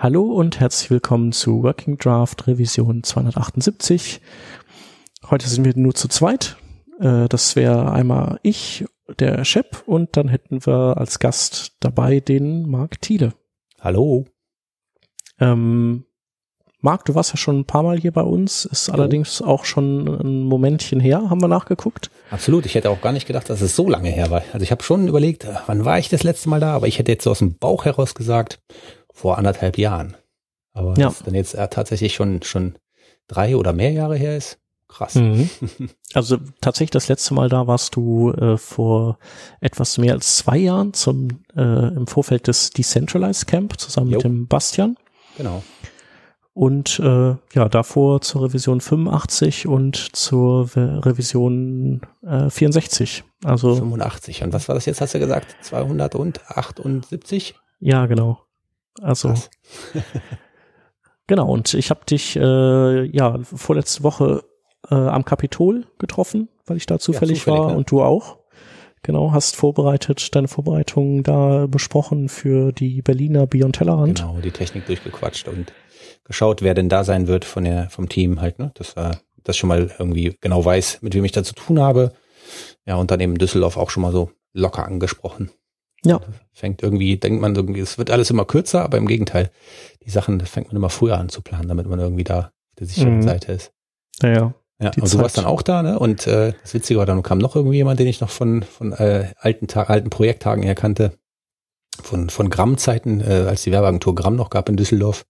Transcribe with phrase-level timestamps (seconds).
[0.00, 4.20] Hallo und herzlich willkommen zu Working Draft Revision 278.
[5.28, 6.56] Heute sind wir nur zu zweit.
[7.00, 8.84] Äh, das wäre einmal ich,
[9.18, 13.32] der Shep und dann hätten wir als Gast dabei den Marc Thiele.
[13.80, 14.26] Hallo.
[15.40, 16.04] Ähm,
[16.80, 19.02] Marc, du warst ja schon ein paar Mal hier bei uns, ist Hallo.
[19.02, 22.12] allerdings auch schon ein Momentchen her, haben wir nachgeguckt.
[22.30, 24.44] Absolut, ich hätte auch gar nicht gedacht, dass es so lange her war.
[24.52, 27.10] Also ich habe schon überlegt, wann war ich das letzte Mal da, aber ich hätte
[27.10, 28.60] jetzt so aus dem Bauch heraus gesagt,
[29.18, 30.16] vor anderthalb Jahren.
[30.72, 31.08] Aber ja.
[31.08, 32.78] das dann jetzt äh, tatsächlich schon, schon
[33.26, 34.60] drei oder mehr Jahre her ist.
[34.86, 35.16] Krass.
[35.16, 35.50] Mhm.
[36.14, 39.18] Also tatsächlich das letzte Mal da warst du äh, vor
[39.60, 44.16] etwas mehr als zwei Jahren zum äh, im Vorfeld des Decentralized Camp zusammen jo.
[44.16, 44.96] mit dem Bastian.
[45.36, 45.62] Genau.
[46.54, 53.22] Und äh, ja, davor zur Revision 85 und zur Revision äh, 64.
[53.44, 54.44] Also 85.
[54.44, 55.56] Und was war das jetzt, hast du gesagt?
[55.60, 57.54] 278?
[57.80, 58.47] Ja, genau.
[59.00, 59.34] Also
[61.26, 61.50] genau.
[61.50, 64.44] Und ich habe dich äh, ja vorletzte Woche
[64.90, 67.76] äh, am Kapitol getroffen, weil ich da zufällig, ja, zufällig war ne?
[67.76, 68.38] und du auch.
[69.02, 74.18] Genau, hast vorbereitet, deine Vorbereitungen da besprochen für die Berliner Beyond Tellerrand.
[74.18, 75.72] Genau, die Technik durchgequatscht und
[76.24, 78.72] geschaut, wer denn da sein wird von der, vom Team halt, ne?
[78.74, 82.12] Das war, das schon mal irgendwie genau weiß, mit wem ich da zu tun habe.
[82.86, 85.50] Ja, und dann eben Düsseldorf auch schon mal so locker angesprochen.
[86.04, 86.20] Ja.
[86.52, 89.50] Fängt irgendwie, denkt man irgendwie, es wird alles immer kürzer, aber im Gegenteil,
[90.04, 92.86] die Sachen fängt man immer früher an zu planen, damit man irgendwie da auf der
[92.86, 93.22] sicheren mhm.
[93.22, 93.72] Seite ist.
[94.22, 94.54] Ja, ja.
[94.80, 95.98] Ja, und du warst dann auch da, ne?
[95.98, 98.92] Und äh, das Witzige war, dann kam noch irgendwie jemand, den ich noch von von
[98.92, 101.14] äh, alten Tag, alten Projekttagen her kannte,
[102.00, 105.26] von von Gramm-Zeiten, äh, als die Werbeagentur Gramm noch gab in Düsseldorf.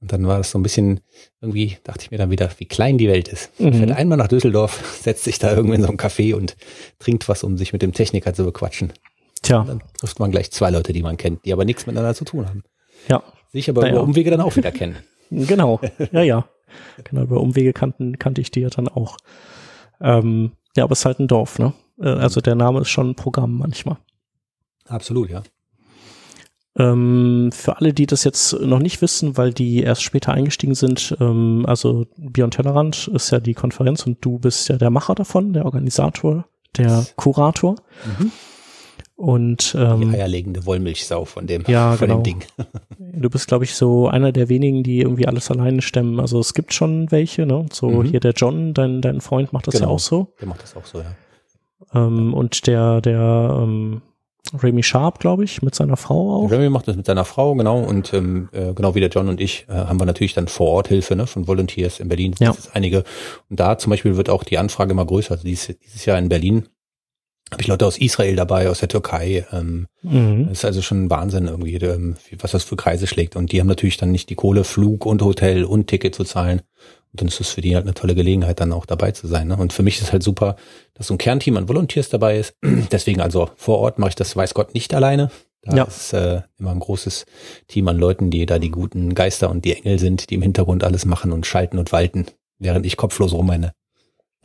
[0.00, 1.00] Und dann war das so ein bisschen,
[1.40, 3.50] irgendwie dachte ich mir dann wieder, wie klein die Welt ist.
[3.60, 3.74] Mhm.
[3.74, 6.56] Fährt einmal nach Düsseldorf, setzt sich da irgendwie in so ein Café und
[7.00, 8.92] trinkt was, um sich mit dem Techniker zu bequatschen.
[9.42, 9.60] Tja.
[9.60, 12.24] Und dann trifft man gleich zwei Leute, die man kennt, die aber nichts miteinander zu
[12.24, 12.62] tun haben.
[13.08, 13.22] Ja.
[13.52, 13.94] Sich aber naja.
[13.94, 14.96] über Umwege dann auch wieder kennen.
[15.32, 15.80] Genau.
[16.10, 16.48] Ja, ja.
[17.04, 19.16] Genau, über Umwege kannten, kannte ich die ja dann auch.
[20.00, 21.72] Ähm, ja, aber es ist halt ein Dorf, ne?
[22.00, 23.98] Äh, also der Name ist schon ein Programm manchmal.
[24.88, 25.44] Absolut, ja.
[26.76, 31.16] Ähm, für alle, die das jetzt noch nicht wissen, weil die erst später eingestiegen sind,
[31.20, 35.52] ähm, also Beyond Tellerrand ist ja die Konferenz und du bist ja der Macher davon,
[35.52, 37.76] der Organisator, der Kurator.
[38.18, 38.32] Mhm.
[39.20, 42.20] Und ähm, die eierlegende Wollmilchsau von dem, ja, von genau.
[42.20, 42.44] dem Ding.
[42.98, 46.18] Du bist, glaube ich, so einer der wenigen, die irgendwie alles alleine stemmen.
[46.18, 47.66] Also es gibt schon welche, ne?
[47.70, 48.04] So mhm.
[48.04, 49.88] hier der John, dein, dein Freund macht das genau.
[49.88, 50.28] ja auch so.
[50.40, 51.14] Der macht das auch so, ja.
[51.92, 54.00] Ähm, und der, der ähm,
[54.54, 56.50] Remy Sharp, glaube ich, mit seiner Frau auch.
[56.50, 57.78] Remy macht das mit seiner Frau, genau.
[57.78, 60.68] Und ähm, äh, genau wie der John und ich äh, haben wir natürlich dann vor
[60.68, 62.34] Ort Hilfe ne, von Volunteers in Berlin.
[62.38, 62.52] Ja.
[62.52, 63.04] Das ist einige.
[63.50, 65.32] Und da zum Beispiel wird auch die Anfrage immer größer.
[65.32, 66.70] Also dieses, dieses Jahr in Berlin
[67.52, 69.46] habe ich Leute aus Israel dabei, aus der Türkei.
[69.52, 70.46] Ähm, mhm.
[70.48, 73.36] Das ist also schon Wahnsinn irgendwie, ähm, was das für Kreise schlägt.
[73.36, 76.60] Und die haben natürlich dann nicht die Kohle, Flug und Hotel und Ticket zu zahlen.
[77.12, 79.48] Und dann ist es für die halt eine tolle Gelegenheit, dann auch dabei zu sein.
[79.48, 79.56] Ne?
[79.56, 80.56] Und für mich ist halt super,
[80.94, 82.54] dass so ein Kernteam an Volunteers dabei ist.
[82.92, 85.30] Deswegen also vor Ort mache ich das, weiß Gott, nicht alleine.
[85.62, 85.84] Da ja.
[85.84, 87.26] ist äh, immer ein großes
[87.68, 90.84] Team an Leuten, die da die guten Geister und die Engel sind, die im Hintergrund
[90.84, 92.26] alles machen und schalten und walten,
[92.58, 93.72] während ich kopflos rumrenne.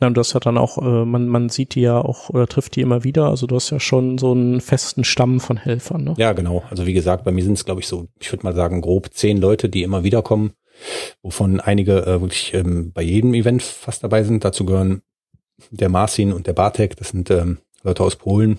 [0.00, 2.46] Ja, und du hast ja dann auch, äh, man, man sieht die ja auch oder
[2.46, 3.28] trifft die immer wieder.
[3.28, 6.14] Also du hast ja schon so einen festen Stamm von Helfern, ne?
[6.18, 6.62] Ja, genau.
[6.68, 9.14] Also wie gesagt, bei mir sind es, glaube ich, so, ich würde mal sagen, grob
[9.14, 10.52] zehn Leute, die immer wieder kommen,
[11.22, 14.44] wovon einige äh, wirklich ähm, bei jedem Event fast dabei sind.
[14.44, 15.00] Dazu gehören
[15.70, 18.58] der Marcin und der Bartek, das sind ähm, Leute aus Polen.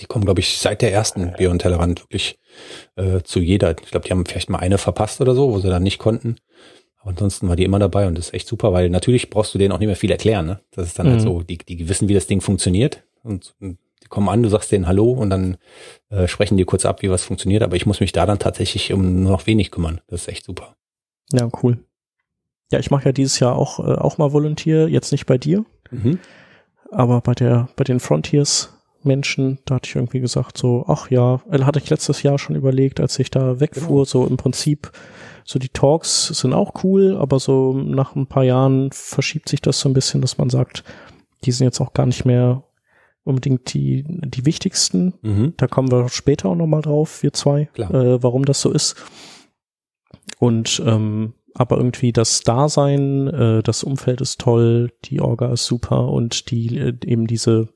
[0.00, 2.38] Die kommen, glaube ich, seit der ersten Beyond Tellerrand wirklich
[2.96, 3.70] äh, zu jeder.
[3.82, 6.36] Ich glaube, die haben vielleicht mal eine verpasst oder so, wo sie dann nicht konnten.
[7.02, 9.58] Aber ansonsten war die immer dabei und das ist echt super, weil natürlich brauchst du
[9.58, 10.46] denen auch nicht mehr viel erklären.
[10.46, 10.60] Ne?
[10.70, 11.26] Das ist dann halt mhm.
[11.26, 14.48] halt so, die, die wissen, wie das Ding funktioniert und, und die kommen an, du
[14.48, 15.56] sagst denen Hallo und dann
[16.10, 17.62] äh, sprechen die kurz ab, wie was funktioniert.
[17.64, 20.00] Aber ich muss mich da dann tatsächlich um nur noch wenig kümmern.
[20.06, 20.76] Das ist echt super.
[21.32, 21.78] Ja, cool.
[22.70, 25.64] Ja, ich mache ja dieses Jahr auch, äh, auch mal Volunteer, jetzt nicht bei dir,
[25.90, 26.20] mhm.
[26.90, 31.42] aber bei der, bei den Frontiers Menschen, da hatte ich irgendwie gesagt, so, ach ja,
[31.50, 34.04] äh, hatte ich letztes Jahr schon überlegt, als ich da wegfuhr, genau.
[34.04, 34.92] so im Prinzip
[35.44, 39.80] so die Talks sind auch cool, aber so nach ein paar Jahren verschiebt sich das
[39.80, 40.84] so ein bisschen, dass man sagt,
[41.44, 42.64] die sind jetzt auch gar nicht mehr
[43.24, 45.14] unbedingt die, die wichtigsten.
[45.22, 45.54] Mhm.
[45.56, 48.96] Da kommen wir später auch nochmal drauf, wir zwei, äh, warum das so ist.
[50.38, 56.08] Und ähm, aber irgendwie das Dasein, äh, das Umfeld ist toll, die Orga ist super
[56.08, 57.68] und die äh, eben diese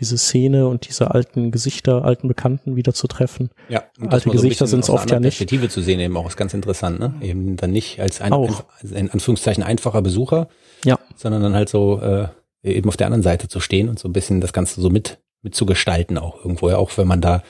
[0.00, 3.50] diese Szene und diese alten Gesichter, alten Bekannten wieder zu treffen.
[3.68, 5.38] Ja, alte Gesichter sind es oft ja nicht.
[5.38, 7.14] Perspektive zu sehen eben auch ist ganz interessant, ne?
[7.20, 10.48] Eben dann nicht als ein, ein, in Anführungszeichen einfacher Besucher,
[10.84, 10.98] ja.
[11.16, 12.28] sondern dann halt so äh,
[12.62, 15.18] eben auf der anderen Seite zu stehen und so ein bisschen das Ganze so mit
[15.42, 17.42] mit zu gestalten auch irgendwo, ja, auch wenn man da,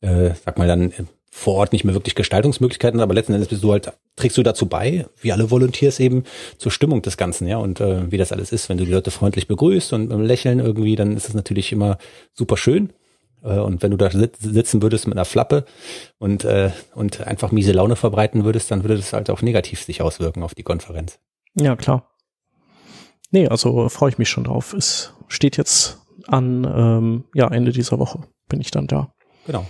[0.00, 0.92] äh, sag mal dann
[1.30, 4.66] vor Ort nicht mehr wirklich Gestaltungsmöglichkeiten, aber letzten Endes bist du halt, trägst du dazu
[4.66, 6.24] bei, wie alle Volunteers eben,
[6.58, 8.68] zur Stimmung des Ganzen, ja, und äh, wie das alles ist.
[8.68, 11.98] Wenn du die Leute freundlich begrüßt und beim Lächeln irgendwie, dann ist es natürlich immer
[12.34, 12.92] super schön.
[13.42, 15.64] Äh, und wenn du da sitzen würdest mit einer Flappe
[16.18, 20.02] und, äh, und einfach miese Laune verbreiten würdest, dann würde das halt auch negativ sich
[20.02, 21.20] auswirken auf die Konferenz.
[21.54, 22.10] Ja, klar.
[23.30, 24.72] Nee, also freue ich mich schon drauf.
[24.72, 29.14] Es steht jetzt an, ähm, ja, Ende dieser Woche bin ich dann da.
[29.46, 29.64] Genau.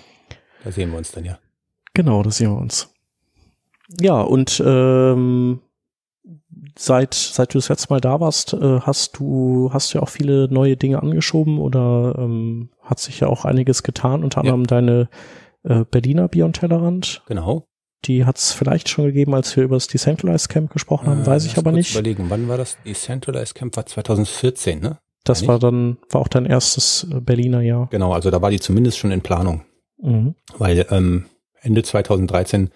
[0.65, 1.39] Da sehen wir uns dann ja.
[2.01, 2.89] Genau, da sehen wir uns.
[4.01, 5.61] Ja, und ähm,
[6.79, 10.09] seit, seit du das letzte Mal da warst, äh, hast du, hast du ja auch
[10.09, 14.67] viele neue Dinge angeschoben oder ähm, hat sich ja auch einiges getan, unter anderem ja.
[14.67, 15.09] deine
[15.65, 17.23] äh, Berliner Beyond Tellerrand.
[17.27, 17.67] Genau.
[18.07, 21.27] Die hat es vielleicht schon gegeben, als wir über das Decentralized Camp gesprochen haben, äh,
[21.27, 21.93] weiß ich aber nicht.
[21.93, 22.79] überlegen, wann war das?
[22.87, 25.01] Decentralized Camp war 2014, ne?
[25.25, 27.89] Das war dann, war auch dein erstes äh, Berliner Jahr.
[27.91, 29.65] Genau, also da war die zumindest schon in Planung.
[30.01, 30.35] Mhm.
[30.57, 31.27] Weil ähm,
[31.61, 32.71] Ende 2013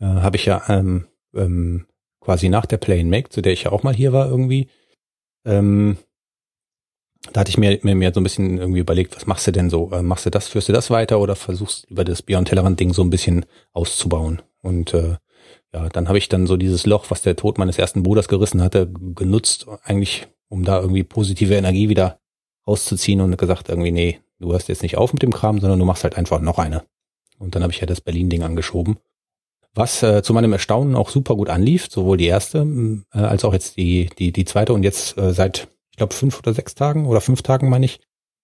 [0.00, 1.86] äh, habe ich ja ähm, ähm,
[2.20, 4.68] quasi nach der Play and Make, zu der ich ja auch mal hier war irgendwie,
[5.44, 5.98] ähm,
[7.32, 9.70] da hatte ich mir, mir, mir so ein bisschen irgendwie überlegt, was machst du denn
[9.70, 9.90] so?
[9.92, 12.92] Äh, machst du das, führst du das weiter oder versuchst über das Beyond Tellerrand Ding
[12.92, 14.42] so ein bisschen auszubauen?
[14.60, 15.16] Und äh,
[15.72, 18.62] ja, dann habe ich dann so dieses Loch, was der Tod meines ersten Bruders gerissen
[18.62, 22.20] hatte, genutzt, eigentlich, um da irgendwie positive Energie wieder
[22.66, 25.84] rauszuziehen und gesagt irgendwie, nee, du hörst jetzt nicht auf mit dem Kram, sondern du
[25.84, 26.84] machst halt einfach noch eine.
[27.38, 28.96] Und dann habe ich ja das Berlin-Ding angeschoben.
[29.74, 32.58] Was äh, zu meinem Erstaunen auch super gut anlief, sowohl die erste
[33.12, 36.38] äh, als auch jetzt die, die, die zweite und jetzt äh, seit, ich glaube, fünf
[36.38, 38.00] oder sechs Tagen oder fünf Tagen meine ich,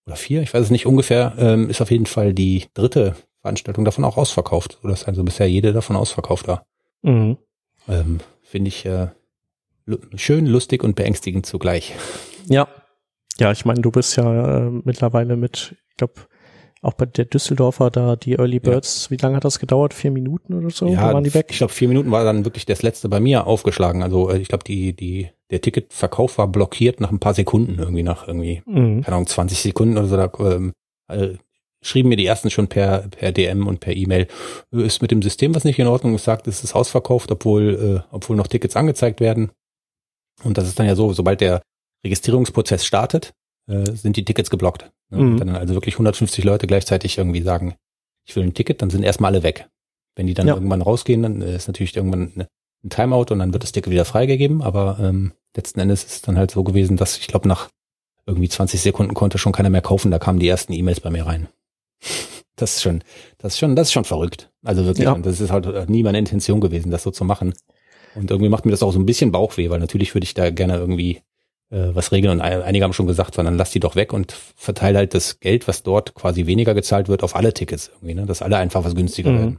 [0.07, 3.85] oder vier, ich weiß es nicht ungefähr, ähm, ist auf jeden Fall die dritte Veranstaltung
[3.85, 6.67] davon auch ausverkauft, sodass also bisher jede davon ausverkauft war.
[7.03, 7.39] Mhm.
[7.89, 9.09] Ähm, Finde ich äh,
[10.17, 11.95] schön, lustig und beängstigend zugleich.
[12.49, 12.67] Ja,
[13.41, 16.15] ja, ich meine, du bist ja äh, mittlerweile mit, ich glaube,
[16.83, 19.11] auch bei der Düsseldorfer da die Early Birds, ja.
[19.11, 19.93] wie lange hat das gedauert?
[19.93, 20.87] Vier Minuten oder so?
[20.87, 21.49] Ja, waren die weg?
[21.51, 24.03] ich glaube, vier Minuten war dann wirklich das letzte bei mir aufgeschlagen.
[24.03, 28.03] Also äh, ich glaube, die, die, der Ticketverkauf war blockiert nach ein paar Sekunden, irgendwie
[28.03, 29.03] nach irgendwie, mhm.
[29.03, 30.17] keine Ahnung, 20 Sekunden oder so.
[30.17, 30.73] Da, ähm,
[31.09, 31.35] äh,
[31.83, 34.27] schrieben mir die ersten schon per, per DM und per E-Mail,
[34.73, 38.03] äh, ist mit dem System was nicht in Ordnung, es sagt, es ist ausverkauft, obwohl,
[38.05, 39.51] äh, obwohl noch Tickets angezeigt werden.
[40.45, 41.63] Und das ist dann ja so, sobald der
[42.05, 43.33] Registrierungsprozess startet,
[43.71, 44.91] äh, sind die Tickets geblockt.
[45.11, 45.19] Ne?
[45.19, 45.41] Mhm.
[45.41, 47.77] Wenn dann also wirklich 150 Leute gleichzeitig irgendwie sagen,
[48.27, 49.69] ich will ein Ticket, dann sind erstmal alle weg.
[50.17, 50.55] Wenn die dann ja.
[50.55, 52.47] irgendwann rausgehen, dann ist natürlich irgendwann
[52.85, 54.63] ein Timeout und dann wird das Ticket wieder freigegeben.
[54.63, 57.69] Aber ähm, letzten Endes ist es dann halt so gewesen, dass ich glaube, nach
[58.27, 60.11] irgendwie 20 Sekunden konnte schon keiner mehr kaufen.
[60.11, 61.49] Da kamen die ersten E-Mails bei mir rein.
[62.57, 63.03] Das ist schon,
[63.39, 64.51] das ist schon, das ist schon verrückt.
[64.63, 65.13] Also wirklich, ja.
[65.13, 67.55] und das ist halt nie meine Intention gewesen, das so zu machen.
[68.15, 70.51] Und irgendwie macht mir das auch so ein bisschen Bauchweh, weil natürlich würde ich da
[70.51, 71.23] gerne irgendwie äh,
[71.71, 72.33] was regeln.
[72.33, 75.69] Und einige haben schon gesagt, sondern lass die doch weg und verteile halt das Geld,
[75.69, 78.27] was dort quasi weniger gezahlt wird, auf alle Tickets irgendwie, ne?
[78.27, 79.39] dass alle einfach was günstiger mhm.
[79.39, 79.59] werden.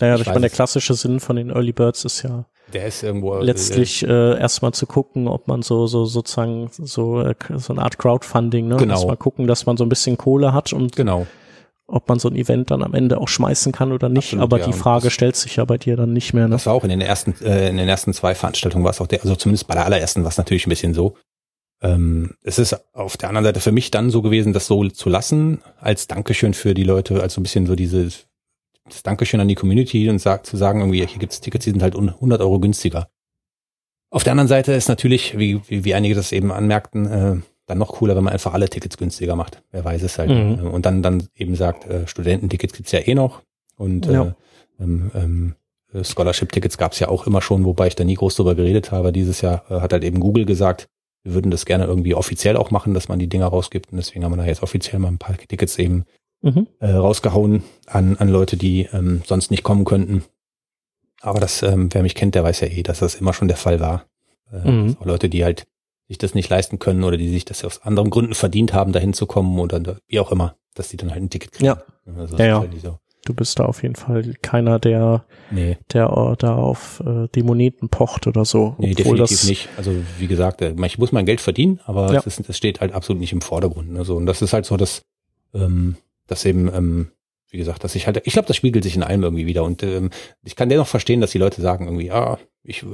[0.00, 3.02] Naja, ich, ich meine, der klassische Sinn von den Early Birds ist ja der ist
[3.02, 7.72] irgendwo äh, letztlich äh, erstmal zu gucken, ob man so so sozusagen so äh, so
[7.72, 8.94] eine Art Crowdfunding, ne, genau.
[8.94, 11.26] erstmal gucken, dass man so ein bisschen Kohle hat und genau
[11.92, 14.28] ob man so ein Event dann am Ende auch schmeißen kann oder nicht.
[14.28, 14.66] Absolut, aber ja.
[14.66, 16.44] die Frage stellt sich ja bei dir dann nicht mehr.
[16.44, 16.52] Ne?
[16.52, 19.08] Das war auch in den ersten, äh, in den ersten zwei Veranstaltungen war es auch
[19.08, 21.16] der, also zumindest bei der allerersten war es natürlich ein bisschen so.
[21.82, 25.08] Ähm, es ist auf der anderen Seite für mich dann so gewesen, das so zu
[25.08, 28.26] lassen, als Dankeschön für die Leute, als so ein bisschen so dieses
[28.84, 31.82] das Dankeschön an die Community und sagt, zu sagen, irgendwie, hier gibt's Tickets, die sind
[31.82, 33.08] halt 100 Euro günstiger.
[34.10, 37.78] Auf der anderen Seite ist natürlich, wie, wie, wie einige das eben anmerkten, äh, dann
[37.78, 39.62] noch cooler, wenn man einfach alle Tickets günstiger macht.
[39.70, 40.30] Wer weiß es halt.
[40.30, 40.66] Mhm.
[40.66, 43.42] Und dann, dann eben sagt, äh, Studententickets gibt's ja eh noch.
[43.76, 44.24] Und ja.
[44.24, 44.32] äh,
[44.80, 45.54] ähm, ähm,
[46.02, 49.12] Scholarship-Tickets gab's ja auch immer schon, wobei ich da nie groß drüber geredet habe.
[49.12, 50.88] Dieses Jahr äh, hat halt eben Google gesagt,
[51.22, 53.92] wir würden das gerne irgendwie offiziell auch machen, dass man die Dinger rausgibt.
[53.92, 56.04] Und deswegen haben wir da jetzt offiziell mal ein paar Tickets eben
[56.42, 56.66] mhm.
[56.78, 60.24] äh, rausgehauen an, an Leute, die ähm, sonst nicht kommen könnten.
[61.20, 63.58] Aber das, ähm, wer mich kennt, der weiß ja eh, dass das immer schon der
[63.58, 64.06] Fall war.
[64.52, 64.96] Äh, mhm.
[65.04, 65.66] Leute, die halt
[66.08, 69.12] sich das nicht leisten können oder die sich das aus anderen Gründen verdient haben, dahin
[69.12, 71.66] zu kommen oder wie auch immer, dass die dann halt ein Ticket kriegen.
[71.66, 71.82] Ja,
[72.16, 72.60] also ja, ja.
[72.60, 72.98] Halt so.
[73.24, 75.76] Du bist da auf jeden Fall keiner, der, nee.
[75.92, 78.76] der uh, da auf äh, die Moneten pocht oder so.
[78.78, 79.68] Nee, definitiv nicht.
[79.76, 82.20] Also wie gesagt, äh, ich muss mein Geld verdienen, aber ja.
[82.22, 83.96] das, ist, das steht halt absolut nicht im Vordergrund.
[83.98, 85.02] Also, und das ist halt so, dass,
[85.54, 85.96] ähm,
[86.26, 87.10] dass eben, ähm,
[87.50, 89.64] wie gesagt, dass ich halt, ich glaube, das spiegelt sich in allem irgendwie wieder.
[89.64, 90.10] Und ähm,
[90.42, 92.84] ich kann dennoch verstehen, dass die Leute sagen irgendwie, ah, ich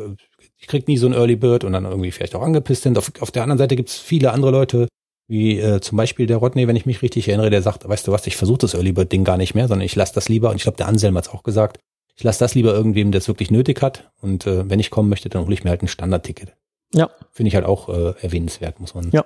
[0.59, 2.99] ich krieg nie so ein Early Bird und dann irgendwie vielleicht auch angepisst sind.
[2.99, 4.88] Auf, auf der anderen Seite gibt's viele andere Leute,
[5.28, 8.12] wie äh, zum Beispiel der Rodney, wenn ich mich richtig erinnere, der sagt, weißt du
[8.12, 10.50] was, ich versuche das Early Bird Ding gar nicht mehr, sondern ich lasse das lieber,
[10.50, 11.78] und ich glaube, der Anselm hat's auch gesagt,
[12.14, 14.11] ich lasse das lieber irgendwem, der es wirklich nötig hat.
[14.21, 16.54] Und äh, wenn ich kommen möchte, dann hole ich mir halt ein Standardticket.
[16.95, 17.11] Ja.
[17.30, 19.25] Finde ich halt auch äh, erwähnenswert, muss man ja.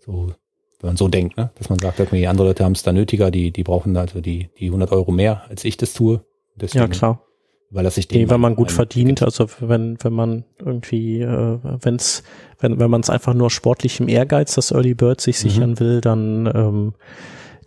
[0.00, 0.32] so,
[0.80, 1.50] wenn man so denkt, ne?
[1.56, 4.50] dass man sagt, irgendwie andere Leute haben es da nötiger, die, die brauchen also die,
[4.58, 6.24] die 100 Euro mehr, als ich das tue.
[6.56, 7.22] Deswegen, ja, klar.
[7.72, 12.22] Weil das sich nee, wenn man gut verdient, also wenn, wenn man irgendwie, äh, wenn's,
[12.60, 15.48] wenn, wenn man es einfach nur sportlichem Ehrgeiz, das Early Bird sich mhm.
[15.48, 16.94] sichern will, dann, ähm,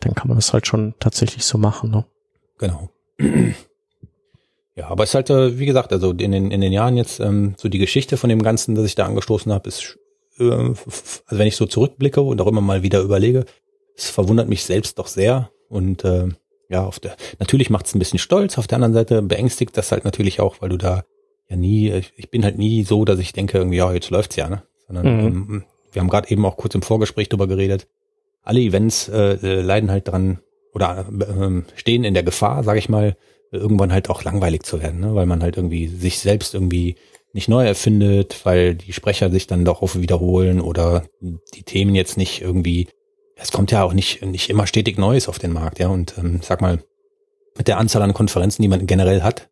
[0.01, 2.05] dann kann man das halt schon tatsächlich so machen, ne?
[2.59, 2.89] Genau.
[4.77, 7.21] Ja, aber es ist halt, äh, wie gesagt, also in den, in den Jahren jetzt,
[7.21, 9.97] ähm, so die Geschichte von dem Ganzen, das ich da angestoßen habe, ist,
[10.37, 13.45] äh, also wenn ich so zurückblicke und auch immer mal wieder überlege,
[13.95, 16.27] es verwundert mich selbst doch sehr und äh,
[16.69, 19.91] ja, auf der, natürlich macht es ein bisschen stolz, auf der anderen Seite beängstigt das
[19.91, 21.03] halt natürlich auch, weil du da
[21.49, 24.49] ja nie, ich bin halt nie so, dass ich denke irgendwie, ja, jetzt läuft's ja,
[24.49, 24.63] ne?
[24.87, 25.25] Sondern mhm.
[25.25, 27.87] ähm, wir haben gerade eben auch kurz im Vorgespräch drüber geredet.
[28.43, 30.39] Alle Events äh, äh leiden halt dran
[30.73, 33.15] oder äh, stehen in der Gefahr, sage ich mal,
[33.51, 35.15] irgendwann halt auch langweilig zu werden, ne?
[35.15, 36.95] weil man halt irgendwie sich selbst irgendwie
[37.33, 41.05] nicht neu erfindet, weil die Sprecher sich dann doch oft wiederholen oder
[41.53, 42.87] die Themen jetzt nicht irgendwie,
[43.35, 45.87] es kommt ja auch nicht, nicht immer stetig Neues auf den Markt, ja.
[45.87, 46.79] Und ähm, sag mal,
[47.57, 49.49] mit der Anzahl an Konferenzen, die man generell hat,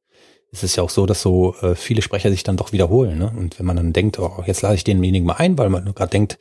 [0.52, 3.18] ist es ja auch so, dass so äh, viele Sprecher sich dann doch wiederholen.
[3.18, 3.34] Ne?
[3.36, 6.12] Und wenn man dann denkt, oh, jetzt lade ich denjenigen mal ein, weil man gerade
[6.12, 6.38] denkt,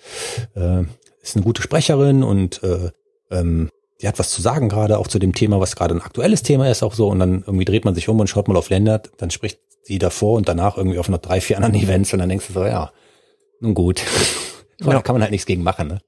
[0.55, 0.83] äh,
[1.23, 2.91] ist eine gute Sprecherin und äh,
[3.31, 3.71] ähm,
[4.03, 6.69] die hat was zu sagen gerade, auch zu dem Thema, was gerade ein aktuelles Thema
[6.69, 7.09] ist, auch so.
[7.09, 9.99] Und dann irgendwie dreht man sich um und schaut mal auf Länder, dann spricht sie
[9.99, 12.65] davor und danach irgendwie auf noch drei, vier anderen Events und dann denkst du so,
[12.65, 12.93] ja,
[13.61, 14.03] nun gut.
[14.81, 14.91] ja.
[14.91, 16.01] Da kann man halt nichts gegen machen, ne?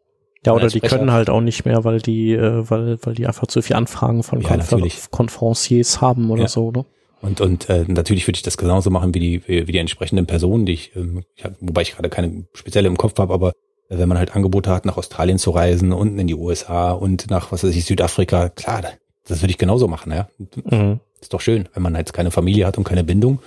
[0.47, 3.47] Ja, oder die können halt auch nicht mehr, weil die, äh, weil, weil die einfach
[3.47, 6.49] zu viel Anfragen von ja, Konfer Konferenciers haben oder ja.
[6.49, 6.85] so, ne?
[7.23, 10.67] Und, und äh, natürlich würde ich das genauso machen wie die, wie die entsprechenden Personen,
[10.67, 13.53] die ich, ähm, ich hab, wobei ich gerade keine spezielle im Kopf habe, aber
[13.89, 17.51] wenn man halt Angebote hat, nach Australien zu reisen und in die USA und nach,
[17.51, 18.83] was weiß ich, Südafrika, klar,
[19.27, 20.29] das würde ich genauso machen, ja.
[20.71, 21.01] Mhm.
[21.21, 23.39] Ist doch schön, wenn man jetzt keine Familie hat und keine Bindung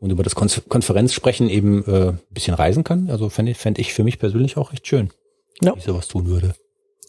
[0.00, 3.08] und über das Kon Konferenzsprechen eben äh, ein bisschen reisen kann.
[3.08, 5.10] Also fände fänd ich für mich persönlich auch recht schön,
[5.60, 5.74] ja.
[5.76, 6.54] ich sowas tun würde.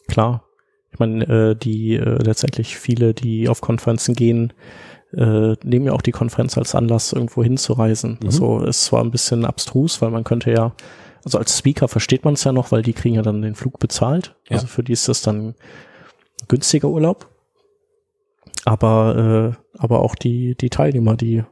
[0.08, 0.44] Klar.
[0.92, 4.54] Ich meine, äh, die äh, letztendlich viele, die auf Konferenzen gehen,
[5.14, 8.18] äh, nehmen ja auch die Konferenz als Anlass, irgendwo hinzureisen.
[8.20, 8.28] Mhm.
[8.28, 10.74] Also ist zwar ein bisschen abstrus, weil man könnte ja
[11.24, 13.80] also als Speaker versteht man es ja noch, weil die kriegen ja dann den Flug
[13.80, 14.36] bezahlt.
[14.50, 14.56] Ja.
[14.56, 15.56] Also für die ist das dann
[16.48, 17.28] günstiger Urlaub.
[18.66, 21.44] Aber, äh, aber auch die, die Teilnehmer, die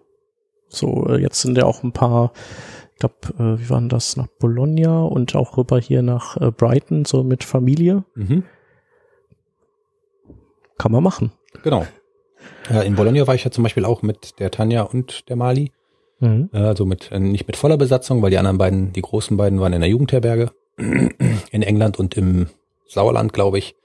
[0.67, 2.33] so, äh, jetzt sind ja auch ein paar,
[2.99, 7.23] glaube, äh, wie waren das, nach Bologna und auch rüber hier nach äh, Brighton, so
[7.23, 8.03] mit Familie.
[8.15, 8.43] Mhm.
[10.77, 11.31] Kann man machen.
[11.63, 11.85] Genau.
[12.69, 15.71] Ja, in Bologna war ich ja zum Beispiel auch mit der Tanja und der Mali.
[16.19, 16.49] Mhm.
[16.51, 19.73] Also mit, äh, nicht mit voller Besatzung, weil die anderen beiden, die großen beiden waren
[19.73, 22.47] in der Jugendherberge in England und im
[22.87, 23.75] Sauerland, glaube ich.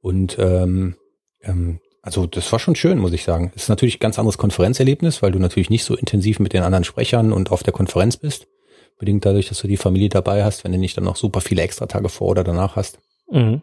[0.00, 0.96] Und ähm,
[1.42, 3.52] ähm, also das war schon schön, muss ich sagen.
[3.54, 6.62] Es ist natürlich ein ganz anderes Konferenzerlebnis, weil du natürlich nicht so intensiv mit den
[6.62, 8.46] anderen Sprechern und auf der Konferenz bist.
[8.98, 11.62] Bedingt dadurch, dass du die Familie dabei hast, wenn du nicht dann noch super viele
[11.62, 12.98] Extratage vor oder danach hast.
[13.30, 13.62] Mhm.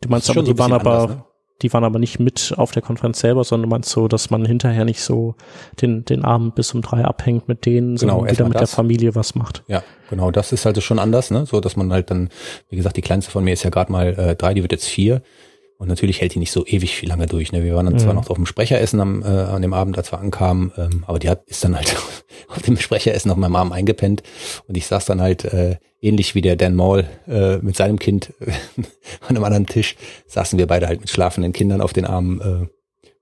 [0.00, 1.24] Du meinst aber, die waren aber, anders, ne?
[1.62, 4.84] die waren aber nicht mit auf der Konferenz selber, sondern meinst so, dass man hinterher
[4.84, 5.36] nicht so
[5.80, 8.70] den, den Abend bis um drei abhängt mit denen, genau, sondern wieder mit das.
[8.70, 9.62] der Familie was macht.
[9.68, 11.46] Ja, genau, das ist halt schon anders, ne?
[11.46, 12.30] So, dass man halt dann,
[12.68, 14.88] wie gesagt, die kleinste von mir ist ja gerade mal äh, drei, die wird jetzt
[14.88, 15.22] vier.
[15.82, 17.50] Und natürlich hält die nicht so ewig viel lange durch.
[17.50, 17.64] Ne?
[17.64, 17.98] Wir waren dann mhm.
[17.98, 21.18] zwar noch auf dem Sprecheressen am, äh, an dem Abend, als wir ankamen, ähm, aber
[21.18, 21.96] die hat ist dann halt
[22.48, 24.22] auf dem Sprecheressen auf meinem Arm eingepennt
[24.68, 28.32] und ich saß dann halt äh, ähnlich wie der Dan Maul äh, mit seinem Kind
[29.22, 29.96] an einem anderen Tisch,
[30.28, 32.68] saßen wir beide halt mit schlafenden Kindern auf den Armen äh,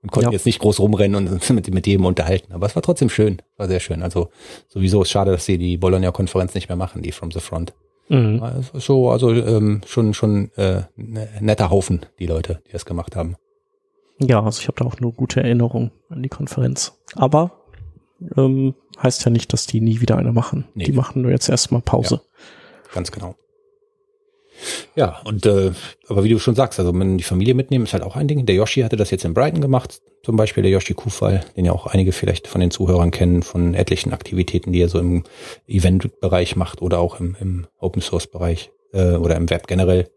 [0.02, 0.32] und konnten ja.
[0.32, 2.52] jetzt nicht groß rumrennen und uns mit, mit jedem unterhalten.
[2.52, 4.02] Aber es war trotzdem schön, war sehr schön.
[4.02, 4.28] Also
[4.68, 7.72] sowieso ist schade, dass sie die Bologna-Konferenz nicht mehr machen, die From the Front.
[8.10, 8.42] Mhm.
[8.74, 13.36] So, also ähm, schon schon äh, ne, netter Haufen, die Leute, die das gemacht haben.
[14.18, 17.00] Ja, also ich habe da auch nur gute Erinnerungen an die Konferenz.
[17.14, 17.52] Aber
[18.36, 20.66] ähm, heißt ja nicht, dass die nie wieder eine machen.
[20.74, 20.84] Nee.
[20.84, 22.20] Die machen nur jetzt erstmal Pause.
[22.22, 23.36] Ja, ganz genau.
[24.94, 25.72] Ja, und äh,
[26.08, 28.44] aber wie du schon sagst, also wenn die Familie mitnehmen, ist halt auch ein Ding.
[28.46, 31.72] Der Yoshi hatte das jetzt in Brighton gemacht, zum Beispiel der Yoshi Kufal, den ja
[31.72, 35.24] auch einige vielleicht von den Zuhörern kennen, von etlichen Aktivitäten, die er so im
[35.66, 40.08] Event-Bereich macht oder auch im, im Open-Source-Bereich äh, oder im Web generell.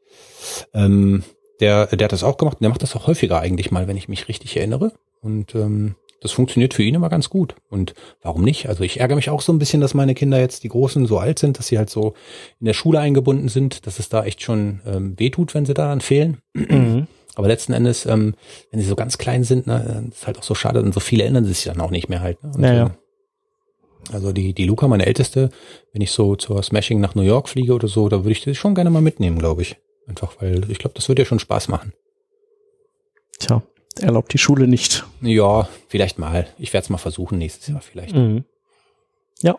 [0.74, 1.24] Ähm,
[1.60, 3.98] der, der hat das auch gemacht und der macht das auch häufiger eigentlich mal, wenn
[3.98, 4.92] ich mich richtig erinnere.
[5.22, 7.56] Und ähm, das funktioniert für ihn immer ganz gut.
[7.70, 8.70] Und warum nicht?
[8.70, 11.20] Also ich ärgere mich auch so ein bisschen, dass meine Kinder jetzt, die Großen, so
[11.20, 12.14] alt sind, dass sie halt so
[12.60, 15.90] in der Schule eingebunden sind, dass es da echt schon ähm, wehtut, wenn sie da
[15.90, 16.38] dann fehlen.
[16.54, 17.08] Mhm.
[17.36, 18.36] Aber letzten Endes, ähm,
[18.72, 21.24] wenn sie so ganz klein sind, ne, ist halt auch so schade, und so viele
[21.24, 22.42] ändern sich dann auch nicht mehr halt.
[22.44, 22.52] Ne?
[22.54, 22.86] Und, naja.
[22.86, 25.50] Äh, also die, die Luca, meine Älteste,
[25.92, 28.58] wenn ich so zur Smashing nach New York fliege oder so, da würde ich das
[28.58, 29.78] schon gerne mal mitnehmen, glaube ich.
[30.08, 31.94] Einfach, weil ich glaube, das würde ja schon Spaß machen.
[33.40, 33.64] Tja,
[34.00, 35.06] erlaubt die Schule nicht.
[35.22, 36.48] Ja, vielleicht mal.
[36.58, 38.16] Ich werde es mal versuchen nächstes Jahr vielleicht.
[38.16, 38.46] Mhm.
[39.42, 39.58] Ja.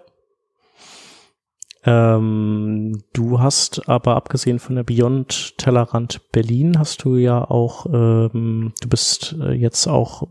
[1.86, 8.72] Ähm, du hast aber abgesehen von der Beyond Tellerrand Berlin hast du ja auch, ähm,
[8.80, 10.26] du bist äh, jetzt auch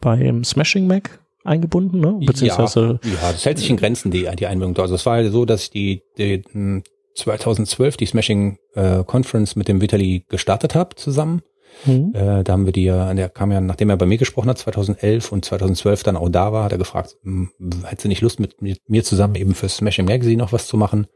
[0.00, 2.20] beim Smashing Mac eingebunden, ne?
[2.24, 4.82] Beziehungsweise ja, ja, das hält sich in Grenzen, die, die Einbindung.
[4.82, 6.44] Also es war so, dass ich die, die
[7.16, 11.42] 2012 die Smashing äh, Conference mit dem Vitali gestartet habe zusammen.
[11.84, 12.12] Mhm.
[12.14, 14.58] Äh, da haben wir die ja, der kam ja, nachdem er bei mir gesprochen hat,
[14.58, 17.16] 2011 und 2012 dann auch da war, hat er gefragt,
[17.84, 20.76] hätte sie nicht Lust mit, mit mir zusammen eben für Smashing Magazine noch was zu
[20.76, 21.06] machen?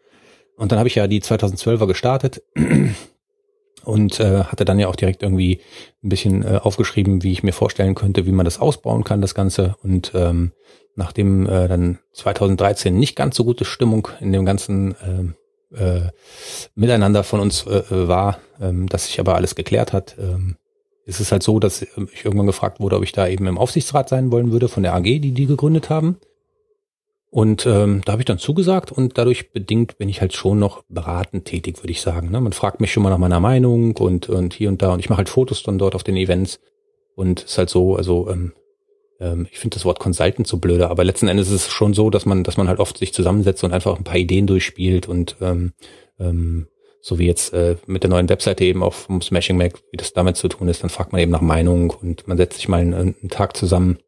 [0.57, 2.43] Und dann habe ich ja die 2012er gestartet
[3.85, 5.61] und äh, hatte dann ja auch direkt irgendwie
[6.03, 9.35] ein bisschen äh, aufgeschrieben, wie ich mir vorstellen könnte, wie man das ausbauen kann, das
[9.35, 9.77] Ganze.
[9.83, 10.53] Und ähm,
[10.95, 14.95] nachdem äh, dann 2013 nicht ganz so gute Stimmung in dem ganzen
[15.75, 16.11] äh,
[16.75, 20.57] Miteinander von uns äh, äh war, ähm, dass sich aber alles geklärt hat, ähm,
[21.07, 24.09] ist es halt so, dass ich irgendwann gefragt wurde, ob ich da eben im Aufsichtsrat
[24.09, 26.17] sein wollen würde von der AG, die die gegründet haben.
[27.31, 30.85] Und ähm, da habe ich dann zugesagt und dadurch bedingt bin ich halt schon noch
[30.89, 32.31] beratend tätig, würde ich sagen.
[32.31, 32.41] Ne?
[32.41, 35.11] Man fragt mich schon mal nach meiner Meinung und, und hier und da und ich
[35.11, 36.61] mache halt Fotos dann dort auf den Events
[37.17, 38.53] und ist halt so, also ähm,
[39.21, 42.11] ähm, ich finde das Wort Consultant so blöde, aber letzten Endes ist es schon so,
[42.11, 45.37] dass man, dass man halt oft sich zusammensetzt und einfach ein paar Ideen durchspielt und
[45.41, 45.73] ähm,
[46.19, 46.69] ähm,
[47.01, 50.15] so wie jetzt äh, mit der neuen Webseite eben auch vom Smashing Mac, wie das
[50.15, 52.81] damit zu tun ist, dann fragt man eben nach Meinung und man setzt sich mal
[52.81, 53.99] einen, einen Tag zusammen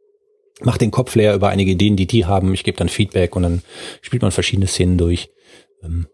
[0.61, 2.55] macht den Kopf leer über einige Ideen, die die haben.
[2.55, 3.63] Ich gebe dann Feedback und dann
[4.01, 5.31] spielt man verschiedene Szenen durch.
[5.83, 6.07] Ähm,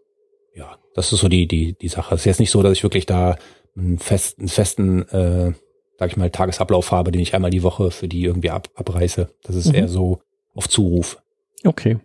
[0.53, 2.13] ja, das ist so die die die Sache.
[2.15, 3.37] Es ist jetzt nicht so, dass ich wirklich da
[3.75, 5.53] einen festen, einen festen äh,
[5.97, 9.29] sag ich mal, Tagesablauf habe, den ich einmal die Woche für die irgendwie ab, abreiße.
[9.43, 9.75] Das ist mhm.
[9.75, 10.21] eher so
[10.55, 11.21] auf Zuruf.
[11.63, 11.97] Okay.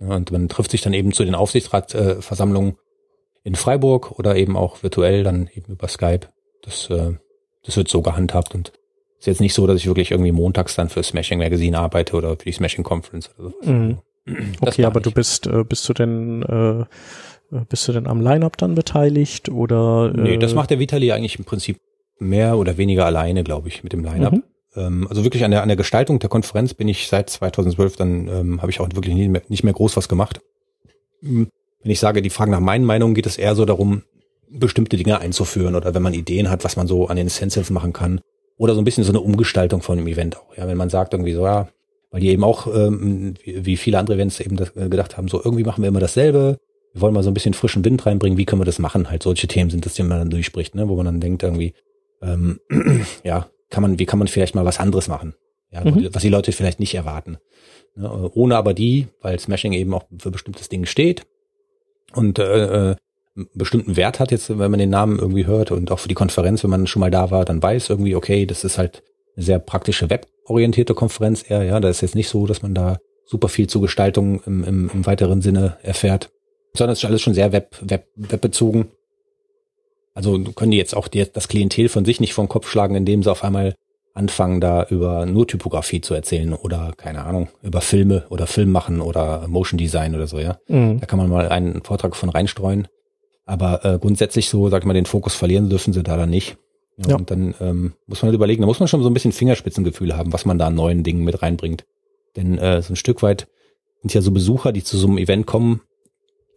[0.00, 2.76] Ja, und man trifft sich dann eben zu den Aufsichtsratversammlungen äh,
[3.44, 6.28] in Freiburg oder eben auch virtuell, dann eben über Skype.
[6.62, 7.12] Das, äh,
[7.64, 8.72] das wird so gehandhabt und
[9.18, 12.30] ist jetzt nicht so, dass ich wirklich irgendwie montags dann für Smashing Magazine arbeite oder
[12.36, 13.70] für die Smashing Conference oder so.
[13.70, 13.98] Mhm.
[14.60, 15.06] Okay, aber nicht.
[15.06, 16.84] du bist, äh, bist du denn, äh,
[17.68, 20.12] bist du denn am Line-Up dann beteiligt oder?
[20.14, 21.78] Äh nee, das macht der Vitali eigentlich im Prinzip
[22.18, 24.32] mehr oder weniger alleine, glaube ich, mit dem Line-Up.
[24.32, 24.42] Mhm.
[24.76, 28.28] Ähm, also wirklich an der, an der Gestaltung der Konferenz bin ich seit 2012, dann
[28.28, 30.40] ähm, habe ich auch wirklich nie mehr, nicht mehr groß was gemacht.
[31.22, 31.48] Hm,
[31.82, 34.02] wenn ich sage, die Fragen nach meinen Meinungen, geht es eher so darum,
[34.50, 37.92] bestimmte Dinge einzuführen oder wenn man Ideen hat, was man so an den Essentials machen
[37.92, 38.20] kann
[38.56, 40.56] oder so ein bisschen so eine Umgestaltung von einem Event auch.
[40.56, 41.68] Ja, wenn man sagt irgendwie so, ja,
[42.10, 45.28] weil die eben auch, ähm, wie, wie viele andere Events eben das, äh, gedacht haben,
[45.28, 46.58] so irgendwie machen wir immer dasselbe.
[46.92, 48.38] Wir wollen mal so ein bisschen frischen Wind reinbringen.
[48.38, 49.10] Wie können wir das machen?
[49.10, 50.88] Halt solche Themen sind das, die man dann durchspricht, ne?
[50.88, 51.74] wo man dann denkt irgendwie,
[52.22, 52.60] ähm,
[53.24, 55.34] ja, kann man, wie kann man vielleicht mal was anderes machen?
[55.70, 56.08] Ja, mhm.
[56.12, 57.38] was die Leute vielleicht nicht erwarten.
[57.96, 58.30] Ne?
[58.34, 61.26] Ohne aber die, weil Smashing eben auch für bestimmtes Ding steht
[62.12, 62.96] und äh, äh
[63.54, 66.62] bestimmten Wert hat jetzt, wenn man den Namen irgendwie hört und auch für die Konferenz,
[66.62, 69.02] wenn man schon mal da war, dann weiß irgendwie, okay, das ist halt
[69.36, 72.96] eine sehr praktische weborientierte Konferenz eher, ja, da ist jetzt nicht so, dass man da
[73.26, 76.30] super viel zur Gestaltung im, im, im weiteren Sinne erfährt,
[76.74, 78.88] sondern es ist alles schon sehr web, web, webbezogen.
[80.16, 83.22] Also können die jetzt auch die, das Klientel von sich nicht vom Kopf schlagen, indem
[83.22, 83.74] sie auf einmal
[84.14, 89.02] anfangen, da über nur Typografie zu erzählen oder keine Ahnung, über Filme oder Film machen
[89.02, 90.58] oder Motion Design oder so, ja.
[90.68, 91.00] Mhm.
[91.00, 92.88] Da kann man mal einen Vortrag von reinstreuen.
[93.44, 96.56] Aber äh, grundsätzlich so, sag ich mal, den Fokus verlieren dürfen sie da dann nicht.
[96.96, 97.16] Ja, ja.
[97.16, 100.16] Und dann ähm, muss man halt überlegen, da muss man schon so ein bisschen Fingerspitzengefühl
[100.16, 101.84] haben, was man da an neuen Dingen mit reinbringt.
[102.36, 103.48] Denn äh, so ein Stück weit
[104.00, 105.82] sind ja so Besucher, die zu so einem Event kommen,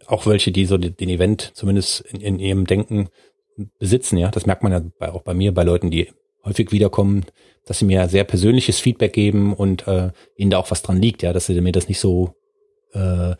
[0.06, 3.08] auch welche, die so den Event zumindest in, in ihrem Denken
[3.78, 4.30] besitzen, ja.
[4.30, 6.08] Das merkt man ja bei, auch bei mir, bei Leuten, die
[6.44, 7.26] häufig wiederkommen,
[7.66, 11.22] dass sie mir sehr persönliches Feedback geben und äh, ihnen da auch was dran liegt,
[11.22, 12.34] ja, dass sie mir das nicht so
[12.92, 13.34] äh,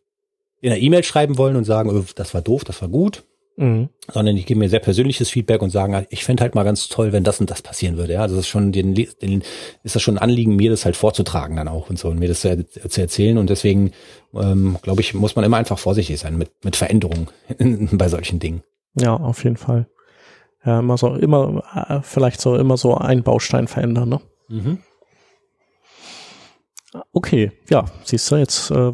[0.63, 3.25] in einer E-Mail schreiben wollen und sagen, oh, das war doof, das war gut,
[3.61, 3.91] Mhm.
[4.11, 7.13] Sondern die geben mir sehr persönliches Feedback und sagen, ich fände halt mal ganz toll,
[7.13, 8.15] wenn das und das passieren würde.
[8.15, 9.43] Ja, das ist schon den, den
[9.83, 12.29] ist das schon ein Anliegen, mir das halt vorzutragen dann auch und so und mir
[12.29, 13.37] das zu, zu erzählen.
[13.37, 13.93] Und deswegen
[14.35, 17.29] ähm, glaube ich, muss man immer einfach vorsichtig sein mit mit Veränderungen
[17.93, 18.63] bei solchen Dingen.
[18.99, 19.87] Ja, auf jeden Fall.
[20.65, 24.21] Ja, immer so, immer, äh, vielleicht so immer so ein Baustein verändern, ne?
[24.49, 24.79] Mhm.
[27.13, 28.93] Okay, ja, siehst du, jetzt äh,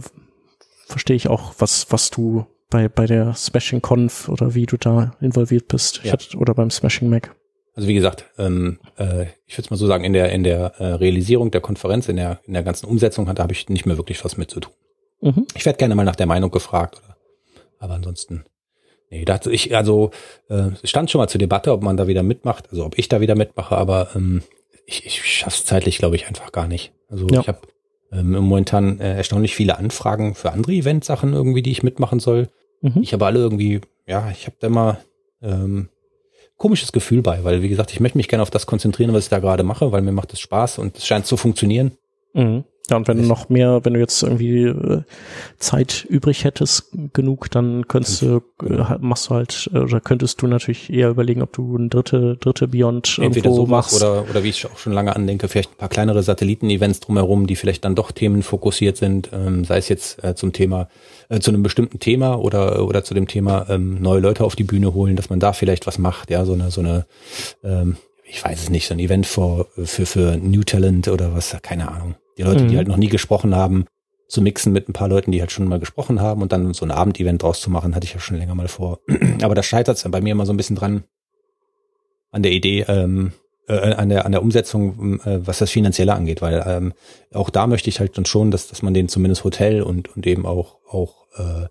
[0.86, 5.16] verstehe ich auch, was, was du bei, bei der Smashing Conf oder wie du da
[5.20, 6.02] involviert bist.
[6.04, 6.12] Ja.
[6.12, 7.34] Hatte, oder beim Smashing Mac.
[7.74, 10.94] Also wie gesagt, ähm, äh, ich würde mal so sagen, in der in der äh,
[10.94, 14.24] Realisierung der Konferenz, in der in der ganzen Umsetzung, da habe ich nicht mehr wirklich
[14.24, 14.72] was mit zu tun.
[15.20, 15.46] Mhm.
[15.54, 17.16] Ich werde gerne mal nach der Meinung gefragt, oder,
[17.78, 18.44] aber ansonsten,
[19.10, 20.10] nee, da hat ich also
[20.48, 23.08] äh, es stand schon mal zur Debatte, ob man da wieder mitmacht, also ob ich
[23.08, 24.42] da wieder mitmache, aber ähm,
[24.86, 26.92] ich, ich schaff's zeitlich, glaube ich, einfach gar nicht.
[27.08, 27.40] Also ja.
[27.40, 27.60] ich habe
[28.12, 32.48] ähm, momentan äh, erstaunlich viele Anfragen für andere Eventsachen irgendwie, die ich mitmachen soll.
[32.82, 33.02] Mhm.
[33.02, 34.98] Ich habe alle irgendwie, ja, ich habe da immer
[35.42, 35.88] ähm,
[36.56, 39.30] komisches Gefühl bei, weil wie gesagt, ich möchte mich gerne auf das konzentrieren, was ich
[39.30, 41.92] da gerade mache, weil mir macht es Spaß und es scheint zu funktionieren.
[42.32, 42.64] Mhm.
[42.88, 45.02] Ja, und wenn du noch mehr, wenn du jetzt irgendwie äh,
[45.58, 50.46] Zeit übrig hättest genug, dann könntest du, äh, machst du halt, äh, oder könntest du
[50.46, 53.96] natürlich eher überlegen, ob du ein dritte, dritte Beyond Entweder so machst.
[53.96, 57.56] Oder, oder wie ich auch schon lange andenke, vielleicht ein paar kleinere Satelliten-Events drumherum, die
[57.56, 60.88] vielleicht dann doch themenfokussiert sind, ähm, sei es jetzt äh, zum Thema,
[61.28, 64.64] äh, zu einem bestimmten Thema oder, oder zu dem Thema ähm, neue Leute auf die
[64.64, 67.06] Bühne holen, dass man da vielleicht was macht, ja, so eine, so eine,
[67.64, 71.56] ähm, ich weiß es nicht, so ein Event für, für, für New Talent oder was,
[71.62, 72.68] keine Ahnung die Leute, mhm.
[72.68, 73.86] die halt noch nie gesprochen haben,
[74.28, 76.84] zu mixen mit ein paar Leuten, die halt schon mal gesprochen haben und dann so
[76.84, 79.00] ein Abendevent draus zu machen, hatte ich ja schon länger mal vor.
[79.42, 81.04] Aber da scheitert es bei mir immer so ein bisschen dran
[82.30, 83.32] an der Idee, ähm,
[83.68, 86.92] äh, an der an der Umsetzung, äh, was das Finanzielle angeht, weil ähm,
[87.32, 90.26] auch da möchte ich halt dann schon, dass dass man den zumindest Hotel und und
[90.26, 91.66] eben auch auch äh,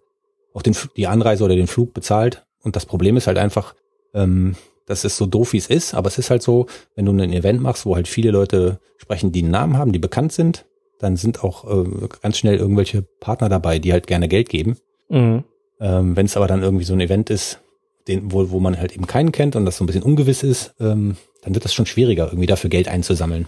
[0.53, 2.45] auch den die Anreise oder den Flug bezahlt.
[2.63, 3.75] Und das Problem ist halt einfach,
[4.13, 7.11] ähm, das ist so doof, wie es ist, aber es ist halt so, wenn du
[7.11, 10.65] ein Event machst, wo halt viele Leute sprechen, die einen Namen haben, die bekannt sind,
[10.99, 14.77] dann sind auch äh, ganz schnell irgendwelche Partner dabei, die halt gerne Geld geben.
[15.09, 15.43] Mhm.
[15.79, 17.59] Ähm, wenn es aber dann irgendwie so ein Event ist,
[18.07, 20.73] den, wo, wo man halt eben keinen kennt und das so ein bisschen ungewiss ist,
[20.79, 23.47] ähm, dann wird das schon schwieriger, irgendwie dafür Geld einzusammeln.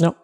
[0.00, 0.14] Ja.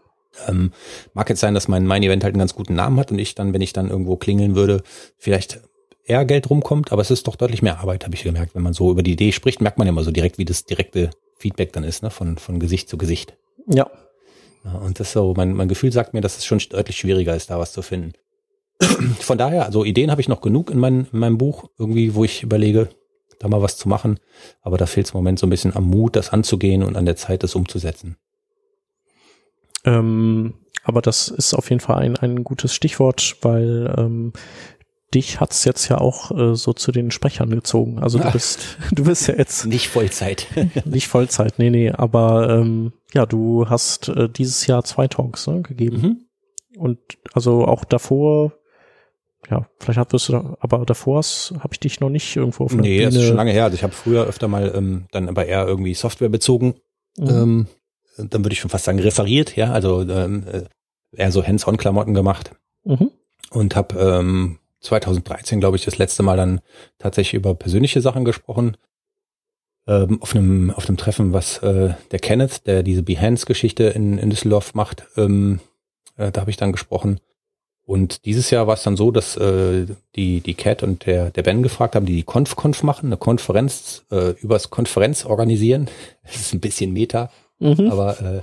[0.49, 0.73] Ähm,
[1.13, 3.35] mag jetzt sein, dass mein, mein Event halt einen ganz guten Namen hat und ich
[3.35, 4.83] dann, wenn ich dann irgendwo klingeln würde,
[5.19, 5.61] vielleicht
[6.05, 8.55] eher Geld rumkommt, aber es ist doch deutlich mehr Arbeit, habe ich gemerkt.
[8.55, 11.11] Wenn man so über die Idee spricht, merkt man immer so direkt, wie das direkte
[11.37, 12.11] Feedback dann ist, ne?
[12.11, 13.37] von, von Gesicht zu Gesicht.
[13.67, 13.91] Ja.
[14.65, 17.51] ja und das so, mein, mein Gefühl sagt mir, dass es schon deutlich schwieriger ist,
[17.51, 18.13] da was zu finden.
[19.21, 22.25] Von daher, also Ideen habe ich noch genug in, mein, in meinem Buch, irgendwie, wo
[22.25, 22.89] ich überlege,
[23.39, 24.19] da mal was zu machen.
[24.61, 27.07] Aber da fehlt es im Moment so ein bisschen am Mut, das anzugehen und an
[27.07, 28.17] der Zeit, das umzusetzen.
[29.85, 34.33] Ähm, aber das ist auf jeden Fall ein, ein gutes Stichwort, weil ähm,
[35.15, 37.99] dich hat's jetzt ja auch äh, so zu den Sprechern gezogen.
[37.99, 40.47] Also du bist, du bist ja jetzt nicht Vollzeit,
[40.85, 41.91] nicht Vollzeit, nee, nee.
[41.91, 46.81] Aber ähm, ja, du hast äh, dieses Jahr zwei Talks ne, gegeben mhm.
[46.81, 46.99] und
[47.33, 48.53] also auch davor.
[49.51, 52.83] Ja, vielleicht hast du da, aber davor habe ich dich noch nicht irgendwo auf einer
[52.83, 53.11] Nee, Bühne.
[53.11, 53.65] das ist schon lange her.
[53.65, 56.75] Also ich habe früher öfter mal ähm, dann aber eher irgendwie Software bezogen.
[57.19, 57.29] Mhm.
[57.29, 57.67] Ähm,
[58.17, 60.63] dann würde ich schon fast sagen referiert, ja, also ähm, äh,
[61.17, 62.53] eher so Hands-on-Klamotten gemacht.
[62.85, 63.11] Mhm.
[63.51, 66.61] Und habe ähm, 2013, glaube ich, das letzte Mal dann
[66.99, 68.77] tatsächlich über persönliche Sachen gesprochen.
[69.87, 74.31] Ähm, auf einem auf einem Treffen, was äh, der Kenneth, der diese Behance-Geschichte in, in
[74.31, 75.59] Düsseldorf macht, ähm,
[76.17, 77.19] äh, da habe ich dann gesprochen.
[77.85, 81.43] Und dieses Jahr war es dann so, dass äh, die die Cat und der der
[81.43, 85.89] Ben gefragt haben, die die Konf-Konf machen, eine Konferenz äh, übers Konferenz organisieren.
[86.25, 87.91] Das ist ein bisschen Meta, mhm.
[87.91, 88.41] aber äh,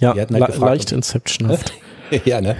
[0.00, 1.72] ja, die hatten halt gefragt, leicht Inceptionhaft.
[2.24, 2.56] ja, ne?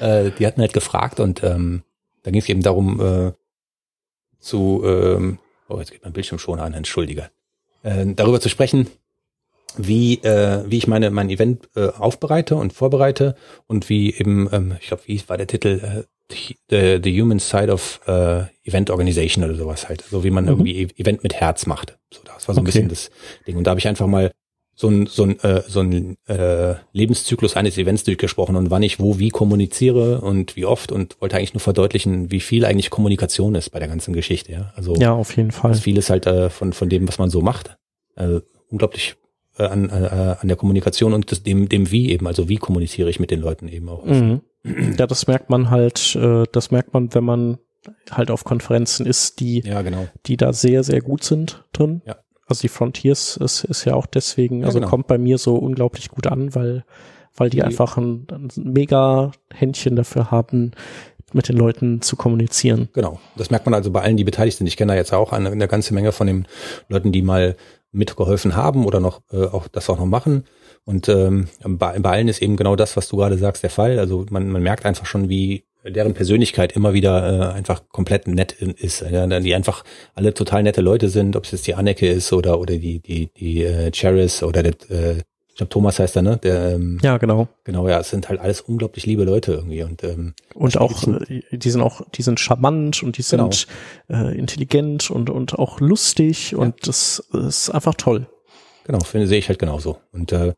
[0.00, 1.82] Äh, die hatten halt gefragt und ähm,
[2.22, 3.32] da ging es eben darum, äh,
[4.38, 7.30] zu, ähm, oh, jetzt geht mein Bildschirm schon an, entschuldige,
[7.82, 8.88] äh, darüber zu sprechen,
[9.76, 14.76] wie, äh, wie ich meine, mein Event äh, aufbereite und vorbereite und wie eben, ähm,
[14.80, 16.04] ich glaube, wie war der Titel, äh,
[16.70, 20.02] the, the Human Side of äh, Event Organization oder sowas halt.
[20.02, 20.50] So wie man mhm.
[20.50, 21.98] irgendwie e-, Event mit Herz macht.
[22.12, 22.72] So, das war so ein okay.
[22.72, 23.10] bisschen das
[23.46, 23.56] Ding.
[23.56, 24.32] Und da habe ich einfach mal
[24.80, 28.98] so ein, so ein, äh, so ein äh, Lebenszyklus eines Events durchgesprochen und wann ich
[28.98, 33.54] wo wie kommuniziere und wie oft und wollte eigentlich nur verdeutlichen, wie viel eigentlich Kommunikation
[33.56, 34.52] ist bei der ganzen Geschichte.
[34.52, 35.74] Ja, also ja, auf jeden Fall.
[35.74, 37.76] Vieles halt äh, von von dem, was man so macht,
[38.16, 38.40] äh,
[38.70, 39.16] unglaublich
[39.58, 43.10] äh, an, äh, an der Kommunikation und das, dem dem wie eben, also wie kommuniziere
[43.10, 44.06] ich mit den Leuten eben auch.
[44.06, 44.40] Mhm.
[44.98, 47.58] Ja, das merkt man halt, äh, das merkt man, wenn man
[48.10, 50.06] halt auf Konferenzen ist, die, ja, genau.
[50.24, 52.00] die da sehr, sehr gut sind drin.
[52.06, 52.16] Ja.
[52.50, 54.90] Also die Frontiers ist, ist ja auch deswegen, also ja, genau.
[54.90, 56.84] kommt bei mir so unglaublich gut an, weil,
[57.36, 60.72] weil die, die einfach ein, ein mega Händchen dafür haben,
[61.32, 62.88] mit den Leuten zu kommunizieren.
[62.92, 63.20] Genau.
[63.36, 64.66] Das merkt man also bei allen, die beteiligt sind.
[64.66, 66.46] Ich kenne da jetzt auch eine, eine ganze Menge von den
[66.88, 67.56] Leuten, die mal
[67.92, 70.44] mitgeholfen haben oder noch äh, auch das auch noch machen.
[70.84, 73.98] Und ähm, bei, bei allen ist eben genau das, was du gerade sagst, der Fall.
[73.98, 78.52] Also man, man merkt einfach schon, wie deren Persönlichkeit immer wieder äh, einfach komplett nett
[78.52, 82.32] ist, ja, die einfach alle total nette Leute sind, ob es jetzt die Anneke ist
[82.32, 86.22] oder oder die die die äh, Cheris oder der äh, ich glaube Thomas heißt er,
[86.22, 86.38] ne?
[86.38, 87.48] Der, ähm, ja, genau.
[87.64, 91.42] Genau, ja, es sind halt alles unglaublich liebe Leute irgendwie und ähm, und auch äh,
[91.50, 93.66] die sind auch die sind charmant und die sind
[94.08, 94.28] genau.
[94.28, 96.58] äh, intelligent und und auch lustig ja.
[96.58, 98.26] und das ist einfach toll.
[98.84, 100.54] Genau, finde sehe ich halt genauso und äh,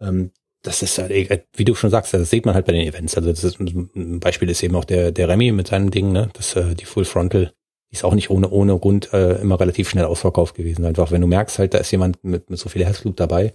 [0.00, 0.30] ähm,
[0.64, 3.16] das ist halt, wie du schon sagst, das sieht man halt bei den Events.
[3.16, 6.30] Also das ist, ein Beispiel ist eben auch der, der Remy mit seinem Ding, ne?
[6.32, 7.52] Das, äh, die Full Frontal,
[7.90, 10.86] die ist auch nicht ohne, ohne Grund äh, immer relativ schnell ausverkauft gewesen.
[10.86, 13.54] Einfach, wenn du merkst halt, da ist jemand mit, mit so viel Herzblut dabei,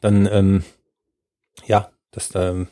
[0.00, 0.64] dann, ähm,
[1.64, 2.66] ja, das, ähm,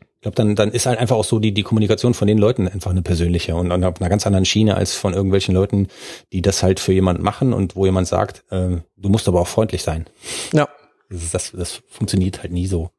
[0.00, 2.66] ich glaube, dann, dann ist halt einfach auch so die, die Kommunikation von den Leuten
[2.66, 5.86] einfach eine persönliche und, und auf einer ganz anderen Schiene als von irgendwelchen Leuten,
[6.32, 9.48] die das halt für jemand machen und wo jemand sagt, äh, du musst aber auch
[9.48, 10.06] freundlich sein.
[10.52, 10.66] Ja,
[11.08, 12.90] das, das, das funktioniert halt nie so.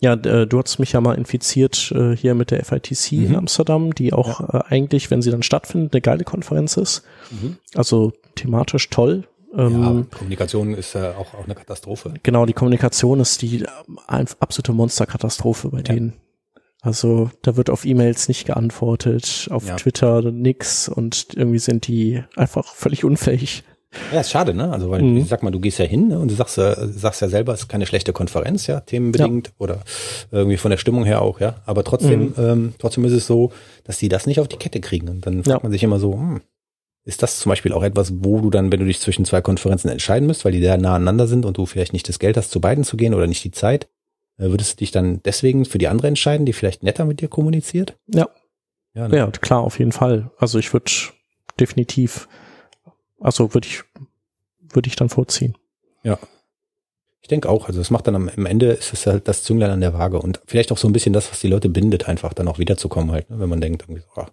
[0.00, 3.26] Ja, äh, du hast mich ja mal infiziert äh, hier mit der FITC mhm.
[3.26, 4.60] in Amsterdam, die auch ja.
[4.60, 7.02] äh, eigentlich, wenn sie dann stattfindet, eine geile Konferenz ist.
[7.30, 7.58] Mhm.
[7.74, 9.24] Also thematisch toll.
[9.54, 12.14] Ähm, ja, Kommunikation ist ja auch, auch eine Katastrophe.
[12.22, 13.64] Genau, die Kommunikation ist die
[14.06, 15.84] absolute Monsterkatastrophe bei ja.
[15.84, 16.14] denen.
[16.82, 19.64] Also da wird auf E-Mails nicht geantwortet, auf.
[19.76, 23.64] Twitter nix und irgendwie sind die einfach völlig unfähig.
[24.12, 24.70] Ja, ist schade, ne?
[24.72, 25.18] Also, weil, mhm.
[25.18, 26.18] ich sag mal, du gehst ja hin ne?
[26.18, 29.52] und du sagst, äh, sagst ja selber, es ist keine schlechte Konferenz, ja, themenbedingt ja.
[29.58, 29.80] oder
[30.30, 31.56] irgendwie von der Stimmung her auch, ja.
[31.66, 32.34] Aber trotzdem, mhm.
[32.38, 33.52] ähm, trotzdem ist es so,
[33.84, 35.08] dass die das nicht auf die Kette kriegen.
[35.08, 35.58] Und dann fragt ja.
[35.62, 36.40] man sich immer so, hm,
[37.04, 39.88] ist das zum Beispiel auch etwas, wo du dann, wenn du dich zwischen zwei Konferenzen
[39.88, 42.50] entscheiden müsst, weil die da nah aneinander sind und du vielleicht nicht das Geld hast,
[42.50, 43.88] zu beiden zu gehen oder nicht die Zeit,
[44.38, 47.28] äh, würdest du dich dann deswegen für die andere entscheiden, die vielleicht netter mit dir
[47.28, 47.96] kommuniziert?
[48.06, 48.28] Ja.
[48.94, 49.16] Ja, ne?
[49.16, 50.30] ja klar, auf jeden Fall.
[50.38, 50.90] Also ich würde
[51.60, 52.28] definitiv,
[53.20, 53.82] also würde ich,
[54.60, 55.56] würde ich dann vorziehen.
[56.02, 56.18] Ja.
[57.22, 59.70] Ich denke auch, also es macht dann am, am Ende ist es halt das Zünglein
[59.70, 62.32] an der Waage und vielleicht auch so ein bisschen das, was die Leute bindet, einfach
[62.34, 63.40] dann auch wiederzukommen halt, ne?
[63.40, 64.28] wenn man denkt, irgendwie so, ah.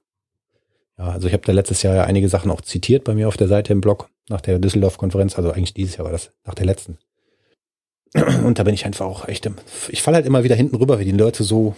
[0.99, 3.37] ja, also ich habe da letztes Jahr ja einige Sachen auch zitiert bei mir auf
[3.37, 6.67] der Seite im Blog nach der Düsseldorf-Konferenz, also eigentlich dieses Jahr war das, nach der
[6.67, 6.99] letzten.
[8.45, 9.49] Und da bin ich einfach auch echt,
[9.89, 11.75] ich falle halt immer wieder hinten rüber, wie die Leute so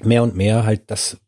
[0.00, 1.18] mehr und mehr halt das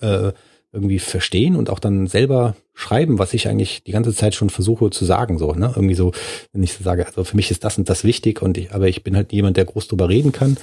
[0.00, 0.32] äh,
[0.72, 4.90] irgendwie verstehen und auch dann selber schreiben, was ich eigentlich die ganze Zeit schon versuche
[4.90, 5.72] zu sagen, so, ne?
[5.76, 6.12] Irgendwie so,
[6.52, 8.88] wenn ich so sage, also für mich ist das und das wichtig und ich, aber
[8.88, 10.56] ich bin halt jemand, der groß drüber reden kann.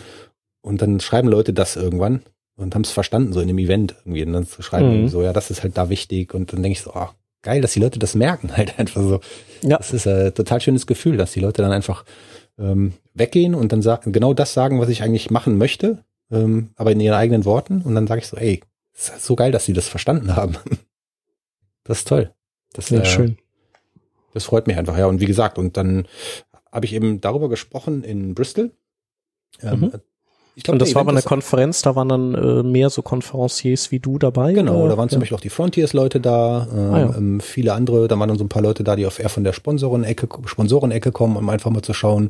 [0.62, 2.22] Und dann schreiben Leute das irgendwann
[2.58, 4.26] und haben es verstanden, so in einem Event irgendwie.
[4.26, 5.08] Und dann schreiben mhm.
[5.08, 6.34] so, ja, das ist halt da wichtig.
[6.34, 7.08] Und dann denke ich so, oh,
[7.44, 9.20] geil, dass die Leute das merken, halt einfach so.
[9.62, 9.78] Ja.
[9.78, 12.04] Das ist ein total schönes Gefühl, dass die Leute dann einfach
[12.58, 16.00] ähm, weggehen und dann sagen, genau das sagen, was ich eigentlich machen möchte,
[16.32, 17.82] ähm, aber in ihren eigenen Worten.
[17.82, 18.62] Und dann sage ich so, ey,
[19.08, 20.58] ist so geil, dass sie das verstanden haben.
[21.86, 22.32] Das ist toll.
[22.74, 23.38] Das ist äh, schön.
[24.36, 25.08] Das freut mich einfach, ja.
[25.08, 26.08] Und wie gesagt, und dann
[26.72, 28.74] habe ich eben darüber gesprochen in Bristol.
[29.64, 29.92] Ähm, mhm.
[30.54, 33.90] Ich glaub, und das war aber eine Konferenz, da waren dann äh, mehr so Konferenciers
[33.90, 34.54] wie du dabei?
[34.54, 34.90] Genau, oder?
[34.90, 35.14] da waren ja.
[35.14, 37.16] zum Beispiel auch die Frontiers-Leute da, äh, ah, ja.
[37.18, 39.44] ähm, viele andere, da waren dann so ein paar Leute da, die auf eher von
[39.44, 42.30] der Sponsorenecke, Sponsorenecke kommen, um einfach mal zu schauen,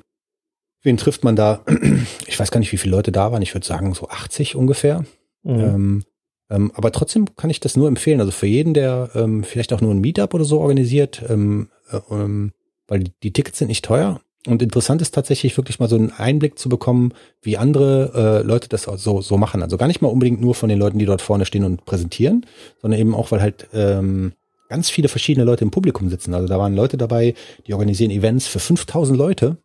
[0.82, 1.62] Wen trifft man da?
[2.28, 3.42] Ich weiß gar nicht, wie viele Leute da waren.
[3.42, 5.04] Ich würde sagen so 80 ungefähr.
[5.44, 5.60] Mhm.
[5.60, 6.04] Ähm,
[6.50, 8.20] ähm, aber trotzdem kann ich das nur empfehlen.
[8.20, 12.00] Also für jeden, der ähm, vielleicht auch nur ein Meetup oder so organisiert, ähm, äh,
[12.12, 12.52] ähm,
[12.88, 14.22] weil die, Tickets sind nicht teuer.
[14.48, 18.70] Und interessant ist tatsächlich wirklich mal so einen Einblick zu bekommen, wie andere äh, Leute
[18.70, 19.62] das so, so machen.
[19.62, 22.46] Also gar nicht mal unbedingt nur von den Leuten, die dort vorne stehen und präsentieren,
[22.82, 24.32] sondern eben auch, weil halt ähm,
[24.70, 26.34] ganz viele verschiedene Leute im Publikum sitzen.
[26.34, 27.34] Also da waren Leute dabei,
[27.68, 29.58] die organisieren Events für 5000 Leute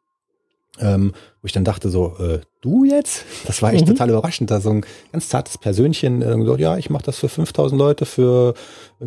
[0.80, 3.24] ähm, wo ich dann dachte so, äh, du jetzt?
[3.46, 3.90] Das war echt mhm.
[3.90, 4.50] total überraschend.
[4.50, 8.06] Da so ein ganz zartes Persönchen äh, gesagt, ja, ich mache das für 5000 Leute,
[8.06, 8.54] für,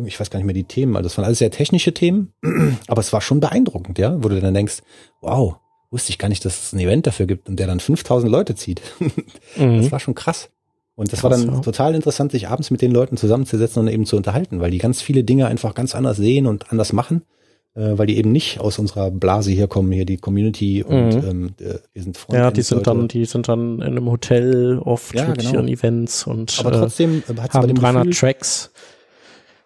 [0.04, 2.32] ich weiß gar nicht mehr die Themen, also das waren alles sehr technische Themen,
[2.86, 4.78] aber es war schon beeindruckend, ja, wo du dann denkst,
[5.20, 5.56] wow,
[5.90, 8.54] wusste ich gar nicht, dass es ein Event dafür gibt und der dann 5000 Leute
[8.54, 8.80] zieht.
[9.56, 9.78] mhm.
[9.82, 10.50] Das war schon krass.
[10.94, 11.60] Und das krass, war dann ja.
[11.60, 15.00] total interessant, sich abends mit den Leuten zusammenzusetzen und eben zu unterhalten, weil die ganz
[15.00, 17.22] viele Dinge einfach ganz anders sehen und anders machen
[17.74, 21.28] weil die eben nicht aus unserer Blase hier kommen, hier die Community und mhm.
[21.28, 21.50] ähm,
[21.92, 22.42] wir sind Freunde.
[22.42, 25.52] Ja, die sind dann, die sind dann in einem Hotel oft ja, mit genau.
[25.52, 28.72] ihren Events und aber trotzdem äh, hat's haben bei dem 300 Gefühl, Tracks.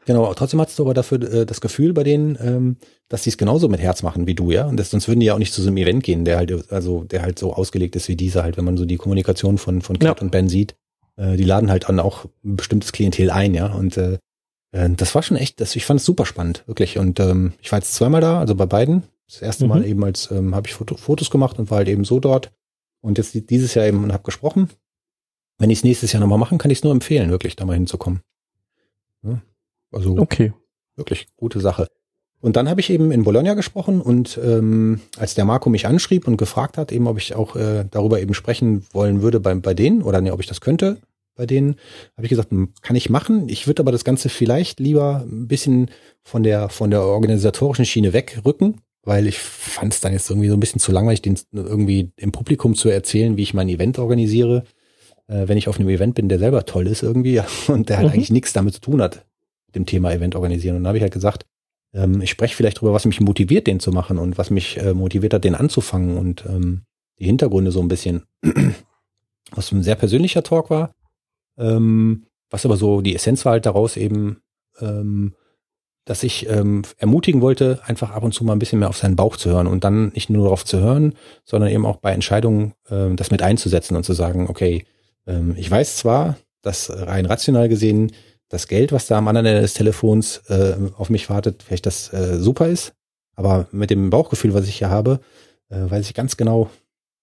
[0.04, 2.76] Genau, trotzdem hast du aber dafür äh, das Gefühl bei denen, ähm,
[3.08, 4.66] dass die es genauso mit Herz machen wie du, ja.
[4.66, 6.72] Und das, sonst würden die ja auch nicht zu so einem Event gehen, der halt,
[6.72, 9.80] also der halt so ausgelegt ist wie dieser halt, wenn man so die Kommunikation von
[9.80, 10.22] von Kat ja.
[10.22, 10.74] und Ben sieht.
[11.16, 13.72] Äh, die laden halt dann auch ein bestimmtes Klientel ein, ja.
[13.72, 14.18] Und äh,
[14.72, 16.98] äh, das war schon echt, das, ich fand es super spannend, wirklich.
[16.98, 19.04] Und ähm, ich war jetzt zweimal da, also bei beiden.
[19.26, 19.86] Das erste Mal mhm.
[19.86, 22.52] eben als ähm, habe ich Foto, Fotos gemacht und war halt eben so dort.
[23.00, 24.68] Und jetzt dieses Jahr eben und habe gesprochen.
[25.58, 27.74] Wenn ich es nächstes Jahr nochmal machen, kann ich es nur empfehlen, wirklich da mal
[27.74, 28.20] hinzukommen.
[29.22, 29.40] Ja,
[29.92, 30.52] also okay.
[30.96, 31.86] wirklich gute Sache.
[32.40, 36.26] Und dann habe ich eben in Bologna gesprochen und ähm, als der Marco mich anschrieb
[36.26, 39.74] und gefragt hat, eben ob ich auch äh, darüber eben sprechen wollen würde bei, bei
[39.74, 40.98] denen oder nee, ob ich das könnte,
[41.34, 41.76] bei denen.
[42.16, 42.50] Habe ich gesagt,
[42.82, 43.48] kann ich machen.
[43.48, 45.90] Ich würde aber das Ganze vielleicht lieber ein bisschen
[46.22, 50.54] von der von der organisatorischen Schiene wegrücken, weil ich fand es dann jetzt irgendwie so
[50.54, 54.64] ein bisschen zu langweilig, den irgendwie im Publikum zu erzählen, wie ich mein Event organisiere,
[55.26, 58.08] äh, wenn ich auf einem Event bin, der selber toll ist irgendwie und der halt
[58.08, 58.14] mhm.
[58.14, 59.24] eigentlich nichts damit zu tun hat,
[59.74, 60.76] dem Thema Event organisieren.
[60.76, 61.46] Und dann habe ich halt gesagt,
[61.94, 64.94] ähm, ich spreche vielleicht darüber, was mich motiviert, den zu machen und was mich äh,
[64.94, 66.82] motiviert hat, den anzufangen und ähm,
[67.18, 68.24] die Hintergründe so ein bisschen.
[69.54, 70.94] Was ein sehr persönlicher Talk war,
[71.58, 74.42] ähm, was aber so die Essenz war halt daraus eben,
[74.80, 75.34] ähm,
[76.04, 79.16] dass ich ähm, ermutigen wollte, einfach ab und zu mal ein bisschen mehr auf seinen
[79.16, 82.74] Bauch zu hören und dann nicht nur darauf zu hören, sondern eben auch bei Entscheidungen
[82.90, 84.84] ähm, das mit einzusetzen und zu sagen, okay,
[85.26, 88.12] ähm, ich weiß zwar, dass rein rational gesehen
[88.48, 92.12] das Geld, was da am anderen Ende des Telefons äh, auf mich wartet, vielleicht das
[92.12, 92.92] äh, super ist,
[93.34, 95.20] aber mit dem Bauchgefühl, was ich hier habe,
[95.70, 96.68] äh, weiß ich ganz genau,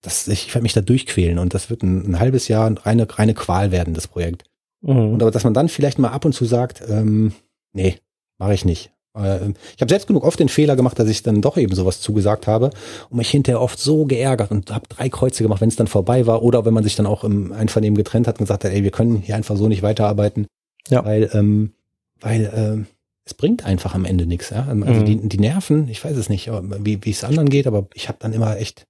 [0.01, 3.33] das, ich werde mich da durchquälen und das wird ein, ein halbes Jahr reine, reine
[3.33, 4.43] Qual werden, das Projekt.
[4.81, 5.13] Mhm.
[5.13, 7.33] Und aber dass man dann vielleicht mal ab und zu sagt, ähm,
[7.73, 7.97] nee,
[8.37, 8.91] mache ich nicht.
[9.15, 12.01] Äh, ich habe selbst genug oft den Fehler gemacht, dass ich dann doch eben sowas
[12.01, 12.69] zugesagt habe
[13.09, 16.25] und mich hinterher oft so geärgert und habe drei Kreuze gemacht, wenn es dann vorbei
[16.25, 18.83] war oder wenn man sich dann auch im Einvernehmen getrennt hat und gesagt hat, ey,
[18.83, 20.47] wir können hier einfach so nicht weiterarbeiten,
[20.89, 21.03] ja.
[21.03, 21.73] weil ähm,
[22.21, 22.85] weil ähm,
[23.25, 24.49] es bringt einfach am Ende nichts.
[24.49, 24.67] Ja?
[24.67, 25.05] Also mhm.
[25.05, 28.17] die, die Nerven, ich weiß es nicht, wie wie es anderen geht, aber ich habe
[28.21, 28.85] dann immer echt.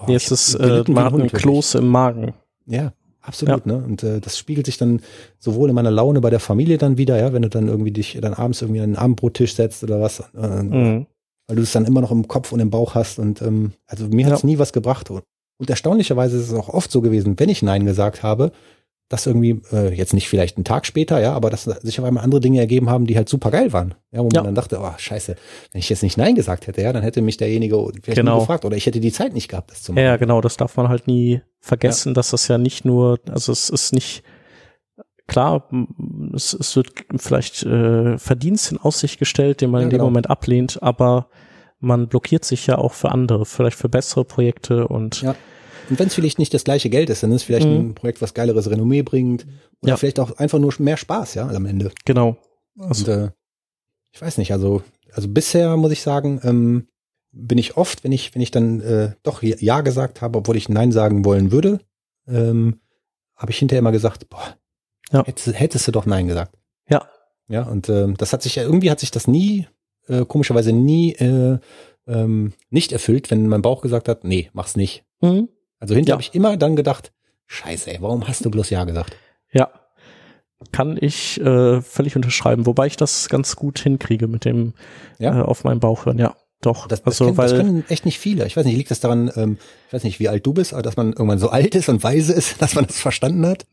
[0.00, 2.34] Oh, Jetzt ist äh, man hat einen Kloß im Magen.
[2.66, 3.72] Ja, Absolut, ja.
[3.72, 3.84] ne?
[3.84, 5.00] Und äh, das spiegelt sich dann
[5.38, 8.18] sowohl in meiner Laune bei der Familie dann wieder, ja, wenn du dann irgendwie dich
[8.20, 11.06] dann abends irgendwie an den Abendbrottisch setzt oder was, äh, mhm.
[11.46, 14.08] weil du es dann immer noch im Kopf und im Bauch hast und ähm, also
[14.08, 14.26] mir ja.
[14.28, 15.10] hat es nie was gebracht.
[15.10, 18.52] Und erstaunlicherweise ist es auch oft so gewesen, wenn ich Nein gesagt habe,
[19.10, 22.22] dass irgendwie, äh, jetzt nicht vielleicht einen Tag später, ja, aber dass sich auf einmal
[22.22, 23.94] andere Dinge ergeben haben, die halt super geil waren.
[24.12, 25.34] Ja, wo man dann dachte, oh, scheiße,
[25.72, 28.38] wenn ich jetzt nicht Nein gesagt hätte, ja, dann hätte mich derjenige vielleicht genau.
[28.38, 30.04] gefragt oder ich hätte die Zeit nicht gehabt, das zu machen.
[30.04, 32.14] Ja, genau, das darf man halt nie vergessen, ja.
[32.14, 34.22] dass das ja nicht nur, also es ist nicht,
[35.26, 35.68] klar,
[36.32, 40.04] es, es wird vielleicht äh, Verdienst in Aussicht gestellt, den man ja, in dem genau.
[40.04, 41.26] Moment ablehnt, aber
[41.80, 45.34] man blockiert sich ja auch für andere, vielleicht für bessere Projekte und ja.
[45.90, 47.90] Und wenn es vielleicht nicht das gleiche Geld ist, dann ist es vielleicht mhm.
[47.90, 49.46] ein Projekt, was geileres Renommee bringt.
[49.82, 49.96] Oder ja.
[49.96, 51.90] vielleicht auch einfach nur mehr Spaß, ja, am Ende.
[52.04, 52.36] Genau.
[52.78, 53.30] Also, und, äh,
[54.12, 56.86] ich weiß nicht, also, also bisher muss ich sagen, ähm,
[57.32, 60.68] bin ich oft, wenn ich, wenn ich dann äh, doch Ja gesagt habe, obwohl ich
[60.68, 61.80] Nein sagen wollen würde,
[62.26, 62.80] ähm,
[63.36, 64.56] habe ich hinterher immer gesagt, boah,
[65.12, 65.24] ja.
[65.24, 66.56] hättest, hättest du doch Nein gesagt.
[66.88, 67.08] Ja.
[67.48, 69.66] Ja, und ähm, das hat sich ja, irgendwie hat sich das nie,
[70.06, 71.58] äh, komischerweise nie äh,
[72.06, 75.04] ähm, nicht erfüllt, wenn mein Bauch gesagt hat, nee, mach's nicht.
[75.20, 75.48] Mhm.
[75.80, 76.14] Also hinterher ja.
[76.14, 77.12] habe ich immer dann gedacht,
[77.46, 79.16] scheiße, ey, warum hast du bloß Ja gesagt?
[79.52, 79.70] Ja,
[80.72, 84.74] kann ich äh, völlig unterschreiben, wobei ich das ganz gut hinkriege mit dem
[85.18, 85.40] ja?
[85.40, 86.36] äh, auf meinen Bauch hören, ja.
[86.62, 88.46] Doch, das, das, also, kennen, weil, das können echt nicht viele.
[88.46, 90.82] Ich weiß nicht, liegt das daran, ähm, ich weiß nicht, wie alt du bist, aber
[90.82, 93.66] dass man irgendwann so alt ist und weise ist, dass man das verstanden hat?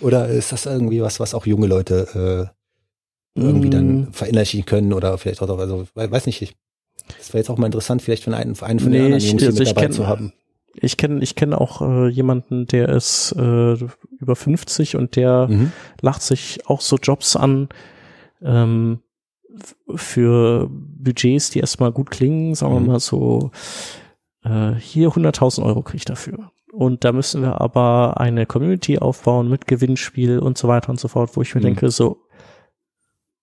[0.00, 2.50] Oder ist das irgendwie was, was auch junge Leute
[3.36, 4.12] äh, irgendwie dann mm.
[4.12, 6.56] verinnerlichen können oder vielleicht auch, also weiß nicht, ich,
[7.16, 9.42] das wäre jetzt auch mal interessant, vielleicht von einem, einen von nee, den anderen Jungs
[9.44, 10.32] also mit dabei kenn, zu haben.
[10.74, 13.76] Ich kenne ich kenn auch äh, jemanden, der ist äh,
[14.18, 15.72] über 50 und der mhm.
[16.00, 17.68] lacht sich auch so Jobs an
[18.42, 19.00] ähm,
[19.94, 22.86] für Budgets, die erstmal gut klingen, sagen mhm.
[22.86, 23.50] wir mal so,
[24.44, 26.50] äh, hier 100.000 Euro kriege ich dafür.
[26.72, 31.08] Und da müssen wir aber eine Community aufbauen mit Gewinnspiel und so weiter und so
[31.08, 31.66] fort, wo ich mir mhm.
[31.66, 32.22] denke, so,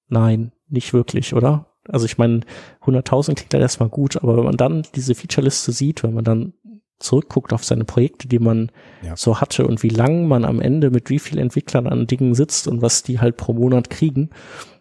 [0.07, 1.67] nein, nicht wirklich, oder?
[1.87, 2.41] Also ich meine,
[2.83, 6.53] 100.000 klingt halt erstmal gut, aber wenn man dann diese Featureliste sieht, wenn man dann
[6.99, 9.15] zurückguckt auf seine Projekte, die man ja.
[9.15, 12.67] so hatte und wie lang man am Ende mit wie vielen Entwicklern an Dingen sitzt
[12.67, 14.29] und was die halt pro Monat kriegen,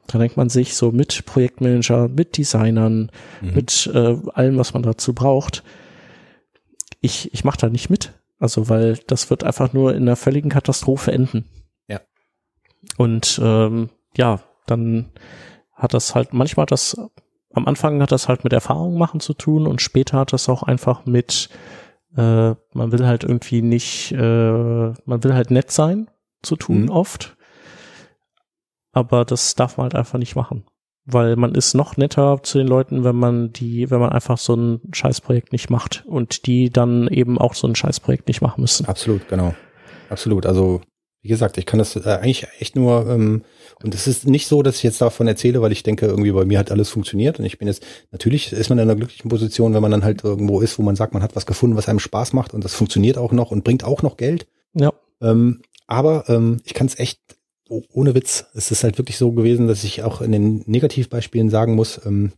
[0.08, 3.54] dann denkt man sich so mit Projektmanager, mit Designern, mhm.
[3.54, 5.62] mit äh, allem, was man dazu braucht.
[7.00, 8.14] Ich, ich mache da nicht mit.
[8.40, 11.44] Also, weil das wird einfach nur in einer völligen Katastrophe enden.
[11.88, 12.00] Ja.
[12.96, 15.10] Und ähm, ja, dann
[15.74, 16.96] hat das halt, manchmal hat das,
[17.52, 20.62] am Anfang hat das halt mit Erfahrung machen zu tun und später hat das auch
[20.62, 21.50] einfach mit
[22.16, 26.10] äh, man will halt irgendwie nicht, äh, man will halt nett sein
[26.42, 26.90] zu tun mhm.
[26.90, 27.36] oft.
[28.92, 30.64] Aber das darf man halt einfach nicht machen.
[31.04, 34.54] Weil man ist noch netter zu den Leuten, wenn man die, wenn man einfach so
[34.54, 38.86] ein Scheißprojekt nicht macht und die dann eben auch so ein Scheißprojekt nicht machen müssen.
[38.86, 39.54] Absolut, genau.
[40.10, 40.44] Absolut.
[40.44, 40.82] Also
[41.22, 43.42] wie gesagt, ich kann das äh, eigentlich echt nur, ähm,
[43.82, 46.44] und es ist nicht so, dass ich jetzt davon erzähle, weil ich denke, irgendwie bei
[46.44, 49.74] mir hat alles funktioniert und ich bin jetzt, natürlich ist man in einer glücklichen Position,
[49.74, 51.98] wenn man dann halt irgendwo ist, wo man sagt, man hat was gefunden, was einem
[51.98, 54.46] Spaß macht und das funktioniert auch noch und bringt auch noch Geld.
[54.74, 54.92] Ja.
[55.20, 57.20] Ähm, aber ähm, ich kann es echt,
[57.68, 61.74] ohne Witz, es ist halt wirklich so gewesen, dass ich auch in den Negativbeispielen sagen
[61.74, 62.32] muss, ähm,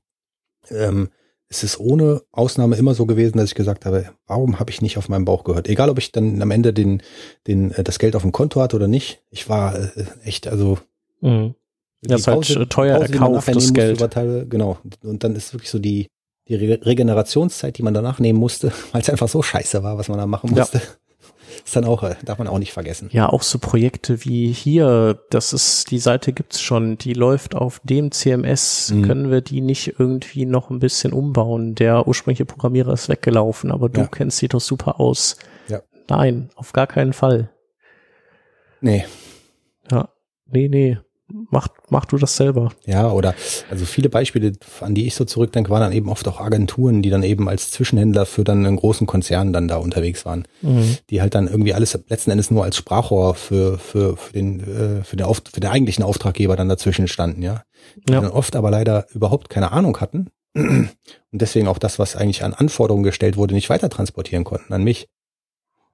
[0.71, 1.11] ähm,
[1.51, 4.97] es ist ohne Ausnahme immer so gewesen, dass ich gesagt habe, warum habe ich nicht
[4.97, 5.69] auf meinen Bauch gehört?
[5.69, 7.03] Egal, ob ich dann am Ende den,
[7.49, 9.21] den, äh, das Geld auf dem Konto hatte oder nicht.
[9.31, 10.79] Ich war äh, echt, also
[11.21, 11.57] mhm.
[12.03, 13.99] das ist halt teuer Pause, erkauft, das Geld.
[14.13, 14.79] Teile, genau.
[15.03, 16.07] Und dann ist wirklich so die,
[16.47, 20.19] die Regenerationszeit, die man danach nehmen musste, weil es einfach so scheiße war, was man
[20.19, 20.79] da machen musste.
[20.79, 20.85] Ja.
[21.71, 23.11] Ist dann auch, äh, darf man auch nicht vergessen.
[23.13, 27.81] Ja, auch so Projekte wie hier, das ist, die Seite gibt's schon, die läuft auf
[27.85, 28.91] dem CMS.
[28.91, 29.03] Mhm.
[29.07, 31.77] Können wir die nicht irgendwie noch ein bisschen umbauen?
[31.77, 34.09] Der ursprüngliche Programmierer ist weggelaufen, aber du ja.
[34.09, 35.37] kennst die doch super aus.
[35.69, 35.81] Ja.
[36.09, 37.51] Nein, auf gar keinen Fall.
[38.81, 39.05] Nee.
[39.93, 40.09] Ja,
[40.47, 40.99] nee, nee
[41.51, 42.73] mach, mach du das selber.
[42.87, 43.35] Ja, oder
[43.71, 47.11] also viele Beispiele, an die ich so zurückdenke, waren dann eben oft auch Agenturen, die
[47.11, 50.97] dann eben als Zwischenhändler für dann einen großen Konzern dann da unterwegs waren, mhm.
[51.11, 55.05] die halt dann irgendwie alles letzten Endes nur als Sprachrohr für für für den äh,
[55.05, 57.63] für den Auf, für den eigentlichen Auftraggeber dann dazwischen standen, ja.
[58.09, 58.21] Die ja.
[58.21, 60.91] dann oft aber leider überhaupt keine Ahnung hatten und
[61.33, 65.09] deswegen auch das, was eigentlich an Anforderungen gestellt wurde, nicht weiter transportieren konnten an mich.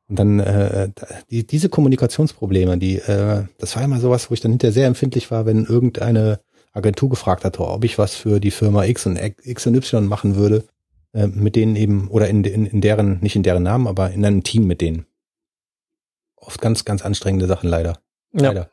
[0.08, 0.90] Und dann äh,
[1.30, 5.30] die, diese Kommunikationsprobleme, die, äh, das war immer sowas, wo ich dann hinterher sehr empfindlich
[5.30, 6.40] war, wenn irgendeine
[6.72, 10.36] Agentur gefragt hat, ob ich was für die Firma X und X und Y machen
[10.36, 10.64] würde,
[11.12, 14.24] äh, mit denen eben, oder in, in, in deren, nicht in deren Namen, aber in
[14.24, 15.06] einem Team mit denen.
[16.36, 17.98] Oft ganz, ganz anstrengende Sachen leider.
[18.32, 18.42] Ja.
[18.42, 18.70] Leider.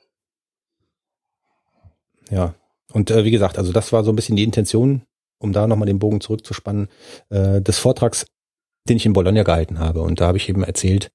[2.30, 2.56] Ja.
[2.92, 5.02] Und äh, wie gesagt, also das war so ein bisschen die Intention,
[5.40, 6.90] um da nochmal den Bogen zurückzuspannen,
[7.30, 8.28] äh, des Vortrags,
[8.88, 10.02] den ich in Bologna gehalten habe.
[10.02, 11.10] Und da habe ich eben erzählt,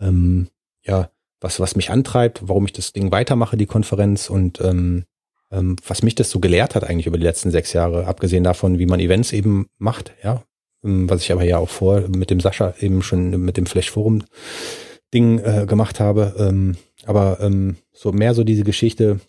[0.00, 0.48] ähm,
[0.82, 5.04] ja, was, was mich antreibt, warum ich das Ding weitermache, die Konferenz und ähm,
[5.50, 8.78] ähm, was mich das so gelehrt hat eigentlich über die letzten sechs Jahre, abgesehen davon,
[8.78, 10.42] wie man Events eben macht, ja,
[10.82, 13.90] ähm, was ich aber ja auch vor mit dem Sascha eben schon mit dem Flash
[13.90, 14.24] Forum
[15.12, 16.76] Ding äh, gemacht habe, ähm,
[17.06, 19.20] aber ähm, so mehr so diese Geschichte,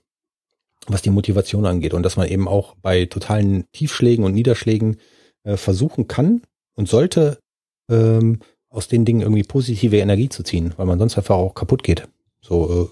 [0.87, 4.97] was die Motivation angeht und dass man eben auch bei totalen Tiefschlägen und Niederschlägen
[5.43, 6.41] äh, versuchen kann
[6.75, 7.39] und sollte
[7.89, 8.39] ähm,
[8.75, 12.07] aus den Dingen irgendwie positive Energie zu ziehen, weil man sonst einfach auch kaputt geht.
[12.41, 12.91] So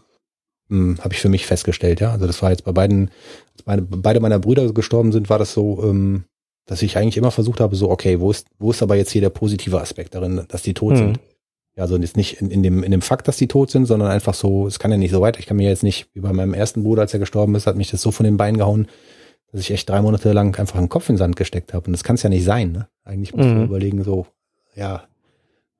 [0.69, 2.11] äh, hm, habe ich für mich festgestellt, ja.
[2.11, 3.11] Also das war jetzt bei beiden,
[3.53, 6.23] als beide, beide meiner Brüder gestorben sind, war das so, ähm,
[6.65, 9.21] dass ich eigentlich immer versucht habe, so, okay, wo ist, wo ist aber jetzt hier
[9.21, 10.97] der positive Aspekt darin, dass die tot mhm.
[10.97, 11.19] sind?
[11.75, 14.09] Ja, also jetzt nicht in, in, dem, in dem Fakt, dass die tot sind, sondern
[14.09, 15.37] einfach so, es kann ja nicht so weit.
[15.39, 17.75] Ich kann mir jetzt nicht, wie bei meinem ersten Bruder, als er gestorben ist, hat
[17.75, 18.87] mich das so von den Beinen gehauen,
[19.51, 21.87] dass ich echt drei Monate lang einfach einen Kopf in den Sand gesteckt habe.
[21.87, 22.71] Und das kann es ja nicht sein.
[22.71, 22.87] Ne?
[23.03, 23.53] Eigentlich muss mhm.
[23.53, 24.27] man überlegen, so,
[24.75, 25.03] ja,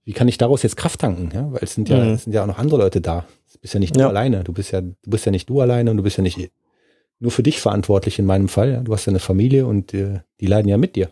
[0.06, 1.30] wie kann ich daraus jetzt Kraft tanken?
[1.34, 1.52] Ja?
[1.52, 2.12] Weil es sind ja, mhm.
[2.12, 3.26] es sind ja auch noch andere Leute da.
[3.54, 4.08] Du bist ja nicht du ja.
[4.10, 4.44] alleine.
[4.44, 6.52] Du bist ja, du bist ja nicht du alleine und du bist ja nicht
[7.20, 8.72] nur für dich verantwortlich in meinem Fall.
[8.72, 8.82] Ja?
[8.82, 11.10] Du hast ja eine Familie und äh, die leiden ja mit dir.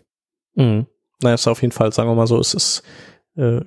[0.54, 0.86] Mhm.
[1.22, 2.82] Naja, ist auf jeden Fall, sagen wir mal so, es ist
[3.36, 3.60] äh,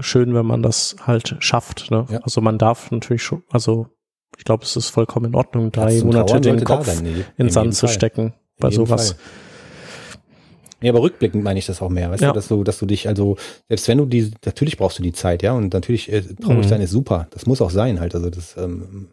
[0.00, 1.90] schön, wenn man das halt schafft.
[1.90, 2.06] Ne?
[2.10, 2.18] Ja.
[2.18, 3.88] Also man darf natürlich schon, also
[4.36, 7.88] ich glaube, es ist vollkommen in Ordnung, drei Monate den Kopf in, in Sand zu
[7.88, 9.12] stecken bei sowas.
[9.12, 9.20] Fall.
[10.82, 12.28] Nee, aber rückblickend meine ich das auch mehr, weißt ja.
[12.28, 13.36] du, dass du, dass du dich, also,
[13.68, 16.68] selbst wenn du die, natürlich brauchst du die Zeit, ja, und natürlich äh, traurig mhm.
[16.68, 17.28] sein ist super.
[17.30, 18.14] Das muss auch sein, halt.
[18.14, 19.08] Also das, ähm,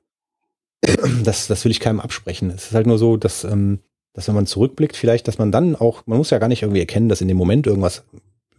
[1.23, 2.49] das, das will ich keinem absprechen.
[2.51, 3.79] Es ist halt nur so, dass, ähm,
[4.13, 6.79] dass wenn man zurückblickt, vielleicht, dass man dann auch, man muss ja gar nicht irgendwie
[6.79, 8.03] erkennen, dass in dem Moment irgendwas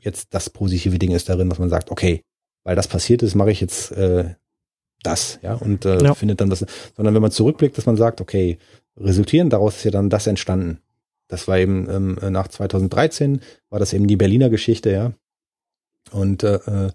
[0.00, 2.22] jetzt das positive Ding ist darin, was man sagt, okay,
[2.64, 4.34] weil das passiert ist, mache ich jetzt äh,
[5.02, 6.14] das, ja, und äh, ja.
[6.14, 6.64] findet dann das,
[6.96, 8.58] sondern wenn man zurückblickt, dass man sagt, okay,
[8.96, 10.80] resultierend daraus ist ja dann das entstanden.
[11.28, 15.12] Das war eben ähm, nach 2013 war das eben die Berliner Geschichte, ja.
[16.10, 16.90] Und äh, äh,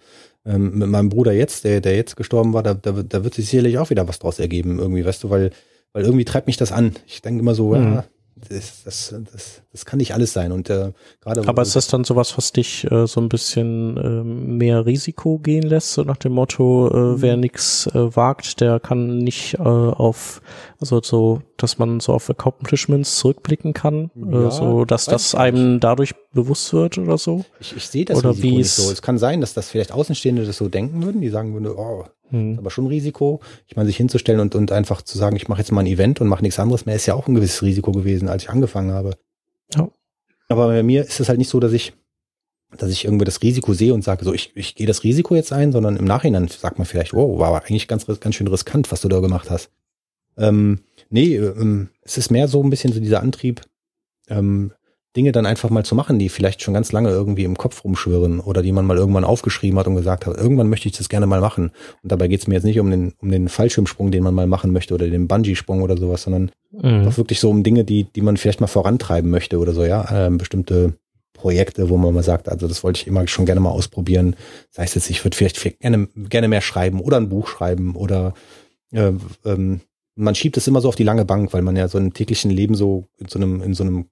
[0.45, 3.47] ähm, mit meinem Bruder jetzt, der, der jetzt gestorben war, da, da, da wird sich
[3.47, 5.51] sicherlich auch wieder was draus ergeben, irgendwie, weißt du, weil,
[5.93, 6.95] weil irgendwie treibt mich das an.
[7.05, 7.93] Ich denke immer so, mhm.
[7.93, 8.05] ja,
[8.49, 10.51] das, das, das, das kann nicht alles sein.
[10.51, 11.47] Und äh, gerade.
[11.47, 15.63] Aber ist das dann sowas, was dich äh, so ein bisschen äh, mehr Risiko gehen
[15.63, 17.21] lässt, so nach dem Motto, äh, mhm.
[17.21, 20.41] wer nix äh, wagt, der kann nicht äh, auf,
[20.79, 25.79] also so, dass man so auf Accomplishments zurückblicken kann, äh, ja, so dass das einem
[25.79, 27.45] dadurch bewusst wird oder so?
[27.59, 28.91] Ich, ich sehe das oder Risiko nicht so.
[28.91, 32.05] Es kann sein, dass das vielleicht Außenstehende das so denken würden, die sagen würden, oh,
[32.29, 32.59] hm.
[32.59, 33.39] aber schon ein Risiko.
[33.67, 36.19] Ich meine, sich hinzustellen und, und einfach zu sagen, ich mache jetzt mal ein Event
[36.19, 38.91] und mache nichts anderes mehr, ist ja auch ein gewisses Risiko gewesen, als ich angefangen
[38.91, 39.11] habe.
[39.73, 39.89] Ja.
[40.49, 41.93] Aber bei mir ist es halt nicht so, dass ich,
[42.77, 45.53] dass ich irgendwie das Risiko sehe und sage, so, ich, ich gehe das Risiko jetzt
[45.53, 48.91] ein, sondern im Nachhinein sagt man vielleicht, wow, war aber eigentlich ganz, ganz schön riskant,
[48.91, 49.69] was du da gemacht hast.
[50.37, 50.79] Ähm,
[51.13, 53.61] nee, ähm, es ist mehr so ein bisschen so dieser Antrieb,
[54.29, 54.73] ähm,
[55.15, 58.39] Dinge dann einfach mal zu machen, die vielleicht schon ganz lange irgendwie im Kopf rumschwirren
[58.39, 61.27] oder die man mal irgendwann aufgeschrieben hat und gesagt hat, irgendwann möchte ich das gerne
[61.27, 61.71] mal machen.
[62.01, 64.47] Und dabei geht es mir jetzt nicht um den, um den Fallschirmsprung, den man mal
[64.47, 67.03] machen möchte oder den Bungee-Sprung oder sowas, sondern mhm.
[67.03, 70.09] doch wirklich so um Dinge, die, die man vielleicht mal vorantreiben möchte oder so, ja,
[70.11, 70.93] ähm, bestimmte
[71.33, 74.35] Projekte, wo man mal sagt, also das wollte ich immer schon gerne mal ausprobieren.
[74.71, 78.33] Sei es jetzt, ich würde vielleicht gerne, gerne mehr schreiben oder ein Buch schreiben oder
[78.91, 79.11] äh,
[79.45, 79.81] ähm,
[80.15, 82.51] man schiebt es immer so auf die lange Bank, weil man ja so im täglichen
[82.51, 84.05] Leben so in so einem, in so einem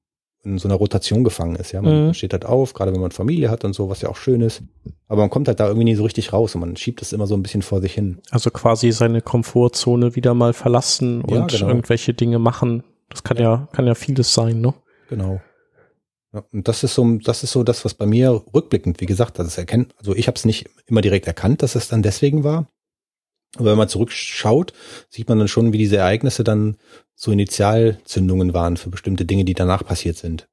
[0.43, 1.71] in so einer Rotation gefangen ist.
[1.71, 2.13] Ja, man mhm.
[2.13, 4.63] steht halt auf, gerade wenn man Familie hat und so, was ja auch schön ist.
[5.07, 7.27] Aber man kommt halt da irgendwie nie so richtig raus und man schiebt es immer
[7.27, 8.19] so ein bisschen vor sich hin.
[8.31, 11.67] Also quasi seine Komfortzone wieder mal verlassen und ja, genau.
[11.67, 12.83] irgendwelche Dinge machen.
[13.09, 13.67] Das kann ja.
[13.71, 14.73] kann ja vieles sein, ne?
[15.09, 15.41] Genau.
[16.33, 19.37] Ja, und das ist so, das ist so das, was bei mir rückblickend, wie gesagt,
[19.37, 22.67] das erkennt, also ich habe es nicht immer direkt erkannt, dass es dann deswegen war.
[23.57, 24.73] Aber wenn man zurückschaut,
[25.09, 26.77] sieht man dann schon, wie diese Ereignisse dann
[27.15, 30.47] so Initialzündungen waren für bestimmte Dinge, die danach passiert sind.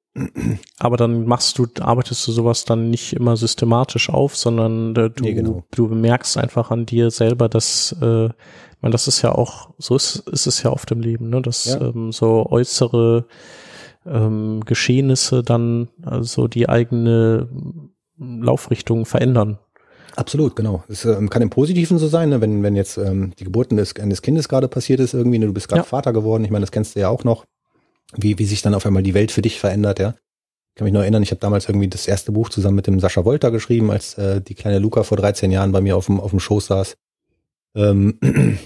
[0.79, 5.25] Aber dann machst du, arbeitest du sowas dann nicht immer systematisch auf, sondern äh, du,
[5.25, 5.65] nee, genau.
[5.71, 9.97] du bemerkst einfach an dir selber, dass, äh, ich meine, das ist ja auch, so
[9.97, 11.81] ist, ist es ja oft im Leben, ne, dass ja.
[11.81, 13.27] ähm, so äußere
[14.07, 17.49] ähm, Geschehnisse dann also die eigene
[18.19, 19.59] Laufrichtung verändern.
[20.19, 20.83] Absolut, genau.
[20.89, 22.41] Es ähm, kann im Positiven so sein, ne?
[22.41, 25.47] wenn, wenn jetzt ähm, die Geburt eines, eines Kindes gerade passiert ist, irgendwie, ne?
[25.47, 25.85] du bist gerade ja.
[25.85, 27.45] Vater geworden, ich meine, das kennst du ja auch noch,
[28.17, 30.17] wie, wie sich dann auf einmal die Welt für dich verändert, ja.
[30.75, 33.25] kann mich noch erinnern, ich habe damals irgendwie das erste Buch zusammen mit dem Sascha
[33.25, 36.31] Wolter geschrieben, als äh, die kleine Luca vor 13 Jahren bei mir auf dem, auf
[36.31, 36.97] dem Schoß saß.
[37.77, 38.19] Ähm,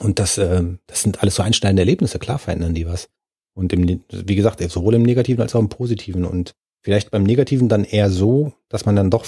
[0.00, 3.08] und das, äh, das sind alles so einschneidende Erlebnisse, klar verändern die was.
[3.54, 6.24] Und im, wie gesagt, sowohl im Negativen als auch im Positiven.
[6.24, 9.24] Und vielleicht beim Negativen dann eher so, dass man dann doch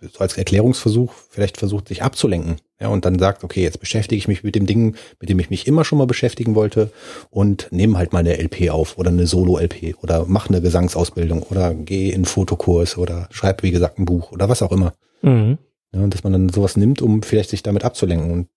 [0.00, 2.56] so als Erklärungsversuch vielleicht versucht, sich abzulenken.
[2.80, 5.50] Ja, und dann sagt, okay, jetzt beschäftige ich mich mit dem Ding, mit dem ich
[5.50, 6.92] mich immer schon mal beschäftigen wollte
[7.30, 11.74] und nehme halt mal eine LP auf oder eine Solo-LP oder mache eine Gesangsausbildung oder
[11.74, 14.92] gehe in einen Fotokurs oder schreibe, wie gesagt, ein Buch oder was auch immer.
[15.22, 15.58] Mhm.
[15.92, 18.30] Ja, und dass man dann sowas nimmt, um vielleicht sich damit abzulenken.
[18.30, 18.48] Und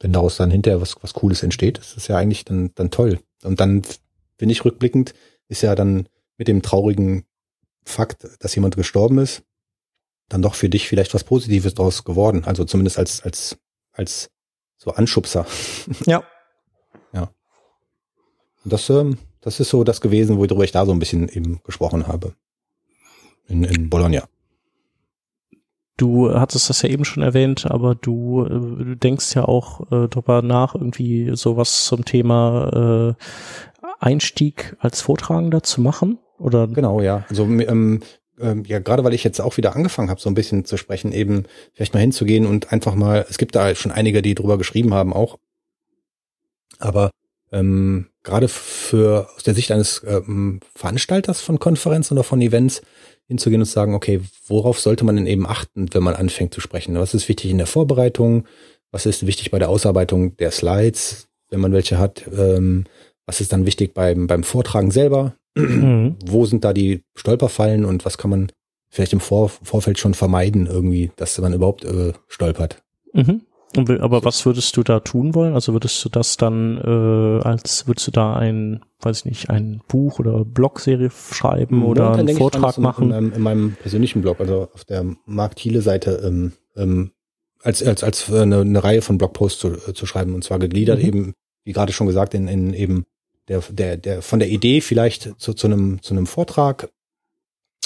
[0.00, 3.18] wenn daraus dann hinterher was, was Cooles entsteht, ist das ja eigentlich dann, dann toll.
[3.44, 3.82] Und dann,
[4.38, 5.12] finde ich, rückblickend,
[5.48, 6.08] ist ja dann
[6.38, 7.24] mit dem traurigen
[7.84, 9.42] Fakt, dass jemand gestorben ist,
[10.28, 12.44] dann doch für dich vielleicht was Positives draus geworden.
[12.44, 13.58] Also zumindest als, als,
[13.92, 14.30] als
[14.76, 15.46] so Anschubser.
[16.06, 16.22] Ja.
[17.12, 17.30] ja.
[18.64, 21.60] Und das, ähm, das ist so das gewesen, worüber ich da so ein bisschen eben
[21.64, 22.34] gesprochen habe.
[23.46, 24.28] In, in Bologna.
[25.96, 30.08] Du hattest das ja eben schon erwähnt, aber du, äh, du denkst ja auch äh,
[30.08, 33.24] darüber nach, irgendwie sowas zum Thema äh,
[33.98, 36.18] Einstieg als Vortragender zu machen?
[36.38, 36.68] Oder?
[36.68, 37.24] Genau, ja.
[37.28, 38.00] Also ähm,
[38.40, 41.12] ähm, ja, gerade weil ich jetzt auch wieder angefangen habe, so ein bisschen zu sprechen,
[41.12, 44.94] eben vielleicht mal hinzugehen und einfach mal, es gibt da schon einige, die drüber geschrieben
[44.94, 45.38] haben auch,
[46.78, 47.10] aber
[47.50, 52.82] ähm, gerade für aus der Sicht eines ähm, Veranstalters von Konferenzen oder von Events
[53.26, 56.60] hinzugehen und zu sagen, okay, worauf sollte man denn eben achten, wenn man anfängt zu
[56.60, 56.94] sprechen?
[56.96, 58.46] Was ist wichtig in der Vorbereitung?
[58.90, 62.26] Was ist wichtig bei der Ausarbeitung der Slides, wenn man welche hat?
[62.36, 62.84] Ähm,
[63.26, 65.34] was ist dann wichtig beim, beim Vortragen selber?
[65.54, 66.16] Mhm.
[66.26, 68.52] Wo sind da die Stolperfallen und was kann man
[68.88, 72.82] vielleicht im Vor Vorfeld schon vermeiden, irgendwie, dass man überhaupt äh, stolpert?
[73.12, 73.42] Mhm.
[73.76, 75.54] Aber was würdest du da tun wollen?
[75.54, 79.82] Also würdest du das dann äh, als würdest du da ein, weiß ich nicht, ein
[79.88, 83.04] Buch oder Blogserie schreiben oder einen Vortrag machen?
[83.04, 87.10] In meinem, in meinem, persönlichen Blog, also auf der Mark Thiele Seite, ähm, ähm,
[87.62, 91.00] als als als eine, eine Reihe von Blogposts zu, äh, zu schreiben und zwar gegliedert
[91.00, 91.06] mhm.
[91.06, 91.34] eben,
[91.64, 93.04] wie gerade schon gesagt, in, in eben
[93.48, 96.88] der, der, der, von der Idee vielleicht zu, zu einem, zu einem Vortrag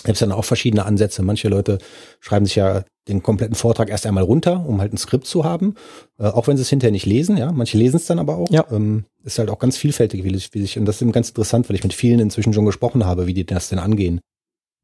[0.04, 1.22] gibt es dann auch verschiedene Ansätze.
[1.22, 1.78] Manche Leute
[2.20, 5.74] schreiben sich ja den kompletten Vortrag erst einmal runter, um halt ein Skript zu haben,
[6.18, 7.36] äh, auch wenn sie es hinterher nicht lesen.
[7.36, 8.50] Ja, manche lesen es dann aber auch.
[8.50, 8.64] Ja.
[8.70, 11.68] Ähm, ist halt auch ganz vielfältig, wie, wie sich und das ist eben ganz interessant,
[11.68, 14.20] weil ich mit vielen inzwischen schon gesprochen habe, wie die das denn angehen.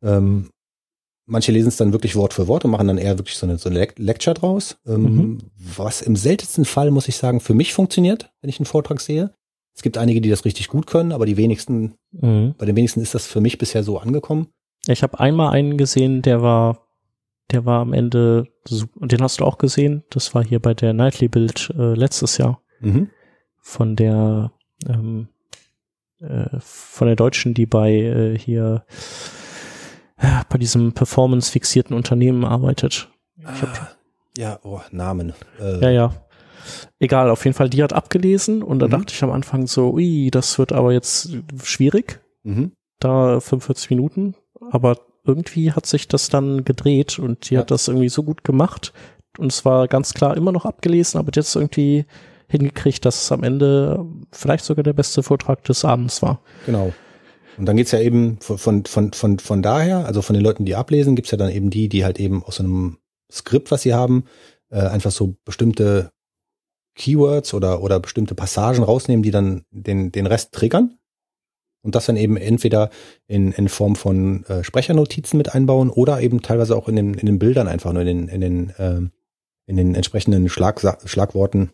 [0.03, 0.51] Ähm,
[1.27, 3.59] manche lesen es dann wirklich Wort für Wort und machen dann eher wirklich so eine,
[3.59, 4.79] so eine Lecture draus.
[4.87, 5.39] Ähm, mhm.
[5.77, 9.33] Was im seltensten Fall muss ich sagen für mich funktioniert, wenn ich einen Vortrag sehe.
[9.79, 12.57] Es gibt einige, die das richtig gut können, aber die wenigsten, mhm.
[12.59, 14.49] bei den wenigsten ist das für mich bisher so angekommen.
[14.89, 16.89] Ich habe einmal einen gesehen, der war,
[17.53, 18.49] der war am Ende,
[18.97, 22.39] und den hast du auch gesehen, das war hier bei der Nightly Build äh, letztes
[22.39, 22.61] Jahr.
[22.81, 23.11] Mhm.
[23.61, 24.51] Von der,
[24.89, 25.29] ähm,
[26.19, 28.85] äh, von der Deutschen, die bei äh, hier
[30.17, 33.13] äh, bei diesem performance-fixierten Unternehmen arbeitet.
[33.45, 33.53] Ah,
[34.37, 35.35] ja, oh, Namen.
[35.61, 36.28] Äh, ja, ja.
[36.99, 38.91] Egal, auf jeden Fall, die hat abgelesen und da mhm.
[38.91, 41.31] dachte ich am Anfang so, ui, das wird aber jetzt
[41.63, 42.21] schwierig.
[42.43, 42.73] Mhm.
[43.01, 44.35] Da 45 Minuten.
[44.71, 47.61] Aber irgendwie hat sich das dann gedreht und die ja.
[47.61, 48.93] hat das irgendwie so gut gemacht.
[49.39, 52.07] Und es war ganz klar immer noch abgelesen, aber jetzt irgendwie
[52.49, 56.41] hingekriegt, dass es am Ende vielleicht sogar der beste Vortrag des Abends war.
[56.67, 56.93] Genau.
[57.59, 60.77] Und dann geht's ja eben von, von, von, von, daher, also von den Leuten, die
[60.77, 62.99] ablesen, gibt's ja dann eben die, die halt eben aus so einem
[63.31, 64.25] Skript, was sie haben,
[64.71, 66.11] äh, einfach so bestimmte
[66.99, 70.99] Keywords oder, oder bestimmte Passagen rausnehmen, die dann den, den Rest triggern.
[71.81, 72.91] Und das dann eben entweder
[73.29, 77.25] in, in Form von äh, Sprechernotizen mit einbauen oder eben teilweise auch in den, in
[77.25, 79.01] den Bildern einfach nur in den, in den, äh,
[79.67, 81.71] in den entsprechenden Schlag, Schlagworten,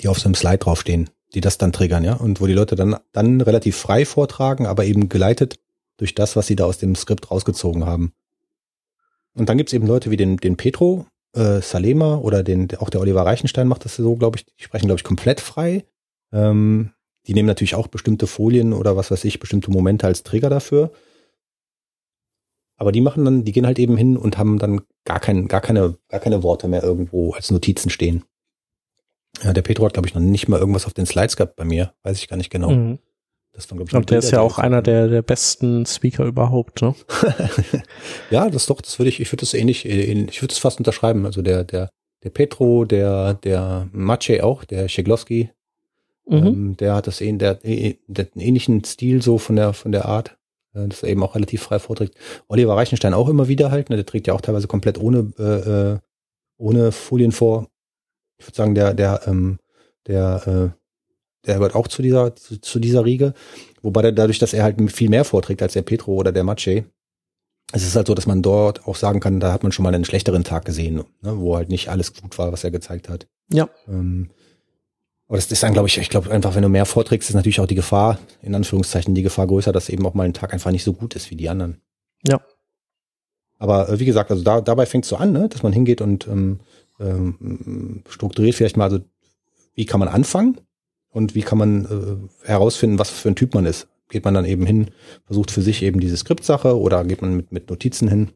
[0.00, 2.14] die auf so einem Slide draufstehen, die das dann triggern, ja.
[2.14, 5.58] Und wo die Leute dann, dann relativ frei vortragen, aber eben geleitet
[5.96, 8.12] durch das, was sie da aus dem Skript rausgezogen haben.
[9.34, 13.00] Und dann gibt's eben Leute wie den, den Petro, äh, Salema oder den, auch der
[13.00, 15.84] Oliver Reichenstein macht das so, glaube ich, die sprechen, glaube ich, komplett frei.
[16.32, 16.90] Ähm,
[17.26, 20.92] die nehmen natürlich auch bestimmte Folien oder was weiß ich, bestimmte Momente als Träger dafür.
[22.76, 25.60] Aber die machen dann, die gehen halt eben hin und haben dann gar, kein, gar,
[25.60, 28.24] keine, gar keine Worte mehr irgendwo als Notizen stehen.
[29.42, 31.64] Ja, der Petro hat, glaube ich, noch nicht mal irgendwas auf den Slides gehabt bei
[31.64, 31.94] mir.
[32.02, 32.70] Weiß ich gar nicht genau.
[32.70, 32.98] Mhm.
[33.54, 36.82] Das war, glaube ich, Und der ist ja auch einer der, der besten Speaker überhaupt,
[36.82, 36.94] ne?
[38.30, 41.24] ja, das doch, das würde ich, ich würde das ähnlich, ich würde es fast unterschreiben.
[41.24, 41.88] Also der, der,
[42.24, 45.50] der Petro, der, der Maciej auch, der Scheglowski,
[46.26, 46.36] mhm.
[46.36, 50.06] ähm, der hat das ähn, der, der, einen ähnlichen Stil so von der, von der
[50.06, 50.36] Art,
[50.74, 52.16] äh, dass er eben auch relativ frei vorträgt.
[52.48, 55.92] Oliver Reichenstein auch immer wieder halt, ne, der trägt ja auch teilweise komplett ohne, äh,
[55.92, 55.98] äh
[56.56, 57.68] ohne Folien vor.
[58.38, 59.58] Ich würde sagen, der, der, ähm,
[60.06, 60.83] der, äh,
[61.46, 63.34] der gehört auch zu dieser, zu, zu dieser Riege.
[63.82, 66.84] Wobei der, dadurch, dass er halt viel mehr vorträgt als der Petro oder der Maciej,
[67.72, 69.94] es ist halt so, dass man dort auch sagen kann, da hat man schon mal
[69.94, 73.26] einen schlechteren Tag gesehen, ne, wo halt nicht alles gut war, was er gezeigt hat.
[73.50, 73.68] Ja.
[73.88, 74.30] Ähm,
[75.26, 77.60] aber das ist dann, glaube ich, ich glaube einfach, wenn du mehr vorträgst, ist natürlich
[77.60, 80.70] auch die Gefahr, in Anführungszeichen, die Gefahr größer, dass eben auch mal ein Tag einfach
[80.70, 81.80] nicht so gut ist wie die anderen.
[82.26, 82.40] Ja.
[83.58, 86.00] Aber äh, wie gesagt, also da, dabei fängt es so an, ne, dass man hingeht
[86.00, 86.60] und ähm,
[87.00, 89.00] ähm, strukturiert vielleicht mal so,
[89.74, 90.58] wie kann man anfangen
[91.14, 93.86] und wie kann man äh, herausfinden, was für ein Typ man ist.
[94.10, 94.88] Geht man dann eben hin,
[95.24, 98.30] versucht für sich eben diese Skriptsache oder geht man mit, mit Notizen hin.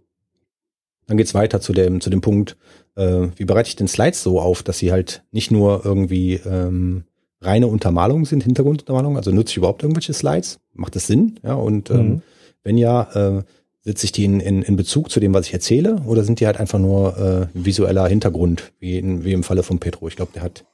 [1.07, 2.57] Dann geht's weiter zu dem, zu dem Punkt,
[2.95, 7.05] äh, wie bereite ich den Slides so auf, dass sie halt nicht nur irgendwie ähm,
[7.41, 10.61] reine Untermalungen sind, Hintergrunduntermalungen, also nutze ich überhaupt irgendwelche Slides?
[10.73, 11.41] Macht das Sinn?
[11.43, 12.23] Ja, und ähm, mhm.
[12.63, 13.43] wenn ja, äh,
[13.81, 16.47] setze ich die in, in, in Bezug zu dem, was ich erzähle, oder sind die
[16.47, 20.07] halt einfach nur äh, visueller Hintergrund, wie, in, wie im Falle von Petro?
[20.09, 20.65] Ich glaube, der hat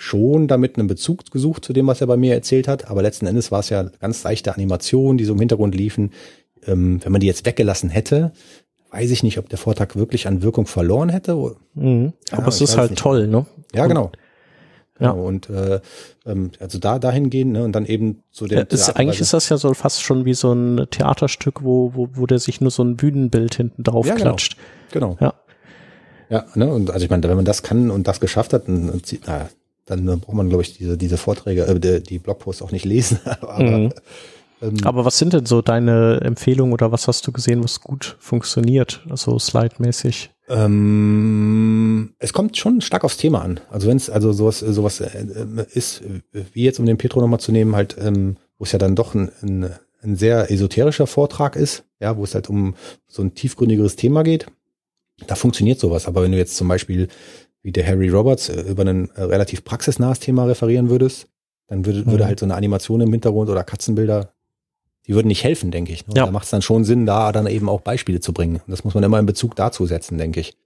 [0.00, 3.26] schon damit einen Bezug gesucht zu dem, was er bei mir erzählt hat, aber letzten
[3.26, 6.12] Endes war es ja ganz leichte Animationen, die so im Hintergrund liefen.
[6.66, 8.32] Ähm, wenn man die jetzt weggelassen hätte,
[8.90, 11.34] weiß ich nicht, ob der Vortrag wirklich an Wirkung verloren hätte.
[11.74, 12.14] Mhm.
[12.30, 13.02] Aber ja, es ist halt nicht.
[13.02, 13.44] toll, ne?
[13.74, 14.10] Ja, genau.
[14.98, 15.12] Ja.
[15.12, 15.80] Genau, und äh,
[16.24, 18.58] ähm, also da dahin gehen ne, und dann eben zu dem.
[18.58, 22.08] Ja, ist, eigentlich ist das ja so fast schon wie so ein Theaterstück, wo, wo,
[22.14, 24.30] wo der sich nur so ein Bühnenbild hinten drauf ja, genau.
[24.30, 24.56] klatscht.
[24.92, 25.18] Genau.
[25.20, 25.34] Ja.
[26.30, 29.02] Ja, ne, und also ich meine, wenn man das kann und das geschafft hat, dann,
[29.26, 29.48] na,
[29.90, 33.18] dann braucht man, glaube ich, diese, diese Vorträge, äh, die, die Blogposts auch nicht lesen.
[33.40, 33.92] aber mhm.
[34.62, 38.16] Ähm, Aber was sind denn so deine Empfehlungen oder was hast du gesehen, was gut
[38.18, 40.30] funktioniert, also slide-mäßig?
[40.48, 43.60] Ähm, es kommt schon stark aufs Thema an.
[43.70, 45.26] Also wenn es also sowas, sowas äh,
[45.72, 48.96] ist, wie jetzt um den Petro nochmal zu nehmen, halt, ähm, wo es ja dann
[48.96, 49.70] doch ein, ein,
[50.02, 52.74] ein sehr esoterischer Vortrag ist, ja, wo es halt um
[53.06, 54.46] so ein tiefgründigeres Thema geht,
[55.26, 56.06] da funktioniert sowas.
[56.06, 57.08] Aber wenn du jetzt zum Beispiel
[57.62, 61.28] wie der Harry Roberts äh, über ein äh, relativ praxisnahes Thema referieren würdest,
[61.66, 62.28] dann würde, würde mhm.
[62.28, 64.32] halt so eine Animation im Hintergrund oder Katzenbilder
[65.06, 66.06] die würden nicht helfen, denke ich.
[66.06, 66.14] Ne?
[66.16, 66.26] Ja.
[66.26, 68.56] Da macht es dann schon Sinn, da dann eben auch Beispiele zu bringen.
[68.56, 70.56] Und das muss man immer in Bezug dazu setzen, denke ich.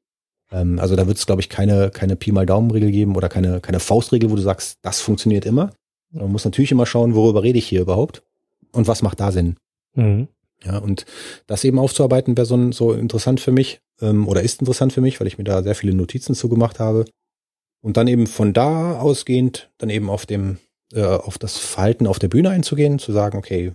[0.53, 3.61] Ähm, also da wird es, glaube ich, keine, keine Pi mal Daumen-Regel geben oder keine,
[3.61, 5.71] keine Faustregel, wo du sagst, das funktioniert immer.
[6.11, 8.23] Man muss natürlich immer schauen, worüber rede ich hier überhaupt
[8.73, 9.57] und was macht da Sinn.
[9.95, 10.29] Mhm.
[10.63, 11.07] Ja, und
[11.47, 15.21] das eben aufzuarbeiten wäre so, so interessant für mich ähm, oder ist interessant für mich,
[15.21, 17.05] weil ich mir da sehr viele Notizen zugemacht habe.
[17.81, 20.59] Und dann eben von da ausgehend dann eben auf dem,
[20.93, 23.73] äh, auf das Verhalten auf der Bühne einzugehen, zu sagen, okay,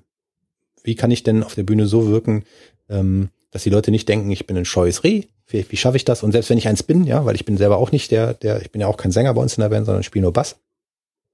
[0.83, 2.43] wie kann ich denn auf der Bühne so wirken,
[2.89, 5.23] ähm, dass die Leute nicht denken, ich bin ein scheues Reh.
[5.47, 6.23] Wie, wie schaffe ich das?
[6.23, 8.61] Und selbst wenn ich eins bin, ja, weil ich bin selber auch nicht der, der,
[8.61, 10.57] ich bin ja auch kein Sänger bei uns in der Band, sondern spiele nur Bass.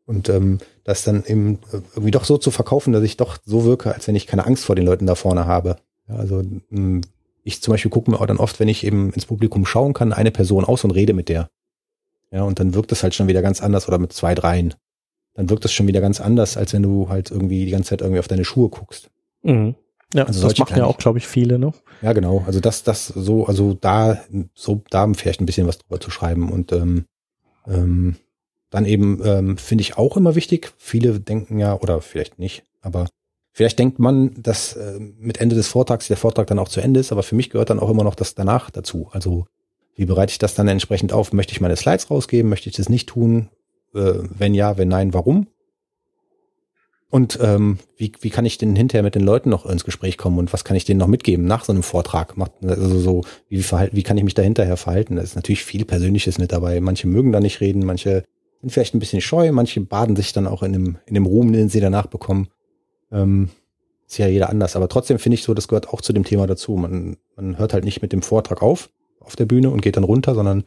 [0.05, 3.93] Und ähm, das dann eben irgendwie doch so zu verkaufen, dass ich doch so wirke,
[3.93, 5.77] als wenn ich keine Angst vor den Leuten da vorne habe.
[6.07, 7.01] Ja, also ähm,
[7.45, 10.11] ich zum Beispiel gucke mir auch dann oft, wenn ich eben ins Publikum schauen kann,
[10.11, 11.47] eine Person aus und rede mit der.
[12.31, 14.73] Ja, und dann wirkt es halt schon wieder ganz anders oder mit zwei, dreien.
[15.35, 18.01] Dann wirkt es schon wieder ganz anders, als wenn du halt irgendwie die ganze Zeit
[18.01, 19.11] irgendwie auf deine Schuhe guckst.
[19.43, 19.75] Mhm.
[20.13, 21.71] Ja, also das machen ja auch, glaube ich, viele, ne?
[22.01, 22.43] Ja, genau.
[22.47, 24.23] Also das, das so, also da,
[24.55, 27.05] so, da vielleicht ein bisschen was drüber zu schreiben und ähm,
[27.67, 28.15] ähm,
[28.71, 30.73] dann eben ähm, finde ich auch immer wichtig.
[30.77, 33.07] Viele denken ja, oder vielleicht nicht, aber
[33.55, 36.99] vielleicht denkt man, dass äh, mit Ende des Vortrags der Vortrag dann auch zu Ende
[36.99, 39.07] ist, aber für mich gehört dann auch immer noch das danach dazu.
[39.11, 39.47] Also
[39.95, 41.31] wie bereite ich das dann entsprechend auf?
[41.31, 42.49] Möchte ich meine Slides rausgeben?
[42.49, 43.47] Möchte ich das nicht tun?
[43.95, 45.47] Äh, wenn ja, wenn nein, warum?
[47.09, 50.37] Und ähm, wie, wie kann ich denn hinterher mit den Leuten noch ins Gespräch kommen
[50.37, 52.35] und was kann ich denen noch mitgeben nach so einem Vortrag?
[52.35, 55.15] Macht, also so, wie, wie kann ich mich da hinterher verhalten?
[55.15, 56.81] Da ist natürlich viel Persönliches mit dabei.
[56.81, 58.25] Manche mögen da nicht reden, manche
[58.59, 61.53] sind vielleicht ein bisschen scheu, manche baden sich dann auch in dem, in dem Ruhm,
[61.53, 62.49] den sie danach bekommen.
[63.15, 63.49] Ähm,
[64.07, 64.75] ist ja jeder anders.
[64.75, 66.75] Aber trotzdem finde ich so, das gehört auch zu dem Thema dazu.
[66.75, 68.89] Man, man hört halt nicht mit dem Vortrag auf
[69.25, 70.65] auf der Bühne und geht dann runter, sondern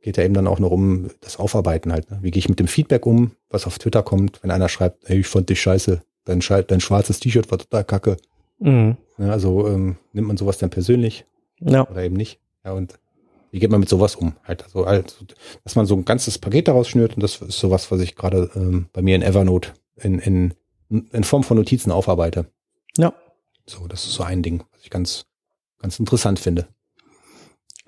[0.00, 2.10] geht ja eben dann auch noch um das Aufarbeiten halt.
[2.10, 2.18] Ne?
[2.22, 5.18] Wie gehe ich mit dem Feedback um, was auf Twitter kommt, wenn einer schreibt, hey,
[5.18, 8.16] ich fand dich scheiße, dein, dein schwarzes T-Shirt war total kacke.
[8.60, 8.96] Mhm.
[9.18, 11.24] Ja, also ähm, nimmt man sowas dann persönlich
[11.60, 11.88] ja.
[11.88, 12.38] oder eben nicht.
[12.64, 12.98] Ja, und
[13.50, 14.34] wie geht man mit sowas um?
[14.44, 15.24] Halt, also, also,
[15.64, 18.50] dass man so ein ganzes Paket daraus schnürt und das ist sowas, was ich gerade
[18.54, 20.54] ähm, bei mir in Evernote in, in,
[20.90, 22.50] in Form von Notizen aufarbeite.
[22.96, 23.12] Ja.
[23.66, 25.26] So, das ist so ein Ding, was ich ganz,
[25.78, 26.68] ganz interessant finde.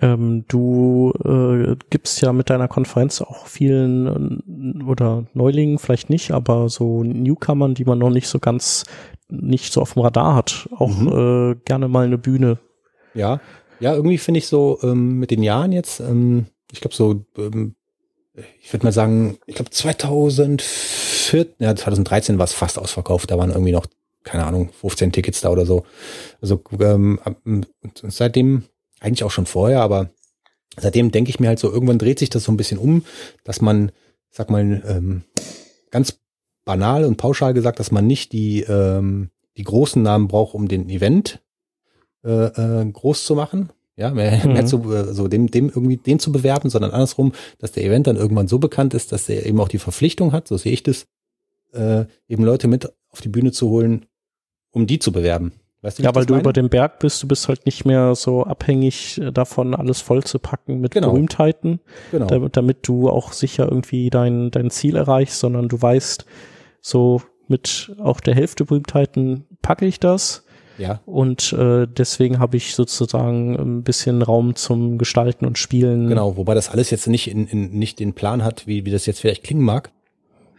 [0.02, 6.30] Ähm, du äh, gibst ja mit deiner Konferenz auch vielen äh, oder Neulingen vielleicht nicht,
[6.30, 8.84] aber so Newcomern, die man noch nicht so ganz
[9.28, 11.52] nicht so auf dem Radar hat, auch mhm.
[11.52, 12.58] äh, gerne mal eine Bühne.
[13.14, 13.40] Ja,
[13.78, 17.74] ja, irgendwie finde ich so ähm, mit den Jahren jetzt, ähm, ich glaube so, ähm,
[18.62, 21.09] ich würde mal sagen, ich glaube 2004,
[21.58, 23.86] ja 2013 war es fast ausverkauft, da waren irgendwie noch
[24.24, 25.84] keine Ahnung 15 Tickets da oder so.
[26.40, 27.18] Also ähm,
[28.02, 28.64] seitdem
[29.00, 30.10] eigentlich auch schon vorher, aber
[30.78, 33.04] seitdem denke ich mir halt so, irgendwann dreht sich das so ein bisschen um,
[33.44, 33.92] dass man,
[34.30, 35.22] sag mal, ähm,
[35.90, 36.18] ganz
[36.64, 40.88] banal und pauschal gesagt, dass man nicht die, ähm, die großen Namen braucht, um den
[40.88, 41.40] Event
[42.24, 43.70] äh, äh, groß zu machen.
[44.00, 44.54] Ja, mehr, mhm.
[44.54, 44.82] mehr zu,
[45.12, 48.58] so dem, dem irgendwie den zu bewerben, sondern andersrum, dass der Event dann irgendwann so
[48.58, 51.06] bekannt ist, dass er eben auch die Verpflichtung hat, so sehe ich das,
[51.74, 54.06] äh, eben Leute mit auf die Bühne zu holen,
[54.70, 55.52] um die zu bewerben.
[55.82, 56.42] Weißt du, ja, weil du meine?
[56.42, 60.38] über den Berg bist, du bist halt nicht mehr so abhängig davon, alles voll zu
[60.38, 61.10] packen mit genau.
[61.10, 61.80] Berühmtheiten,
[62.10, 62.26] genau.
[62.26, 66.24] damit, damit du auch sicher irgendwie dein, dein Ziel erreichst, sondern du weißt,
[66.80, 70.44] so mit auch der Hälfte Berühmtheiten packe ich das.
[70.80, 71.00] Ja.
[71.04, 76.08] Und äh, deswegen habe ich sozusagen ein bisschen Raum zum Gestalten und Spielen.
[76.08, 79.06] Genau, wobei das alles jetzt nicht in, in nicht den Plan hat, wie, wie das
[79.06, 79.92] jetzt vielleicht klingen mag,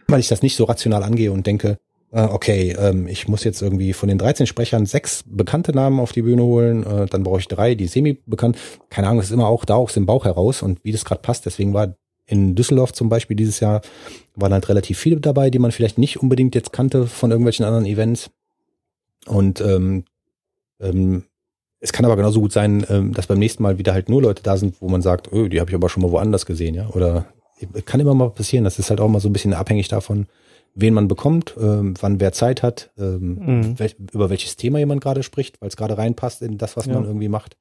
[0.06, 1.78] weil ich das nicht so rational angehe und denke,
[2.12, 6.12] äh, okay, ähm, ich muss jetzt irgendwie von den 13 Sprechern sechs bekannte Namen auf
[6.12, 8.56] die Bühne holen, äh, dann brauche ich drei, die semi-bekannt.
[8.90, 11.22] Keine Ahnung, das ist immer auch da aus dem Bauch heraus und wie das gerade
[11.22, 11.46] passt.
[11.46, 11.96] Deswegen war
[12.26, 13.80] in Düsseldorf zum Beispiel dieses Jahr
[14.36, 17.86] waren halt relativ viele dabei, die man vielleicht nicht unbedingt jetzt kannte von irgendwelchen anderen
[17.86, 18.30] Events.
[19.26, 20.04] Und ähm,
[20.82, 21.24] ähm,
[21.80, 24.42] es kann aber genauso gut sein, ähm, dass beim nächsten Mal wieder halt nur Leute
[24.42, 26.88] da sind, wo man sagt, oh, die habe ich aber schon mal woanders gesehen, ja.
[26.90, 27.26] Oder
[27.84, 28.64] kann immer mal passieren.
[28.64, 30.26] Das ist halt auch mal so ein bisschen abhängig davon,
[30.74, 33.78] wen man bekommt, ähm, wann wer Zeit hat, ähm, mhm.
[33.78, 36.94] wel über welches Thema jemand gerade spricht, weil es gerade reinpasst in das, was ja.
[36.94, 37.56] man irgendwie macht.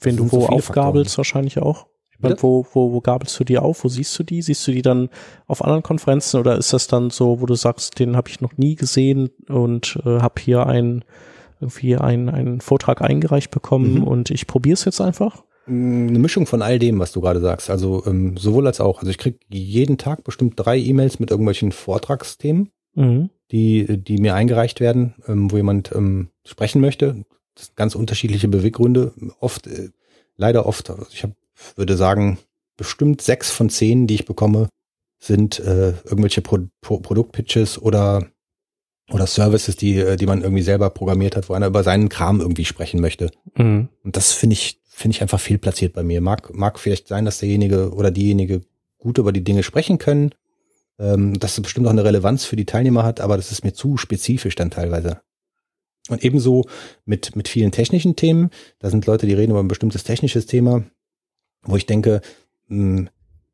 [0.00, 1.86] Wenn du wo so aufgabelst, wahrscheinlich auch.
[2.18, 3.82] Meine, wo, wo, wo gabelst du die auf?
[3.82, 4.42] Wo siehst du die?
[4.42, 5.08] Siehst du die dann
[5.48, 8.56] auf anderen Konferenzen oder ist das dann so, wo du sagst, den habe ich noch
[8.56, 11.04] nie gesehen und äh, habe hier ein,
[11.62, 14.04] irgendwie einen, einen Vortrag eingereicht bekommen mhm.
[14.04, 15.42] und ich probiere es jetzt einfach?
[15.66, 17.70] Mm, eine Mischung von all dem, was du gerade sagst.
[17.70, 18.98] Also ähm, sowohl als auch.
[18.98, 23.30] Also ich krieg jeden Tag bestimmt drei E-Mails mit irgendwelchen Vortragsthemen, mhm.
[23.50, 27.24] die, die mir eingereicht werden, ähm, wo jemand ähm, sprechen möchte.
[27.54, 29.12] Das sind ganz unterschiedliche Beweggründe.
[29.40, 29.90] Oft, äh,
[30.36, 31.32] leider oft, also ich hab,
[31.76, 32.38] würde sagen,
[32.76, 34.68] bestimmt sechs von zehn, die ich bekomme,
[35.18, 38.31] sind äh, irgendwelche Pro Pro Produktpitches oder
[39.10, 42.40] oder Services, die, äh, die man irgendwie selber programmiert hat, wo einer über seinen Kram
[42.40, 43.30] irgendwie sprechen möchte.
[43.56, 43.88] Mhm.
[44.04, 46.20] Und das finde ich finde ich einfach fehlplatziert bei mir.
[46.20, 48.62] Mag, mag vielleicht sein, dass derjenige oder diejenige
[48.98, 50.32] gut über die Dinge sprechen können,
[50.98, 53.72] ähm, dass es bestimmt auch eine Relevanz für die Teilnehmer hat, aber das ist mir
[53.72, 55.20] zu spezifisch dann teilweise.
[56.08, 56.66] Und ebenso
[57.04, 58.50] mit, mit vielen technischen Themen.
[58.80, 60.84] Da sind Leute, die reden über ein bestimmtes technisches Thema,
[61.62, 62.20] wo ich denke,
[62.68, 63.10] mh, hm, mh,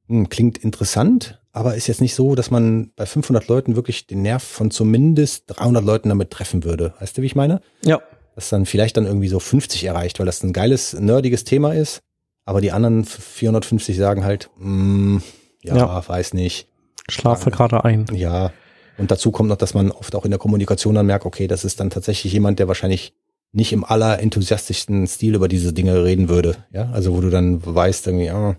[0.08, 4.22] hm, klingt interessant, aber ist jetzt nicht so, dass man bei 500 Leuten wirklich den
[4.22, 6.94] Nerv von zumindest 300 Leuten damit treffen würde.
[7.00, 7.60] Weißt du, wie ich meine?
[7.84, 8.00] Ja
[8.38, 12.02] das dann vielleicht dann irgendwie so 50 erreicht, weil das ein geiles, nerdiges Thema ist.
[12.44, 15.16] Aber die anderen 450 sagen halt, mm,
[15.64, 16.68] ja, ja, weiß nicht.
[17.08, 18.06] Schlafe gerade ein.
[18.12, 18.52] Ja.
[18.96, 21.64] Und dazu kommt noch, dass man oft auch in der Kommunikation dann merkt, okay, das
[21.64, 23.12] ist dann tatsächlich jemand, der wahrscheinlich
[23.50, 26.58] nicht im allerenthusiastischsten Stil über diese Dinge reden würde.
[26.70, 28.56] Ja, also wo du dann weißt, irgendwie, ah,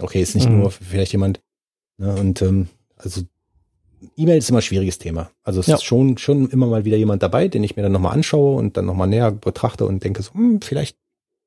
[0.00, 0.60] okay, ist nicht mhm.
[0.60, 1.40] nur vielleicht jemand.
[1.98, 3.22] Ne, und ähm, also
[4.16, 5.30] E-Mail ist immer ein schwieriges Thema.
[5.42, 5.74] Also es ja.
[5.74, 8.76] ist schon, schon immer mal wieder jemand dabei, den ich mir dann nochmal anschaue und
[8.76, 10.96] dann nochmal näher betrachte und denke so, hm, vielleicht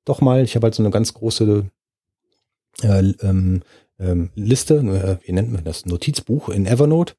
[0.05, 0.43] doch mal.
[0.43, 1.65] Ich habe halt so eine ganz große
[2.83, 3.61] äh, ähm,
[3.99, 7.13] ähm, Liste, äh, wie nennt man das, Notizbuch in Evernote.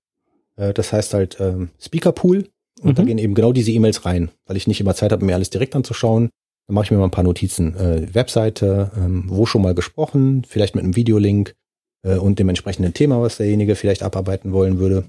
[0.57, 2.49] Äh, das heißt halt ähm, Speaker Pool
[2.81, 2.95] und mhm.
[2.95, 5.51] da gehen eben genau diese E-Mails rein, weil ich nicht immer Zeit habe, mir alles
[5.51, 6.31] direkt anzuschauen.
[6.67, 7.77] Dann mache ich mir mal ein paar Notizen.
[7.77, 11.55] Äh, Webseite, ähm, wo schon mal gesprochen, vielleicht mit einem Videolink
[12.03, 15.05] äh, und dem entsprechenden Thema, was derjenige vielleicht abarbeiten wollen würde.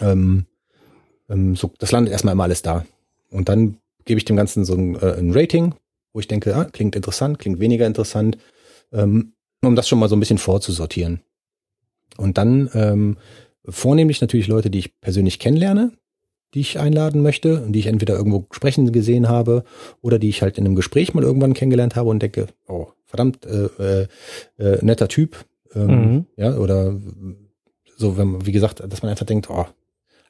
[0.00, 0.46] Ähm,
[1.28, 2.84] ähm, so, das landet erstmal immer alles da.
[3.30, 5.74] Und dann gebe ich dem Ganzen so ein, äh, ein Rating,
[6.12, 8.38] wo ich denke, ah, klingt interessant, klingt weniger interessant,
[8.92, 11.20] ähm, um das schon mal so ein bisschen vorzusortieren.
[12.16, 13.16] Und dann ähm,
[13.64, 15.92] vornehmlich natürlich Leute, die ich persönlich kennenlerne,
[16.54, 19.64] die ich einladen möchte und die ich entweder irgendwo sprechen gesehen habe
[20.02, 23.46] oder die ich halt in einem Gespräch mal irgendwann kennengelernt habe und denke, oh, verdammt,
[23.46, 24.06] äh, äh,
[24.58, 25.44] äh, netter Typ,
[25.74, 26.26] ähm, mhm.
[26.36, 26.96] ja, oder
[27.96, 29.66] so, wenn, wie gesagt, dass man einfach denkt, oh,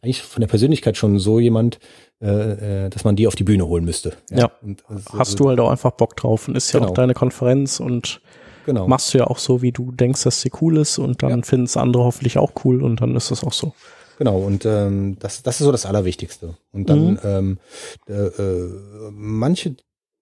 [0.02, 1.78] eigentlich von der Persönlichkeit schon so jemand,
[2.20, 4.14] äh, äh, dass man die auf die Bühne holen müsste.
[4.30, 4.38] Ja.
[4.38, 4.52] ja.
[4.62, 6.90] Und, also, Hast du halt auch einfach Bock drauf und ist ja genau.
[6.90, 8.20] auch deine Konferenz und
[8.66, 8.88] genau.
[8.88, 11.42] machst du ja auch so, wie du denkst, dass sie cool ist und dann ja.
[11.42, 13.74] finden es andere hoffentlich auch cool und dann ist das auch so.
[14.18, 16.54] Genau, und ähm, das, das ist so das Allerwichtigste.
[16.72, 17.18] Und dann mhm.
[17.24, 17.58] ähm,
[18.08, 18.70] äh, äh,
[19.10, 19.76] manche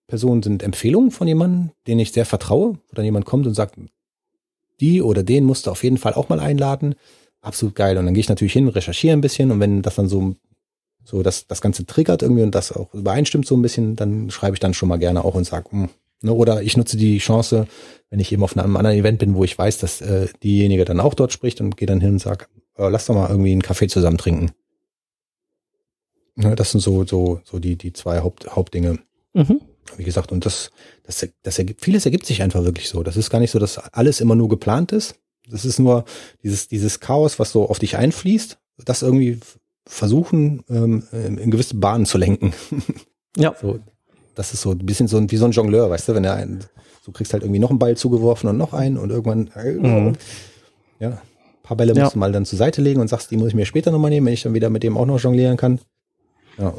[0.07, 3.77] Personen sind Empfehlungen von jemandem, den ich sehr vertraue, wo dann jemand kommt und sagt,
[4.81, 6.95] die oder den musst du auf jeden Fall auch mal einladen
[7.43, 7.99] absolut geil.
[7.99, 10.35] Und dann gehe ich natürlich hin, recherchiere ein bisschen und wenn das dann so,
[11.05, 14.55] so das, das Ganze triggert irgendwie und das auch übereinstimmt so ein bisschen, dann schreibe
[14.55, 15.89] ich dann schon mal gerne auch und sage, hm,
[16.23, 17.67] ne, oder ich nutze die Chance,
[18.11, 21.01] wenn ich eben auf einem anderen Event bin, wo ich weiß, dass äh, diejenige dann
[21.01, 23.63] auch dort spricht und gehe dann hin und sage, äh, lass doch mal irgendwie einen
[23.63, 24.53] Kaffee zusammen trinken.
[26.37, 28.99] Ne, das sind so, so, so die, die zwei Haupt, Hauptdinge.
[29.33, 29.61] Mhm.
[29.97, 30.71] Wie gesagt, und das,
[31.05, 33.03] das, das ergibt, vieles ergibt sich einfach wirklich so.
[33.03, 35.17] Das ist gar nicht so, dass alles immer nur geplant ist,
[35.49, 36.05] das ist nur
[36.43, 39.41] dieses, dieses Chaos, was so auf dich einfließt, das irgendwie
[39.87, 42.53] versuchen, ähm, in gewisse Bahnen zu lenken.
[43.37, 43.55] Ja.
[43.61, 43.81] So,
[44.35, 46.65] das ist so ein bisschen so wie so ein Jongleur, weißt du, wenn er einen,
[47.05, 50.17] du kriegst halt irgendwie noch einen Ball zugeworfen und noch einen und irgendwann, äh, Mhm.
[51.01, 51.19] ja, ein
[51.63, 52.05] paar Bälle Ja.
[52.05, 54.11] musst du mal dann zur Seite legen und sagst, die muss ich mir später nochmal
[54.11, 55.81] nehmen, wenn ich dann wieder mit dem auch noch jonglieren kann.
[56.59, 56.75] Ja,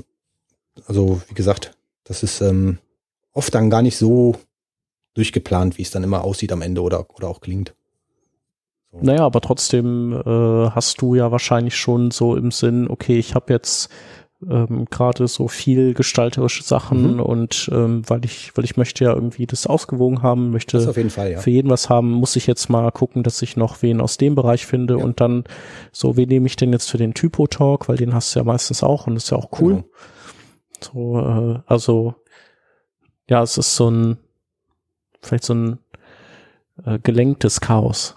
[0.87, 2.77] also wie gesagt, das ist ähm,
[3.33, 4.35] oft dann gar nicht so
[5.13, 7.73] durchgeplant, wie es dann immer aussieht am Ende oder, oder auch klingt.
[8.93, 13.53] Naja, aber trotzdem äh, hast du ja wahrscheinlich schon so im Sinn, okay, ich habe
[13.53, 13.89] jetzt
[14.49, 17.19] ähm, gerade so viel gestalterische Sachen Mhm.
[17.21, 21.31] und ähm, weil ich, weil ich möchte ja irgendwie das ausgewogen haben, möchte jeden Fall,
[21.31, 21.39] ja.
[21.39, 24.35] für jeden was haben, muss ich jetzt mal gucken, dass ich noch wen aus dem
[24.35, 25.03] Bereich finde Ja.
[25.03, 25.43] und dann
[25.93, 28.83] so, wen nehme ich denn jetzt für den Typo-Talk, weil den hast du ja meistens
[28.83, 29.83] auch und ist ja auch cool.
[29.83, 29.85] Genau.
[30.81, 32.15] So, äh, also
[33.31, 34.17] ja, es ist so ein
[35.21, 35.79] vielleicht so ein
[36.85, 38.15] äh, gelenktes Chaos.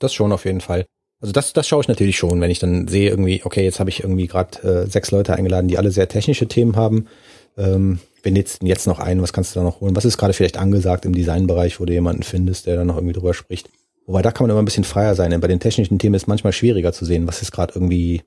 [0.00, 0.86] Das schon auf jeden Fall.
[1.20, 3.90] Also das, das schaue ich natürlich schon, wenn ich dann sehe irgendwie, okay, jetzt habe
[3.90, 7.08] ich irgendwie gerade äh, sechs Leute eingeladen, die alle sehr technische Themen haben.
[7.56, 9.96] Ähm, wenn jetzt jetzt noch einen, was kannst du da noch holen?
[9.96, 13.14] Was ist gerade vielleicht angesagt im Designbereich, wo du jemanden findest, der da noch irgendwie
[13.14, 13.68] drüber spricht?
[14.06, 15.32] Wobei da kann man immer ein bisschen freier sein.
[15.32, 18.22] Denn bei den technischen Themen ist es manchmal schwieriger zu sehen, was ist gerade irgendwie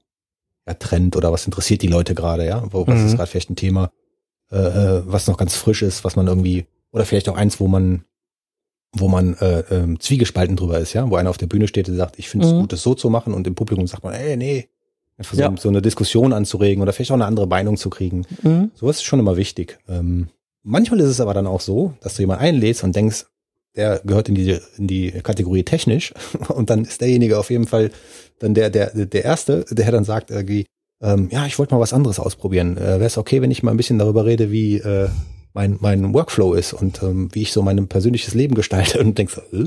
[0.68, 2.66] ja, Trend oder was interessiert die Leute gerade, ja?
[2.70, 3.06] Wo, was Mhm.
[3.06, 3.92] ist gerade vielleicht ein Thema,
[4.52, 7.68] äh, äh, was noch ganz frisch ist, was man irgendwie, oder vielleicht auch eins, wo
[7.68, 8.04] man
[8.94, 11.96] wo man äh, ähm, zwiegespalten drüber ist, ja, wo einer auf der Bühne steht und
[11.96, 12.60] sagt, ich finde es Mhm.
[12.60, 14.68] gut, das so zu machen und im Publikum sagt man, ey, nee,
[15.18, 15.54] einfach so, Ja.
[15.58, 18.26] so eine Diskussion anzuregen oder vielleicht auch eine andere Meinung zu kriegen.
[18.44, 18.72] Mhm.
[18.76, 19.80] Sowas ist schon immer wichtig.
[19.88, 20.28] Ähm,
[20.64, 23.28] manchmal ist es aber dann auch so, dass du jemanden einlädst und denkst,
[23.78, 26.14] der gehört in die, in die Kategorie technisch
[26.50, 27.92] und dann ist derjenige auf jeden Fall
[28.40, 30.66] dann der, der, der Erste, der dann sagt irgendwie,
[31.02, 32.78] ähm, ja, ich wollte mal was anderes ausprobieren.
[32.78, 35.10] Äh, Wäre es okay, wenn ich mal ein bisschen darüber rede, wie äh,
[35.54, 39.40] mein, mein Workflow ist und ähm, wie ich so mein persönliches Leben gestalte und denkst,
[39.52, 39.66] äh?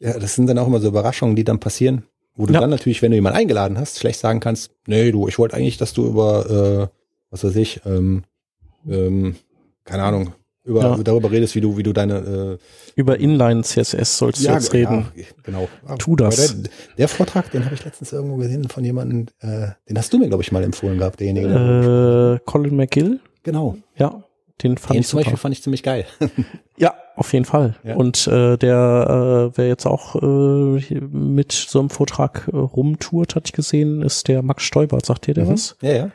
[0.00, 2.04] ja, das sind dann auch immer so Überraschungen, die dann passieren,
[2.36, 2.60] wo du Ja.
[2.60, 5.78] dann natürlich, wenn du jemanden eingeladen hast, schlecht sagen kannst, nee, du, ich wollte eigentlich,
[5.78, 6.96] dass du über, äh,
[7.30, 8.22] was weiß ich, ähm,
[8.88, 9.36] ähm,
[9.84, 10.34] keine Ahnung,
[10.64, 10.96] über, Ja.
[11.02, 12.58] darüber redest, wie du, wie du deine äh,
[12.96, 15.06] Über Inline CSS sollst du jetzt reden.
[15.14, 15.68] ja, genau.
[15.88, 16.36] Ja, Tu das.
[16.62, 20.18] Der, der Vortrag, den habe ich letztens irgendwo gesehen von jemandem, äh, den hast du
[20.18, 21.48] mir, glaube ich, mal empfohlen gehabt, derjenige.
[21.48, 23.76] der- Äh, Colin McGill, genau.
[23.96, 24.24] ja,
[24.62, 25.24] den fand Den ich zum super.
[25.30, 26.06] Beispiel fand ich ziemlich geil.
[26.76, 27.76] Ja, auf jeden Fall.
[27.84, 27.94] Ja.
[27.94, 33.44] Und äh, der, äh, wer jetzt auch äh, mit so einem Vortrag äh, rumtourt, hatte
[33.46, 35.06] ich gesehen, ist der Max Steubert.
[35.06, 35.76] Sagt dir der was?
[35.82, 36.10] Ja, ja.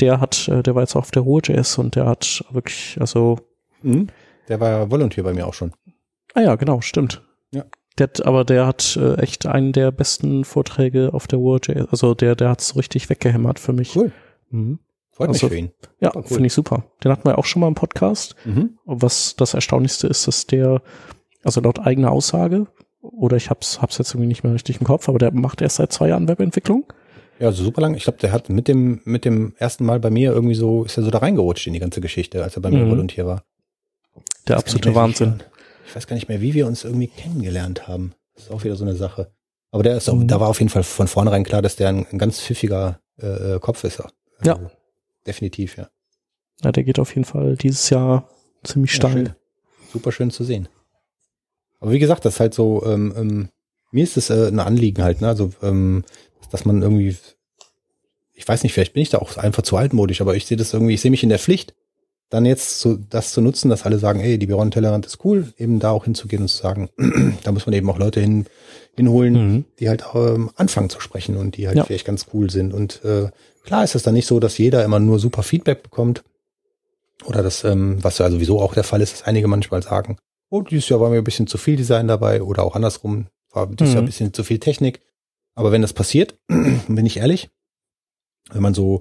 [0.00, 3.38] Der hat, äh, der war jetzt auf der Ruhe.js und der hat wirklich, also,
[3.82, 4.06] Mhm.
[4.48, 5.72] Der war ja Volunteer bei mir auch schon.
[6.34, 7.22] ah ja, genau, stimmt.
[7.52, 7.64] Ja.
[7.98, 11.88] Der hat, aber der hat äh, echt einen der besten Vorträge auf der Ruhe.js.
[11.90, 13.94] Also der, der hat's so richtig weggehämmert für mich.
[13.96, 14.12] Cool.
[14.50, 14.78] Mhm.
[15.10, 15.72] Freut Also- mich für ihn.
[16.00, 16.22] Ja, cool.
[16.24, 16.84] finde ich super.
[17.04, 18.34] Den hatten wir auch schon mal im Podcast.
[18.44, 18.78] Mhm.
[18.84, 20.80] Und was das Erstaunlichste ist, dass der,
[21.44, 22.66] also laut eigener Aussage,
[23.02, 25.76] oder ich hab's, hab's jetzt irgendwie nicht mehr richtig im Kopf, aber der macht erst
[25.76, 26.86] seit zwei Jahren Webentwicklung.
[27.38, 27.94] Ja, also super lang.
[27.94, 30.96] Ich glaube, der hat mit dem, mit dem ersten Mal bei mir irgendwie so, ist
[30.96, 32.90] er so da reingerutscht in die ganze Geschichte, als er bei mir Mhm.
[32.90, 33.44] Volunteer war.
[34.46, 35.42] Der absolute mehr, Wahnsinn.
[35.84, 38.14] Ich, ich weiß gar nicht mehr, wie wir uns irgendwie kennengelernt haben.
[38.34, 39.32] Das ist auch wieder so eine Sache.
[39.70, 40.28] Aber der ist auch, Mhm.
[40.28, 43.58] da war auf jeden Fall von vornherein klar, dass der ein, ein ganz pfiffiger äh,
[43.60, 44.00] Kopf ist.
[44.00, 44.12] Also,
[44.44, 44.58] Ja.
[45.26, 45.88] Definitiv, ja.
[46.62, 48.28] Ja, der geht auf jeden Fall dieses Jahr
[48.64, 49.12] ziemlich Ja, steil.
[49.12, 49.30] schön.
[49.92, 50.68] Super schön zu sehen.
[51.80, 53.48] Aber wie gesagt, das ist halt so, ähm, ähm,
[53.90, 55.28] mir ist es äh, ein Anliegen halt, ne?
[55.28, 56.04] Also, ähm,
[56.52, 57.16] dass man irgendwie,
[58.34, 60.72] ich weiß nicht, vielleicht bin ich da auch einfach zu altmodisch, aber ich sehe das
[60.72, 61.74] irgendwie, ich sehe mich in der Pflicht,
[62.30, 65.52] dann jetzt so das zu nutzen, dass alle sagen, ey, die Biron Tellerrand ist cool,
[65.58, 66.88] eben da auch hinzugehen und zu sagen,
[67.44, 68.46] da muss man eben auch Leute hin,
[68.96, 69.64] hinholen, Mhm.
[69.78, 71.84] die halt ähm, anfangen zu sprechen und die halt Ja.
[71.84, 72.72] vielleicht ganz cool sind.
[72.72, 73.28] Und äh,
[73.64, 76.22] klar ist es dann nicht so, dass jeder immer nur super Feedback bekommt.
[77.26, 80.16] Oder das, ähm, was ja sowieso auch der Fall ist, dass einige manchmal sagen,
[80.50, 83.66] oh, dieses Jahr war mir ein bisschen zu viel Design dabei oder auch andersrum, war
[83.66, 83.94] dieses Mhm.
[83.94, 85.00] Jahr ein bisschen zu viel Technik.
[85.54, 87.50] Aber wenn das passiert, bin ich ehrlich,
[88.50, 88.98] wenn man so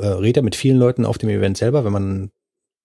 [0.00, 2.30] äh, redet mit vielen Leuten auf dem Event selber, wenn man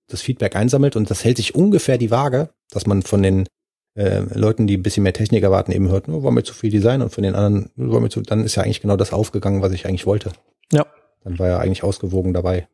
[0.07, 3.47] das Feedback einsammelt und das hält sich ungefähr die Waage, dass man von den
[3.95, 6.69] äh, Leuten, die ein bisschen mehr Technik erwarten, eben hört, oh, war mir zu viel
[6.69, 9.13] Design und von den anderen, oh, war mir zu, dann ist ja eigentlich genau das
[9.13, 10.31] aufgegangen, was ich eigentlich wollte.
[10.71, 10.85] Ja.
[11.23, 12.67] Dann war ja eigentlich ausgewogen dabei.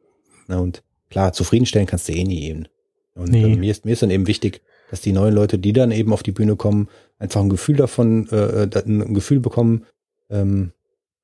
[0.48, 2.68] Na, und klar, zufriedenstellen kannst du eh nie eben.
[3.14, 3.56] Und Nee.
[3.56, 6.24] mir, ist, mir ist dann eben wichtig, dass die neuen Leute, die dann eben auf
[6.24, 6.88] die Bühne kommen,
[7.20, 9.86] einfach ein Gefühl davon, äh, ein Gefühl bekommen,
[10.30, 10.72] ähm,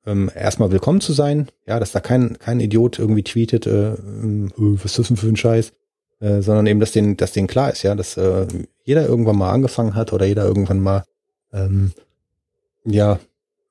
[0.06, 4.52] ähm, erstmal willkommen zu sein, ja, dass da kein, kein Idiot irgendwie tweetet, äh, ähm,
[4.56, 5.72] äh, was ist das denn für ein Scheiß,
[6.20, 8.46] äh, sondern eben, dass denen, dass denen klar ist, ja, dass äh,
[8.84, 11.04] jeder irgendwann mal angefangen hat oder jeder irgendwann mal,
[11.52, 11.92] ähm,
[12.84, 13.18] ja,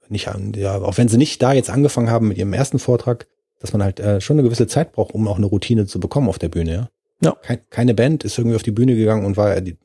[0.10, 3.28] nicht, ja, auch wenn sie nicht da jetzt angefangen haben mit ihrem ersten Vortrag,
[3.60, 6.30] dass man halt äh, schon eine gewisse Zeit braucht, um auch eine Routine zu bekommen
[6.30, 6.89] auf der Bühne, ja.
[7.22, 7.36] Ja.
[7.41, 9.78] Kein, keine Band ist irgendwie auf die Bühne gegangen und war die,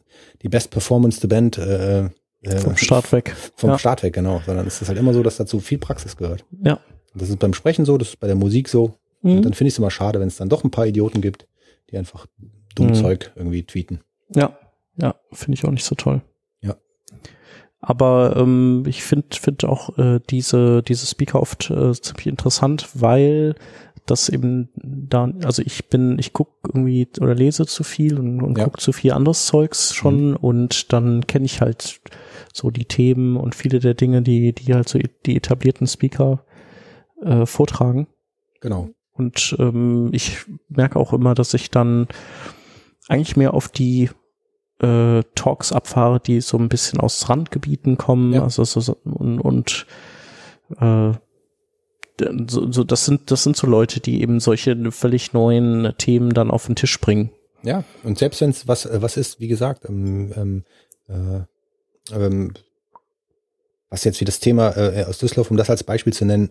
[0.43, 2.09] die best performance Band äh,
[2.43, 3.35] äh, Vom Start weg.
[3.57, 3.79] vom ja.
[3.79, 4.43] Start weg, genau.
[4.47, 6.45] Sondern es ist halt immer so, dass dazu viel Praxis gehört.
[6.63, 6.81] Ja.
[7.15, 8.95] Das ist beim Sprechen so, das ist bei der Musik so.
[9.23, 9.39] Mhm.
[9.39, 11.47] Und dann finde ich es immer schade, wenn es dann doch ein paar Idioten gibt,
[11.91, 12.27] die einfach
[12.75, 12.95] dumm mhm.
[12.95, 14.01] Zeug irgendwie tweeten.
[14.35, 14.57] Ja,
[14.97, 16.21] ja, finde ich auch nicht so toll.
[16.61, 16.77] Ja.
[17.81, 23.55] Aber ähm, ich finde find auch äh, diese, diese Speaker oft äh, ziemlich interessant, weil
[24.11, 28.59] das eben da, also ich bin, ich guck irgendwie oder lese zu viel und, und
[28.59, 28.65] ja.
[28.65, 30.37] guck zu viel anderes Zeugs schon mhm.
[30.37, 32.01] und dann kenne ich halt
[32.53, 36.45] so die Themen und viele der Dinge, die, die halt so die etablierten Speaker
[37.23, 38.09] äh, vortragen.
[38.61, 38.91] Genau.
[39.13, 42.07] Und ähm, ich merke auch immer, dass ich dann
[43.09, 44.11] eigentlich mehr auf die
[44.81, 48.43] äh, Talks abfahre, die so ein bisschen aus Randgebieten kommen, ja.
[48.43, 49.87] also so, und, und
[50.79, 51.13] äh,
[52.49, 56.51] so, so, das sind, das sind so Leute, die eben solche völlig neuen Themen dann
[56.51, 57.31] auf den Tisch bringen.
[57.63, 60.65] Ja, und selbst wenn es was, äh, was ist, wie gesagt, ähm, ähm,
[61.09, 62.55] äh, ähm,
[63.91, 66.51] was jetzt wie das Thema äh, aus Düsseldorf, um das als Beispiel zu nennen,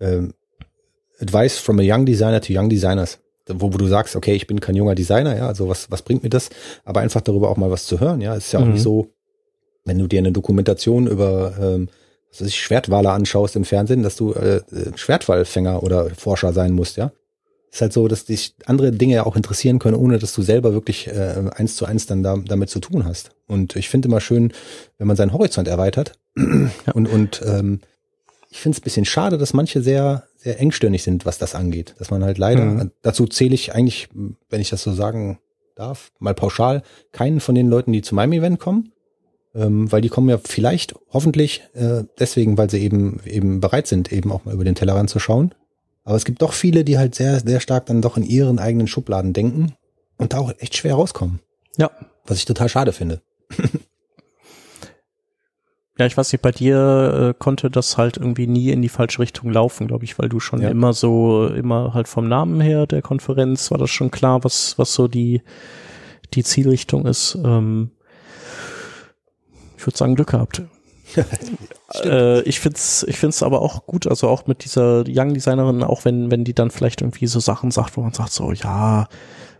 [0.00, 0.34] ähm,
[1.20, 4.60] Advice from a Young Designer to Young Designers, wo, wo du sagst, okay, ich bin
[4.60, 6.50] kein junger Designer, ja, also was, was bringt mir das?
[6.84, 8.72] Aber einfach darüber auch mal was zu hören, ja, es ist ja auch mhm.
[8.72, 9.08] nicht so,
[9.84, 11.88] wenn du dir eine Dokumentation über ähm,
[12.30, 14.62] was weiß ich, Schwertwaler anschaust im Fernsehen, dass du äh,
[14.94, 17.12] Schwertwallfänger oder Forscher sein musst, ja.
[17.70, 20.72] Ist halt so, dass dich andere Dinge ja auch interessieren können, ohne dass du selber
[20.72, 23.32] wirklich äh, eins zu eins dann da, damit zu tun hast.
[23.46, 24.54] Und ich finde immer schön,
[24.96, 26.12] wenn man seinen Horizont erweitert.
[26.94, 27.80] Und, und ähm,
[28.48, 31.94] ich finde es ein bisschen schade, dass manche sehr, sehr engstirnig sind, was das angeht.
[31.98, 32.90] Dass man halt leider, mhm.
[33.02, 34.08] dazu zähle ich eigentlich,
[34.48, 35.38] wenn ich das so sagen
[35.74, 38.92] darf, mal pauschal, keinen von den Leuten, die zu meinem Event kommen
[39.58, 44.12] ähm, weil die kommen ja vielleicht, hoffentlich, äh, deswegen, weil sie eben eben bereit sind,
[44.12, 45.54] eben auch mal über den Tellerrand zu schauen.
[46.04, 48.86] Aber es gibt doch viele, die halt sehr, sehr stark dann doch in ihren eigenen
[48.86, 49.74] Schubladen denken
[50.16, 51.40] und da auch echt schwer rauskommen.
[51.76, 51.90] Ja.
[52.24, 53.20] Was ich total schade finde.
[55.98, 59.18] Ja, ich weiß nicht, bei dir äh, konnte das halt irgendwie nie in die falsche
[59.18, 60.70] Richtung laufen, glaube ich, weil du schon ja.
[60.70, 64.94] immer so, immer halt vom Namen her der Konferenz war das schon klar, was, was
[64.94, 65.42] so die,
[66.34, 67.36] die Zielrichtung ist.
[67.44, 67.90] Ähm,
[69.78, 70.62] ich würde sagen, Glück gehabt.
[72.04, 76.04] äh, ich find's, ich find's aber auch gut, also auch mit dieser Young Designerin, auch
[76.04, 79.08] wenn, wenn die dann vielleicht irgendwie so Sachen sagt, wo man sagt so, ja,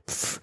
[0.09, 0.41] pff,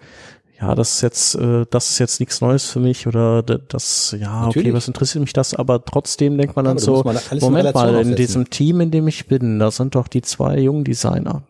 [0.60, 4.46] ja, das ist jetzt, äh, das ist jetzt nichts Neues für mich oder das, ja,
[4.46, 4.68] Natürlich.
[4.68, 5.54] okay, was interessiert mich das?
[5.54, 7.04] Aber trotzdem denkt man dann so,
[7.40, 10.84] Moment mal, in diesem Team, in dem ich bin, da sind doch die zwei jungen
[10.84, 11.42] Designer.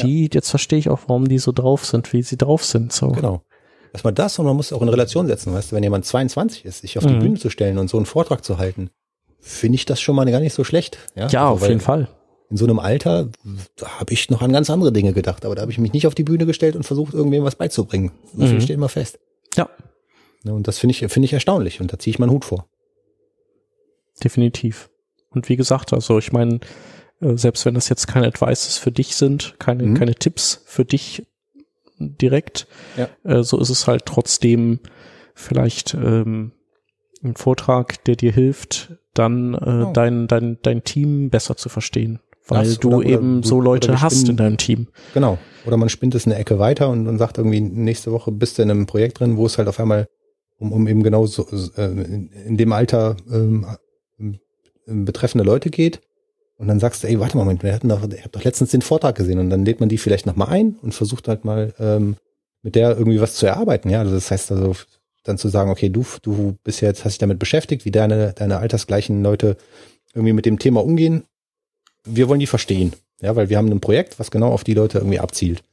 [0.00, 0.28] Die, ja.
[0.32, 2.92] jetzt verstehe ich auch, warum die so drauf sind, wie sie drauf sind.
[2.92, 3.08] So.
[3.08, 3.42] Genau
[3.92, 6.64] dass man das und man muss auch in Relation setzen, weißt du, wenn jemand 22
[6.64, 7.20] ist, sich auf die mhm.
[7.20, 8.90] Bühne zu stellen und so einen Vortrag zu halten,
[9.38, 10.98] finde ich das schon mal gar nicht so schlecht.
[11.14, 12.08] Ja, ja also, auf jeden Fall.
[12.48, 13.28] In so einem Alter,
[13.82, 16.14] habe ich noch an ganz andere Dinge gedacht, aber da habe ich mich nicht auf
[16.14, 18.12] die Bühne gestellt und versucht, irgendwem was beizubringen.
[18.36, 18.60] So viel mhm.
[18.60, 19.18] steht immer fest.
[19.56, 19.68] Ja.
[20.44, 22.66] Und das finde ich, finde ich erstaunlich und da ziehe ich meinen Hut vor.
[24.22, 24.90] Definitiv.
[25.30, 26.60] Und wie gesagt, also ich meine,
[27.20, 29.94] äh, selbst wenn das jetzt keine Advices für dich sind, keine, mhm.
[29.94, 31.24] keine Tipps für dich
[31.98, 32.66] direkt.
[32.96, 33.08] Ja.
[33.24, 34.80] Äh, so ist es halt trotzdem
[35.34, 36.52] vielleicht ähm,
[37.22, 39.92] ein Vortrag, der dir hilft, dann äh, oh.
[39.92, 42.20] dein, dein, dein Team besser zu verstehen.
[42.48, 44.88] Weil das, du oder, eben oder, so Leute hast spinnen, in deinem Team.
[45.14, 45.38] Genau.
[45.64, 48.62] Oder man spinnt es eine Ecke weiter und, und sagt irgendwie, nächste Woche bist du
[48.62, 50.08] in einem Projekt drin, wo es halt auf einmal
[50.58, 53.66] um, um eben genau so äh, in, in dem Alter ähm,
[54.86, 56.00] betreffende Leute geht
[56.62, 58.70] und dann sagst du, ey, warte mal, Moment, wir hatten doch, ich habe doch letztens
[58.70, 61.74] den Vortrag gesehen und dann lädt man die vielleicht nochmal ein und versucht halt mal
[61.80, 62.14] ähm,
[62.62, 63.90] mit der irgendwie was zu erarbeiten.
[63.90, 64.76] Ja, also das heißt also
[65.24, 68.58] dann zu sagen, okay, du, du bist jetzt, hast dich damit beschäftigt, wie deine, deine
[68.58, 69.56] altersgleichen Leute
[70.14, 71.24] irgendwie mit dem Thema umgehen.
[72.04, 72.92] Wir wollen die verstehen.
[73.20, 75.64] Ja, weil wir haben ein Projekt, was genau auf die Leute irgendwie abzielt.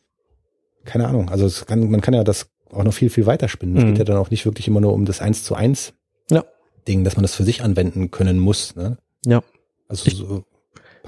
[0.86, 1.30] Keine Ahnung.
[1.30, 3.78] Also es kann, man kann ja das auch noch viel, viel weiter spinnen.
[3.78, 3.90] Es mhm.
[3.90, 5.94] geht ja dann auch nicht wirklich immer nur um das Eins zu eins
[6.32, 6.44] ja.
[6.88, 8.76] Ding, dass man das für sich anwenden können muss.
[8.76, 8.98] Ne?
[9.24, 9.44] Ja.
[9.88, 10.46] Also ich, so,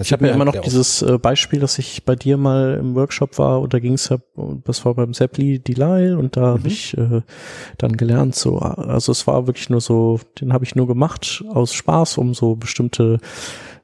[0.01, 3.37] ich habe ja immer noch dieses äh, Beispiel, dass ich bei dir mal im Workshop
[3.37, 4.17] war und da ging es ja,
[4.65, 6.57] das war beim Seppli Delisle und da mhm.
[6.59, 7.21] habe ich äh,
[7.77, 11.73] dann gelernt, so, also es war wirklich nur so, den habe ich nur gemacht aus
[11.73, 13.19] Spaß, um so bestimmte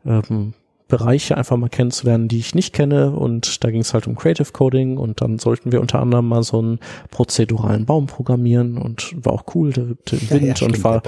[0.05, 0.53] ähm,
[0.87, 3.11] Bereiche einfach mal kennenzulernen, die ich nicht kenne.
[3.11, 6.43] Und da ging es halt um Creative Coding und dann sollten wir unter anderem mal
[6.43, 6.79] so einen
[7.11, 11.01] prozeduralen Baum programmieren und war auch cool, der, der Wind ja, ja, und war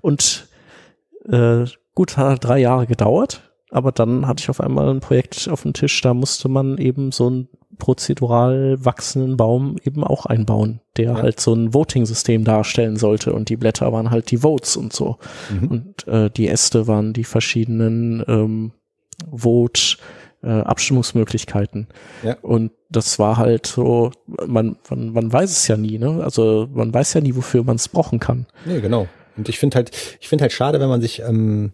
[0.00, 0.48] und
[1.28, 5.62] äh, gut, hat drei Jahre gedauert aber dann hatte ich auf einmal ein Projekt auf
[5.62, 7.48] dem Tisch, da musste man eben so einen
[7.78, 11.22] prozedural wachsenden Baum eben auch einbauen, der ja.
[11.22, 15.18] halt so ein Voting-System darstellen sollte und die Blätter waren halt die Votes und so.
[15.50, 15.68] Mhm.
[15.68, 18.72] Und äh, die Äste waren die verschiedenen ähm,
[19.30, 19.98] Vote-
[20.42, 21.88] äh, Abstimmungsmöglichkeiten.
[22.22, 22.36] Ja.
[22.42, 24.12] Und das war halt so,
[24.46, 26.22] man, man, man weiß es ja nie, ne?
[26.22, 28.46] Also man weiß ja nie, wofür man es brauchen kann.
[28.64, 29.08] Nee, genau.
[29.36, 29.90] Und ich finde halt,
[30.20, 31.72] ich finde halt schade, wenn man sich ähm,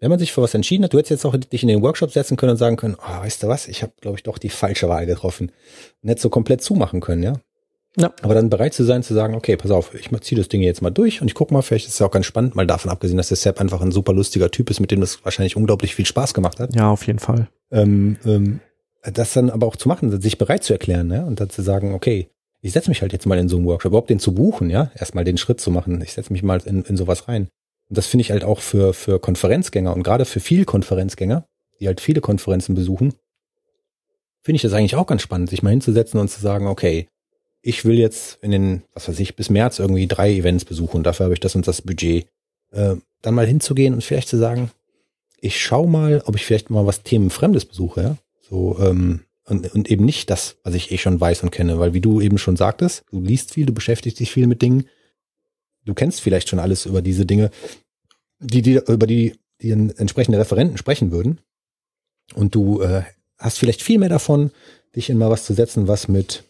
[0.00, 2.10] wenn man sich für was entschieden hat, du hättest jetzt auch dich in den Workshop
[2.10, 4.48] setzen können und sagen können, oh, weißt du was, ich habe, glaube ich, doch die
[4.48, 5.52] falsche Wahl getroffen.
[6.02, 7.34] Und hättest so komplett zumachen können, ja.
[7.96, 8.12] Ja.
[8.22, 10.80] Aber dann bereit zu sein, zu sagen, okay, pass auf, ich ziehe das Ding jetzt
[10.80, 12.90] mal durch und ich guck mal, vielleicht ist es ja auch ganz spannend, mal davon
[12.90, 15.94] abgesehen, dass der Sepp einfach ein super lustiger Typ ist, mit dem das wahrscheinlich unglaublich
[15.96, 16.74] viel Spaß gemacht hat.
[16.74, 17.48] Ja, auf jeden Fall.
[17.72, 18.60] Ähm, ähm,
[19.02, 21.24] das dann aber auch zu machen, sich bereit zu erklären, ne?
[21.26, 22.28] Und dann zu sagen, okay,
[22.60, 24.90] ich setze mich halt jetzt mal in so einen Workshop, überhaupt den zu buchen, ja,
[24.94, 26.00] erstmal den Schritt zu machen.
[26.02, 27.48] Ich setze mich mal in, in sowas rein.
[27.90, 31.44] Und das finde ich halt auch für, für Konferenzgänger und gerade für viel Konferenzgänger,
[31.80, 33.14] die halt viele Konferenzen besuchen,
[34.42, 37.08] finde ich das eigentlich auch ganz spannend, sich mal hinzusetzen und zu sagen, okay,
[37.62, 41.24] ich will jetzt in den, was weiß ich, bis März irgendwie drei Events besuchen, dafür
[41.24, 42.26] habe ich das und das Budget.
[42.70, 44.70] Äh, dann mal hinzugehen und vielleicht zu sagen,
[45.40, 48.16] ich schau mal, ob ich vielleicht mal was Themenfremdes besuche, ja.
[48.48, 51.92] So, ähm, und, und eben nicht das, was ich eh schon weiß und kenne, weil
[51.92, 54.84] wie du eben schon sagtest, du liest viel, du beschäftigst dich viel mit Dingen,
[55.84, 57.50] du kennst vielleicht schon alles über diese Dinge,
[58.38, 61.40] die, die über die die entsprechende Referenten sprechen würden.
[62.34, 63.02] Und du äh,
[63.38, 64.50] hast vielleicht viel mehr davon,
[64.96, 66.44] dich in mal was zu setzen, was mit,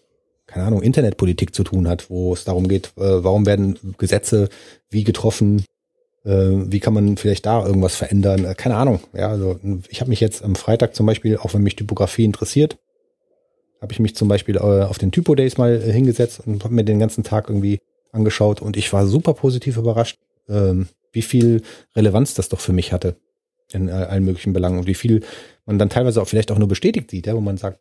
[0.47, 4.49] keine Ahnung, Internetpolitik zu tun hat, wo es darum geht, äh, warum werden Gesetze
[4.91, 5.65] wie getroffen,
[6.25, 9.01] äh, wie kann man vielleicht da irgendwas verändern, äh, keine Ahnung.
[9.13, 9.59] Ja, also
[9.89, 12.79] ich habe mich jetzt am Freitag zum Beispiel, auch wenn mich Typografie interessiert,
[13.81, 16.75] habe ich mich zum Beispiel äh, auf den Typo Days mal äh, hingesetzt und habe
[16.75, 17.81] mir den ganzen Tag irgendwie
[18.13, 21.63] angeschaut und ich war super positiv überrascht, ähm, wie viel
[21.95, 23.17] Relevanz das doch für mich hatte
[23.73, 25.23] in äh, allen möglichen Belangen und wie viel
[25.67, 27.81] man dann teilweise auch vielleicht auch nur bestätigt sieht, ja, wo man sagt,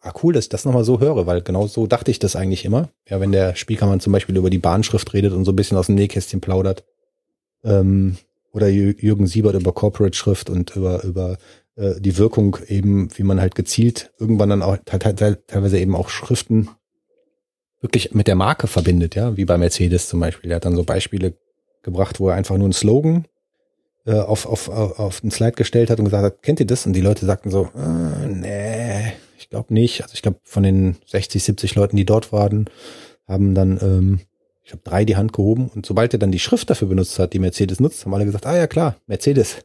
[0.00, 2.64] ah cool, dass ich das nochmal so höre, weil genau so dachte ich das eigentlich
[2.64, 2.88] immer.
[3.08, 5.86] Ja, wenn der Spielkammer zum Beispiel über die Bahnschrift redet und so ein bisschen aus
[5.86, 6.84] dem Nähkästchen plaudert,
[7.64, 8.16] ähm,
[8.52, 11.38] oder Jürgen Siebert über Corporate Schrift und über, über
[11.76, 16.68] äh, die Wirkung eben, wie man halt gezielt irgendwann dann auch teilweise eben auch Schriften
[17.82, 20.50] wirklich mit der Marke verbindet, ja, wie bei Mercedes zum Beispiel.
[20.50, 21.34] Er hat dann so Beispiele
[21.82, 23.26] gebracht, wo er einfach nur einen Slogan
[24.06, 26.86] äh, auf, auf, auf, auf den Slide gestellt hat und gesagt hat, kennt ihr das?
[26.86, 30.02] Und die Leute sagten so, äh, nee, ich glaube nicht.
[30.02, 32.70] Also ich glaube, von den 60, 70 Leuten, die dort waren,
[33.26, 34.20] haben dann, ähm,
[34.62, 37.32] ich habe drei die Hand gehoben und sobald er dann die Schrift dafür benutzt hat,
[37.32, 39.56] die Mercedes nutzt, haben alle gesagt, ah ja klar, Mercedes.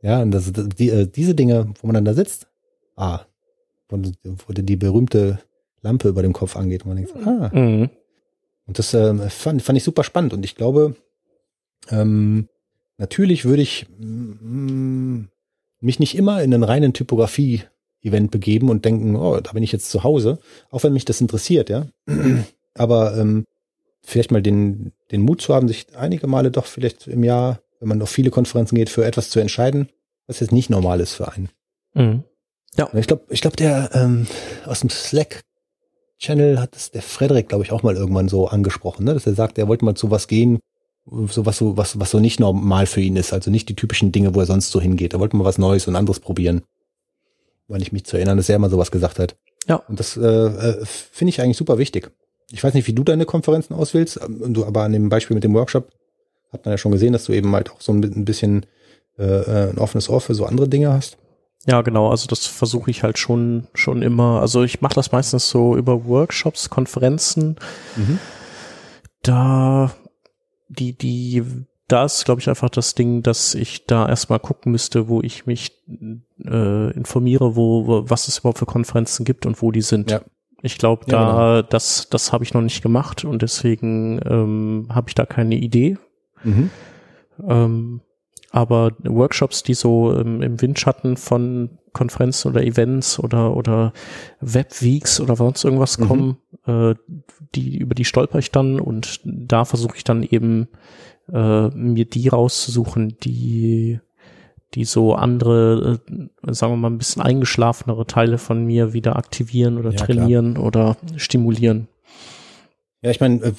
[0.00, 2.46] Ja, und das, die, äh, diese Dinge, wo man dann da sitzt,
[2.96, 3.20] ah,
[3.88, 5.38] wo die berühmte
[5.82, 7.50] Lampe über dem Kopf angeht und man denkt, ah.
[7.52, 7.90] Mhm.
[8.66, 10.96] Und das äh, fand, fand ich super spannend und ich glaube,
[11.90, 12.48] ähm,
[12.98, 15.24] natürlich würde ich mm,
[15.80, 19.90] mich nicht immer in einen reinen Typografie-Event begeben und denken, oh, da bin ich jetzt
[19.90, 20.38] zu Hause,
[20.70, 21.86] auch wenn mich das interessiert, ja.
[22.74, 23.44] Aber ähm,
[24.02, 27.88] vielleicht mal den, den Mut zu haben, sich einige Male doch vielleicht im Jahr, wenn
[27.88, 29.88] man auf viele Konferenzen geht, für etwas zu entscheiden,
[30.26, 31.48] was jetzt nicht normal ist für einen.
[31.94, 32.24] Mhm.
[32.76, 32.90] Ja.
[32.94, 34.26] Ich glaube, ich glaube, der ähm,
[34.66, 35.42] aus dem Slack
[36.18, 39.14] Channel hat es der Frederik, glaube ich, auch mal irgendwann so angesprochen, ne?
[39.14, 40.60] dass er sagt, er wollte mal zu was gehen,
[41.28, 44.12] so was so, was, was so nicht normal für ihn ist, also nicht die typischen
[44.12, 45.12] Dinge, wo er sonst so hingeht.
[45.12, 46.62] Er wollte mal was Neues und anderes probieren.
[47.68, 49.36] Weil ich mich zu erinnern, dass er mal sowas gesagt hat.
[49.68, 49.76] Ja.
[49.88, 52.10] Und das äh, äh, finde ich eigentlich super wichtig.
[52.50, 55.44] Ich weiß nicht, wie du deine Konferenzen auswählst, ähm, du, aber an dem Beispiel mit
[55.44, 55.90] dem Workshop
[56.52, 58.66] hat man ja schon gesehen, dass du eben halt auch so ein bisschen
[59.18, 61.18] äh, äh ein offenes Ohr für so andere Dinge hast.
[61.64, 62.10] Ja, genau.
[62.10, 64.40] Also das versuche ich halt schon schon immer.
[64.40, 67.56] Also ich mache das meistens so über Workshops, Konferenzen.
[67.96, 68.18] Mhm.
[69.22, 69.90] Da
[70.68, 71.42] die, die,
[71.88, 75.46] da ist, glaube ich, einfach das Ding, dass ich da erstmal gucken müsste, wo ich
[75.46, 75.72] mich
[76.44, 80.10] äh, informiere, wo, wo, was es überhaupt für Konferenzen gibt und wo die sind.
[80.10, 80.20] Ja.
[80.62, 81.68] Ich glaube, da, ja, genau.
[81.68, 85.98] das, das habe ich noch nicht gemacht und deswegen ähm, habe ich da keine Idee.
[86.42, 86.70] Mhm.
[87.46, 88.00] Ähm,
[88.56, 93.92] aber Workshops, die so ähm, im Windschatten von Konferenzen oder Events oder, oder
[94.40, 96.08] Webweeks oder sonst irgendwas mhm.
[96.08, 96.36] kommen,
[96.66, 96.94] äh,
[97.54, 100.68] die, über die stolper ich dann und da versuche ich dann eben
[101.30, 104.00] äh, mir die rauszusuchen, die,
[104.72, 109.76] die so andere, äh, sagen wir mal, ein bisschen eingeschlafenere Teile von mir wieder aktivieren
[109.76, 110.66] oder ja, trainieren klar.
[110.66, 111.88] oder stimulieren.
[113.02, 113.52] Ja, ich meine, äh,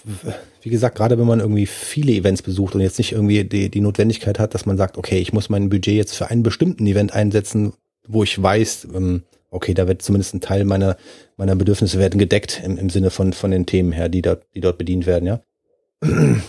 [0.61, 3.81] wie gesagt, gerade wenn man irgendwie viele Events besucht und jetzt nicht irgendwie die, die
[3.81, 7.14] Notwendigkeit hat, dass man sagt, okay, ich muss mein Budget jetzt für einen bestimmten Event
[7.14, 7.73] einsetzen,
[8.07, 10.97] wo ich weiß, ähm, okay, da wird zumindest ein Teil meiner,
[11.38, 14.61] meiner Bedürfnisse werden gedeckt im, im Sinne von, von den Themen her, die dort, die
[14.61, 15.41] dort bedient werden, ja.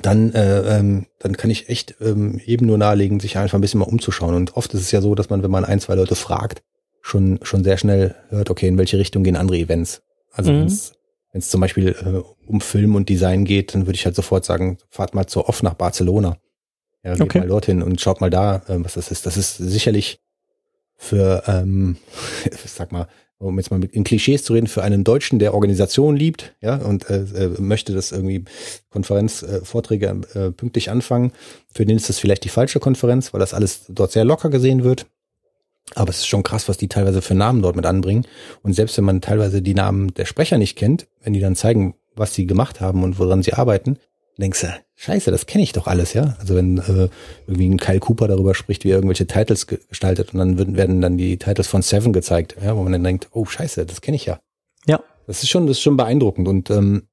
[0.00, 3.80] Dann, äh, ähm, dann kann ich echt ähm, eben nur nahelegen, sich einfach ein bisschen
[3.80, 4.34] mal umzuschauen.
[4.34, 6.62] Und oft ist es ja so, dass man, wenn man ein, zwei Leute fragt,
[7.02, 10.00] schon, schon sehr schnell hört, okay, in welche Richtung gehen andere Events.
[10.30, 10.72] Also mhm.
[11.32, 14.44] Wenn es zum Beispiel äh, um Film und Design geht, dann würde ich halt sofort
[14.44, 16.36] sagen, fahrt mal zu oft nach Barcelona.
[17.02, 17.38] Ja, geht okay.
[17.40, 19.26] mal dorthin und schaut mal da, äh, was das ist.
[19.26, 20.20] Das ist sicherlich
[20.96, 21.96] für, ähm,
[22.66, 26.16] sag mal, um jetzt mal mit in Klischees zu reden, für einen Deutschen, der Organisation
[26.16, 28.44] liebt, ja, und äh, äh, möchte das irgendwie
[28.90, 31.32] Konferenzvorträge äh, pünktlich anfangen,
[31.72, 34.84] für den ist das vielleicht die falsche Konferenz, weil das alles dort sehr locker gesehen
[34.84, 35.06] wird.
[35.94, 38.26] Aber es ist schon krass, was die teilweise für Namen dort mit anbringen.
[38.62, 41.94] Und selbst wenn man teilweise die Namen der Sprecher nicht kennt, wenn die dann zeigen,
[42.14, 43.98] was sie gemacht haben und woran sie arbeiten,
[44.38, 46.36] denkst du, scheiße, das kenne ich doch alles, ja.
[46.38, 47.08] Also wenn äh,
[47.46, 51.00] irgendwie ein Kyle Cooper darüber spricht, wie er irgendwelche Titles gestaltet und dann werden, werden
[51.00, 54.16] dann die Titles von Seven gezeigt, ja, wo man dann denkt, oh scheiße, das kenne
[54.16, 54.40] ich ja.
[54.86, 55.00] Ja.
[55.26, 57.08] Das ist schon, das ist schon beeindruckend und ähm,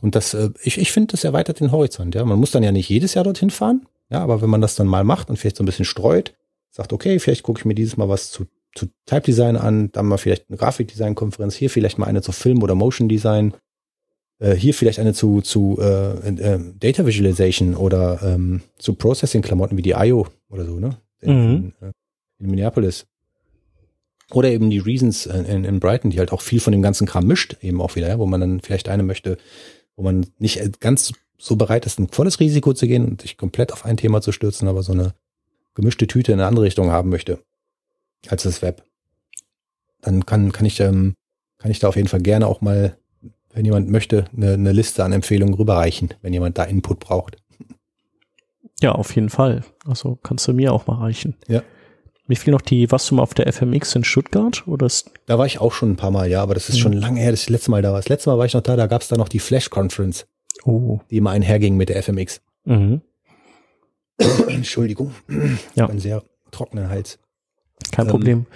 [0.00, 2.24] und das, äh, ich, ich finde, das erweitert den Horizont, ja.
[2.24, 4.88] Man muss dann ja nicht jedes Jahr dorthin fahren, ja, aber wenn man das dann
[4.88, 6.34] mal macht und vielleicht so ein bisschen streut,
[6.72, 10.06] sagt, okay, vielleicht gucke ich mir dieses Mal was zu, zu Type Design an, dann
[10.06, 13.54] mal vielleicht eine Grafikdesign-Konferenz, hier vielleicht mal eine zu Film oder Motion Design,
[14.38, 19.82] äh, hier vielleicht eine zu, zu äh, äh, Data Visualization oder ähm, zu Processing-Klamotten wie
[19.82, 20.96] die IO oder so, ne?
[21.20, 21.54] In, mhm.
[21.80, 21.92] in, äh,
[22.40, 23.06] in Minneapolis.
[24.30, 27.26] Oder eben die Reasons in, in Brighton, die halt auch viel von dem ganzen Kram
[27.26, 29.36] mischt, eben auch wieder, ja, wo man dann vielleicht eine möchte,
[29.94, 33.36] wo man nicht äh, ganz so bereit ist, ein volles Risiko zu gehen und sich
[33.36, 35.12] komplett auf ein Thema zu stürzen, aber so eine
[35.74, 37.38] gemischte Tüte in eine andere Richtung haben möchte
[38.28, 38.84] als das Web.
[40.00, 41.14] Dann kann, kann ich, ähm,
[41.58, 42.96] kann ich da auf jeden Fall gerne auch mal
[43.54, 47.36] wenn jemand möchte, eine, eine Liste an Empfehlungen rüberreichen, wenn jemand da Input braucht.
[48.80, 49.62] Ja, auf jeden Fall.
[49.86, 51.36] Also kannst du mir auch mal reichen.
[51.48, 51.62] Ja.
[52.26, 54.66] Mir fiel noch die, warst du mal auf der FMX in Stuttgart?
[54.66, 56.80] Oder ist da war ich auch schon ein paar Mal, ja, aber das ist mhm.
[56.80, 57.98] schon lange her, dass ich das letzte Mal da war.
[57.98, 60.26] Das letzte Mal war ich noch da, da gab es da noch die Flash Conference,
[60.64, 61.00] oh.
[61.10, 62.40] die immer einherging mit der FMX.
[62.64, 63.02] Mhm.
[64.48, 65.12] Entschuldigung.
[65.74, 65.88] Ja.
[65.88, 67.18] Ein sehr trockener Hals.
[67.90, 68.46] Kein ähm, Problem.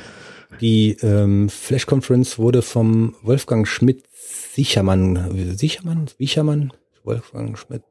[0.60, 6.72] Die ähm, Flash Conference wurde vom Wolfgang Schmidt Sichermann, Sichermann, Sichermann,
[7.04, 7.82] Wolfgang Schmidt,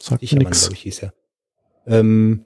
[0.00, 1.14] Sagt Sichermann, glaube ich, hieß er.
[1.86, 2.44] Ähm,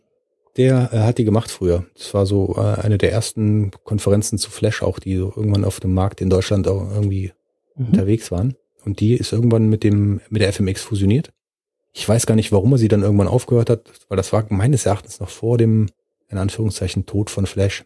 [0.57, 1.87] der äh, hat die gemacht früher.
[1.97, 5.81] Das war so äh, eine der ersten Konferenzen zu Flash auch, die so irgendwann auf
[5.81, 7.33] dem Markt in Deutschland auch irgendwie
[7.77, 7.87] mhm.
[7.87, 8.57] unterwegs waren.
[8.85, 11.33] Und die ist irgendwann mit dem, mit der FMX fusioniert.
[11.93, 14.87] Ich weiß gar nicht, warum er sie dann irgendwann aufgehört hat, weil das war meines
[14.87, 15.87] Erachtens noch vor dem,
[16.29, 17.85] in Anführungszeichen, Tod von Flash.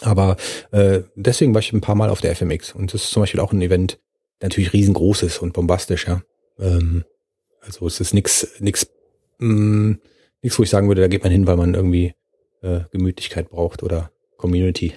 [0.00, 0.36] Aber
[0.70, 3.40] äh, deswegen war ich ein paar Mal auf der FMX und das ist zum Beispiel
[3.40, 3.98] auch ein Event,
[4.40, 6.22] natürlich riesengroß ist und bombastisch, ja.
[6.58, 7.04] Ähm,
[7.60, 8.88] also es ist nix, nix,
[9.38, 10.00] mh, mm,
[10.42, 12.14] nix, wo ich sagen würde, da geht man hin, weil man irgendwie
[12.62, 14.94] äh, Gemütlichkeit braucht oder Community.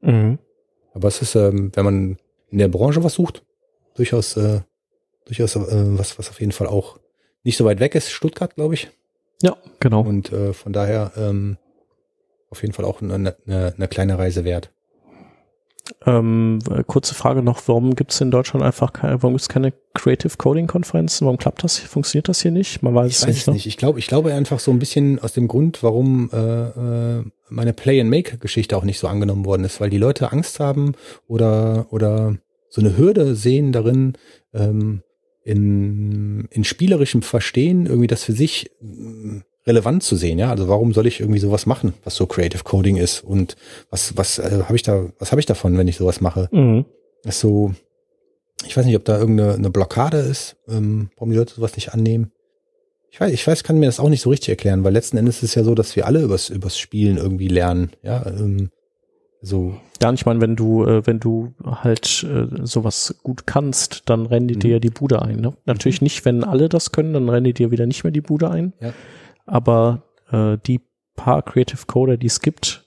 [0.00, 0.38] Mhm.
[0.94, 2.18] Aber es ist, ähm, wenn man
[2.50, 3.44] in der Branche was sucht,
[3.94, 4.62] durchaus, äh,
[5.26, 6.98] durchaus äh, was, was auf jeden Fall auch
[7.48, 8.10] nicht so weit weg ist.
[8.10, 8.90] Stuttgart, glaube ich.
[9.42, 10.02] Ja, genau.
[10.02, 11.56] Und äh, von daher ähm,
[12.50, 13.14] auf jeden Fall auch eine,
[13.46, 14.70] eine, eine kleine Reise wert.
[16.04, 19.72] Ähm, kurze Frage noch, warum gibt es in Deutschland einfach keine, warum gibt es keine
[19.94, 21.24] Creative Coding Konferenzen?
[21.24, 21.78] Warum klappt das?
[21.78, 22.82] Funktioniert das hier nicht?
[22.82, 23.46] Man weiß ich es weiß nicht.
[23.46, 23.52] Ne?
[23.54, 23.66] nicht.
[23.66, 27.72] Ich glaube, ich glaube einfach so ein bisschen aus dem Grund, warum äh, äh, meine
[27.72, 30.92] Play-and-Make-Geschichte auch nicht so angenommen worden ist, weil die Leute Angst haben
[31.26, 32.36] oder oder
[32.68, 34.18] so eine Hürde sehen darin,
[34.52, 35.02] ähm,
[35.48, 38.70] in, in spielerischem Verstehen irgendwie das für sich
[39.66, 40.50] relevant zu sehen, ja.
[40.50, 43.56] Also warum soll ich irgendwie sowas machen, was so Creative Coding ist und
[43.90, 46.48] was was äh, habe ich da was habe ich davon, wenn ich sowas mache?
[46.52, 46.84] Mhm.
[47.22, 47.74] Das ist so,
[48.66, 51.92] ich weiß nicht, ob da irgendeine eine Blockade ist, ähm, warum die Leute sowas nicht
[51.92, 52.30] annehmen.
[53.10, 55.36] Ich weiß, ich weiß, kann mir das auch nicht so richtig erklären, weil letzten Endes
[55.36, 58.26] ist es ja so, dass wir alle übers übers Spielen irgendwie lernen, ja.
[58.26, 58.70] Ähm,
[59.40, 59.76] so.
[60.02, 64.48] Ja, ich meine, wenn du, äh, wenn du halt äh, sowas gut kannst, dann rennen
[64.48, 64.60] die mhm.
[64.60, 65.40] dir ja die Bude ein.
[65.40, 65.54] Ne?
[65.66, 66.06] Natürlich mhm.
[66.06, 68.72] nicht, wenn alle das können, dann rennen die dir wieder nicht mehr die Bude ein.
[68.80, 68.92] Ja
[69.48, 70.80] aber äh, die
[71.16, 72.84] paar Creative Coder, die es gibt,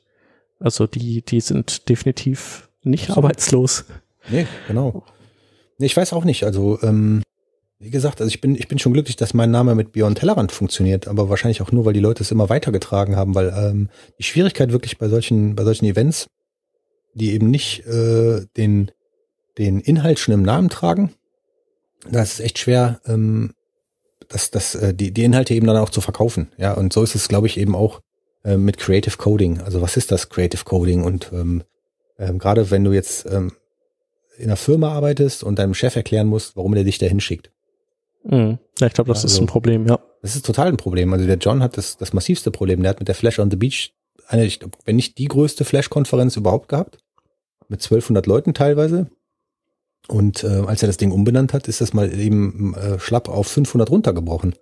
[0.60, 3.26] also die, die sind definitiv nicht Absolut.
[3.26, 3.86] arbeitslos.
[4.30, 5.04] Nee, genau.
[5.78, 6.44] Nee, ich weiß auch nicht.
[6.44, 7.24] Also, ähm,
[7.80, 10.52] wie gesagt, also ich bin, ich bin schon glücklich, dass mein Name mit Beyond Tellerrand
[10.52, 14.24] funktioniert, aber wahrscheinlich auch nur, weil die Leute es immer weitergetragen haben, weil ähm, die
[14.24, 16.28] Schwierigkeit wirklich bei solchen, bei solchen Events,
[17.14, 18.92] die eben nicht äh, den,
[19.58, 21.14] den Inhalt schon im Namen tragen,
[22.10, 23.54] da ist es echt schwer, ähm,
[24.28, 26.52] das, das, äh, die, die Inhalte eben dann auch zu verkaufen.
[26.58, 28.02] Ja, und so ist es, glaube ich, eben auch
[28.44, 29.60] äh, mit Creative Coding.
[29.60, 31.04] Also was ist das Creative Coding?
[31.04, 31.64] Und ähm,
[32.18, 33.52] ähm, gerade wenn du jetzt ähm,
[34.38, 37.52] in einer Firma arbeitest und deinem Chef erklären musst, warum er dich da hinschickt.
[38.24, 38.58] Mhm.
[38.80, 40.00] Ja, ich glaube, das also, ist ein Problem, ja.
[40.22, 41.12] Das ist total ein Problem.
[41.14, 42.82] Also der John hat das, das massivste Problem.
[42.82, 43.94] Der hat mit der Flash on the Beach
[44.32, 46.98] eine, ich glaub, wenn nicht die größte Flash-Konferenz überhaupt gehabt.
[47.68, 49.10] Mit 1200 Leuten teilweise.
[50.08, 53.48] Und äh, als er das Ding umbenannt hat, ist das mal eben äh, schlapp auf
[53.48, 54.56] 500 runtergebrochen.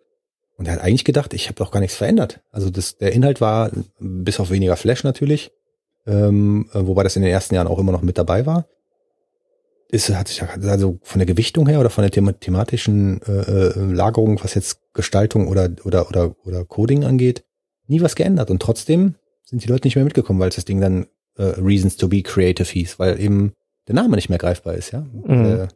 [0.58, 2.42] Und er hat eigentlich gedacht, ich habe doch gar nichts verändert.
[2.52, 5.52] Also das, der Inhalt war bis auf weniger Flash natürlich,
[6.06, 8.68] ähm, äh, wobei das in den ersten Jahren auch immer noch mit dabei war.
[9.88, 13.92] Ist, hat sich also von der Gewichtung her oder von der thema thematischen äh, äh,
[13.92, 17.46] Lagerung, was jetzt Gestaltung oder, oder, oder, oder Coding angeht,
[17.88, 18.52] nie was geändert.
[18.52, 19.16] Und trotzdem
[19.50, 22.68] sind die Leute nicht mehr mitgekommen, weil das Ding dann äh, Reasons to be Creative
[22.68, 23.54] hieß, weil eben
[23.88, 25.02] der Name nicht mehr greifbar ist, ja.
[25.02, 25.46] Mhm.
[25.46, 25.68] Äh,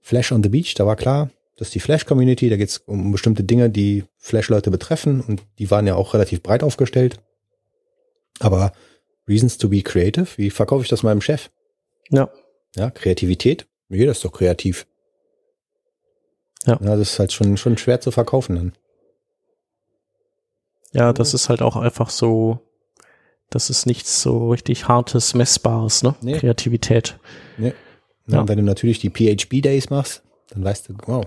[0.00, 3.12] Flash on the Beach, da war klar, das ist die Flash-Community, da geht es um
[3.12, 7.20] bestimmte Dinge, die Flash-Leute betreffen und die waren ja auch relativ breit aufgestellt.
[8.38, 8.72] Aber
[9.28, 11.50] Reasons to be creative, wie verkaufe ich das meinem Chef?
[12.08, 12.30] Ja.
[12.76, 14.86] Ja, Kreativität, jeder ist doch kreativ.
[16.64, 16.78] Ja.
[16.80, 16.96] ja.
[16.96, 18.72] Das ist halt schon, schon schwer zu verkaufen dann.
[20.92, 22.60] Ja, das ist halt auch einfach so,
[23.50, 26.14] das ist nichts so richtig hartes, messbares, ne?
[26.20, 26.38] Nee.
[26.38, 27.18] Kreativität.
[27.56, 27.72] Nee.
[28.26, 28.40] Ja.
[28.40, 31.26] Und wenn du natürlich die PHP Days machst, dann weißt du, wow,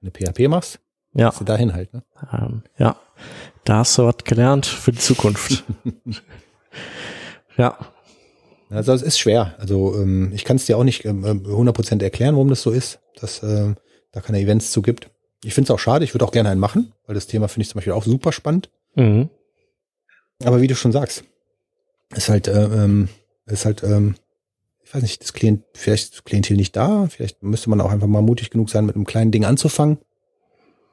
[0.00, 0.80] wenn du PHP machst,
[1.14, 1.30] ja.
[1.30, 1.92] du dahin halt.
[1.94, 2.02] Ne?
[2.32, 2.96] Ähm, ja,
[3.64, 5.64] da hast du was gelernt für die Zukunft.
[7.56, 7.78] ja.
[8.70, 9.54] Also es ist schwer.
[9.58, 12.72] Also ähm, ich kann es dir auch nicht ähm, 100% äh, erklären, warum das so
[12.72, 13.74] ist, dass äh,
[14.10, 15.10] da keine Events zu gibt.
[15.44, 17.62] Ich finde es auch schade, ich würde auch gerne einen machen, weil das Thema finde
[17.62, 18.70] ich zum Beispiel auch super spannend.
[18.96, 19.28] Mhm.
[20.42, 21.24] Aber wie du schon sagst,
[22.14, 23.08] ist halt, äh, ähm,
[23.46, 24.14] ist halt ähm,
[24.84, 28.06] ich weiß nicht, das Klient, vielleicht das Klientel nicht da, vielleicht müsste man auch einfach
[28.06, 29.98] mal mutig genug sein, mit einem kleinen Ding anzufangen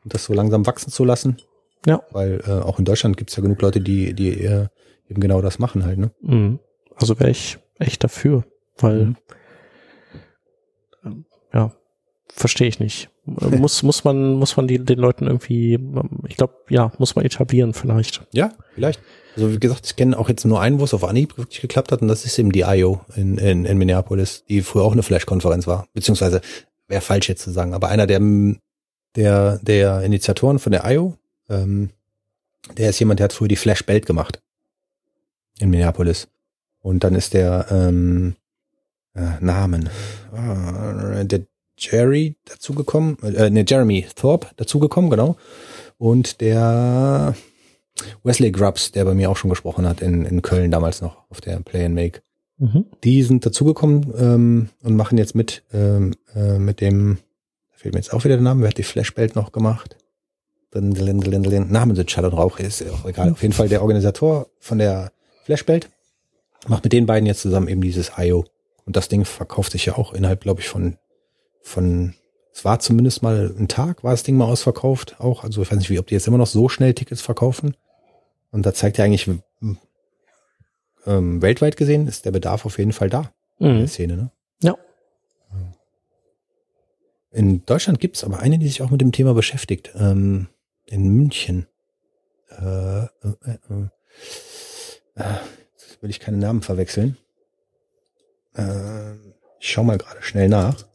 [0.03, 1.37] und das so langsam wachsen zu lassen.
[1.85, 2.01] Ja.
[2.09, 4.67] Weil äh, auch in Deutschland gibt es ja genug Leute, die, die äh,
[5.07, 6.11] eben genau das machen halt, ne?
[6.21, 6.59] Mhm.
[6.95, 8.43] Also wäre ich echt dafür,
[8.77, 9.15] weil mhm.
[11.03, 11.09] äh,
[11.53, 11.75] ja,
[12.27, 13.10] verstehe ich nicht.
[13.25, 15.79] Muss, muss man, muss man die, den Leuten irgendwie,
[16.27, 18.25] ich glaube, ja, muss man etablieren vielleicht.
[18.33, 18.99] Ja, vielleicht.
[19.35, 21.91] Also wie gesagt, ich kenne auch jetzt nur einen, wo es auf Anhieb wirklich geklappt
[21.91, 25.03] hat und das ist eben die IO in, in, in Minneapolis, die früher auch eine
[25.03, 25.87] Flash-Konferenz war.
[25.93, 26.41] Beziehungsweise,
[26.87, 28.19] wäre falsch jetzt zu sagen, aber einer der,
[29.15, 31.17] der, der Initiatoren von der IO,
[31.49, 31.91] ähm,
[32.77, 34.41] der ist jemand, der hat früher die Flash-Belt gemacht
[35.59, 36.27] in Minneapolis.
[36.79, 38.35] Und dann ist der ähm,
[39.13, 39.89] äh, Namen,
[40.33, 41.41] äh, der
[41.81, 45.35] Jerry dazugekommen, äh, ne, Jeremy Thorpe dazugekommen, genau.
[45.97, 47.35] Und der
[48.23, 51.41] Wesley Grubbs, der bei mir auch schon gesprochen hat in, in Köln damals noch auf
[51.41, 52.21] der Play and Make.
[52.57, 52.85] Mhm.
[53.03, 57.17] Die sind dazugekommen ähm, und machen jetzt mit ähm, äh, mit dem,
[57.71, 59.97] da fehlt mir jetzt auch wieder der Name, wer hat die Flashbelt noch gemacht?
[61.69, 63.31] Namen sind Schall und Rauch, ist auch egal.
[63.31, 65.11] Auf jeden Fall der Organisator von der
[65.43, 65.89] Flashbelt
[66.67, 68.45] macht mit den beiden jetzt zusammen eben dieses IO.
[68.85, 70.97] Und das Ding verkauft sich ja auch innerhalb, glaube ich, von,
[71.61, 72.15] von
[72.53, 75.43] es war zumindest mal ein Tag, war das Ding mal ausverkauft auch.
[75.43, 77.77] Also ich weiß nicht, wie, ob die jetzt immer noch so schnell Tickets verkaufen.
[78.51, 79.29] Und da zeigt ja eigentlich,
[81.05, 83.67] ähm, weltweit gesehen ist der Bedarf auf jeden Fall da mhm.
[83.67, 84.31] in der Szene, ne?
[84.61, 84.77] Ja.
[87.31, 89.91] In Deutschland gibt's aber eine, die sich auch mit dem Thema beschäftigt.
[89.95, 90.49] Ähm,
[90.85, 91.67] in München.
[92.49, 93.07] Äh, äh,
[93.43, 93.87] äh,
[95.15, 95.23] äh,
[95.73, 97.17] jetzt will ich keine Namen verwechseln.
[98.55, 99.13] Äh,
[99.59, 100.90] ich schau mal gerade schnell nach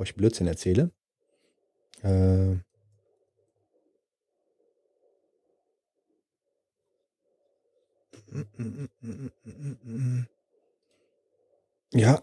[0.00, 0.90] bevor ich Blödsinn erzähle.
[2.02, 2.54] Äh,
[11.92, 12.22] ja,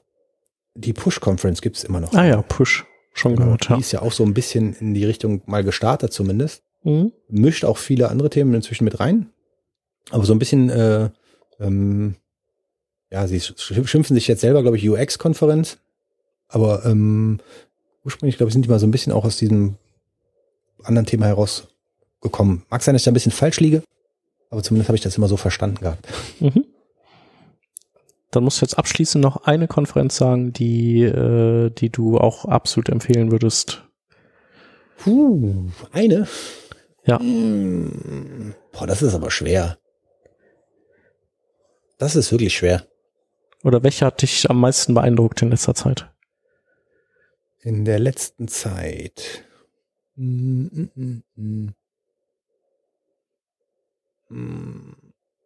[0.73, 2.13] die Push-Conference gibt es immer noch.
[2.13, 2.85] Ah ja, Push.
[3.13, 3.75] Schon genau, gehört, ja.
[3.75, 6.63] Die ist ja auch so ein bisschen in die Richtung mal gestartet zumindest.
[6.83, 7.11] Mhm.
[7.29, 9.31] Mischt auch viele andere Themen inzwischen mit rein.
[10.09, 11.09] Aber so ein bisschen, äh,
[11.59, 12.15] ähm,
[13.11, 15.77] ja, sie schimpfen sich jetzt selber, glaube ich, UX-Konferenz.
[16.47, 17.39] Aber ähm,
[18.07, 19.75] ursprünglich, glaube ich, sind die mal so ein bisschen auch aus diesem
[20.81, 22.63] anderen Thema herausgekommen.
[22.69, 23.83] Mag sein, dass ich da ein bisschen falsch liege,
[24.49, 26.07] aber zumindest habe ich das immer so verstanden gehabt.
[26.39, 26.65] Mhm.
[28.31, 32.87] Dann musst du jetzt abschließend noch eine Konferenz sagen, die, äh, die du auch absolut
[32.87, 33.83] empfehlen würdest.
[34.99, 36.27] Puh, eine?
[37.05, 37.19] Ja.
[37.19, 39.77] Hm, boah, das ist aber schwer.
[41.97, 42.87] Das ist wirklich schwer.
[43.63, 46.09] Oder welche hat dich am meisten beeindruckt in letzter Zeit?
[47.67, 49.43] In der letzten Zeit.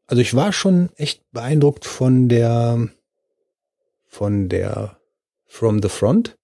[0.07, 2.89] Also ich war schon echt beeindruckt von der
[4.05, 4.97] von der
[5.47, 6.37] From the Front,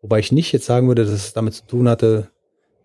[0.00, 2.30] wobei ich nicht jetzt sagen würde, dass es damit zu tun hatte,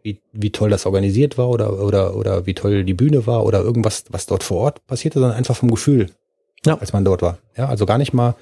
[0.04, 3.62] wie, wie toll das organisiert war oder, oder, oder wie toll die Bühne war oder
[3.62, 6.12] irgendwas, was dort vor Ort passierte, sondern einfach vom Gefühl,
[6.64, 6.78] ja.
[6.78, 7.40] als man dort war.
[7.58, 8.36] Ja, also gar nicht mal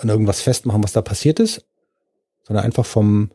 [0.00, 1.64] an irgendwas festmachen, was da passiert ist,
[2.42, 3.30] sondern einfach vom,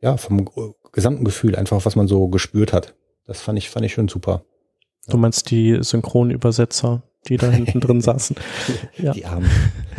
[0.00, 0.48] ja, vom
[0.92, 2.94] gesamten Gefühl, einfach was man so gespürt hat.
[3.26, 4.44] Das fand ich, fand ich schon super.
[5.08, 8.36] Du meinst die Synchronübersetzer, die da hinten drin saßen?
[8.98, 9.12] Ja.
[9.12, 9.50] Die Armen.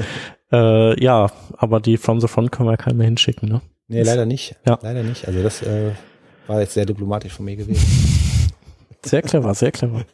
[0.52, 3.62] äh, ja, aber die From the Front können wir keinen mehr hinschicken, ne?
[3.88, 4.56] Nee, leider nicht.
[4.66, 4.80] Ja.
[4.82, 5.28] Leider nicht.
[5.28, 5.92] Also das äh,
[6.48, 7.86] war jetzt sehr diplomatisch von mir gewesen.
[9.04, 10.06] Sehr clever, sehr clever.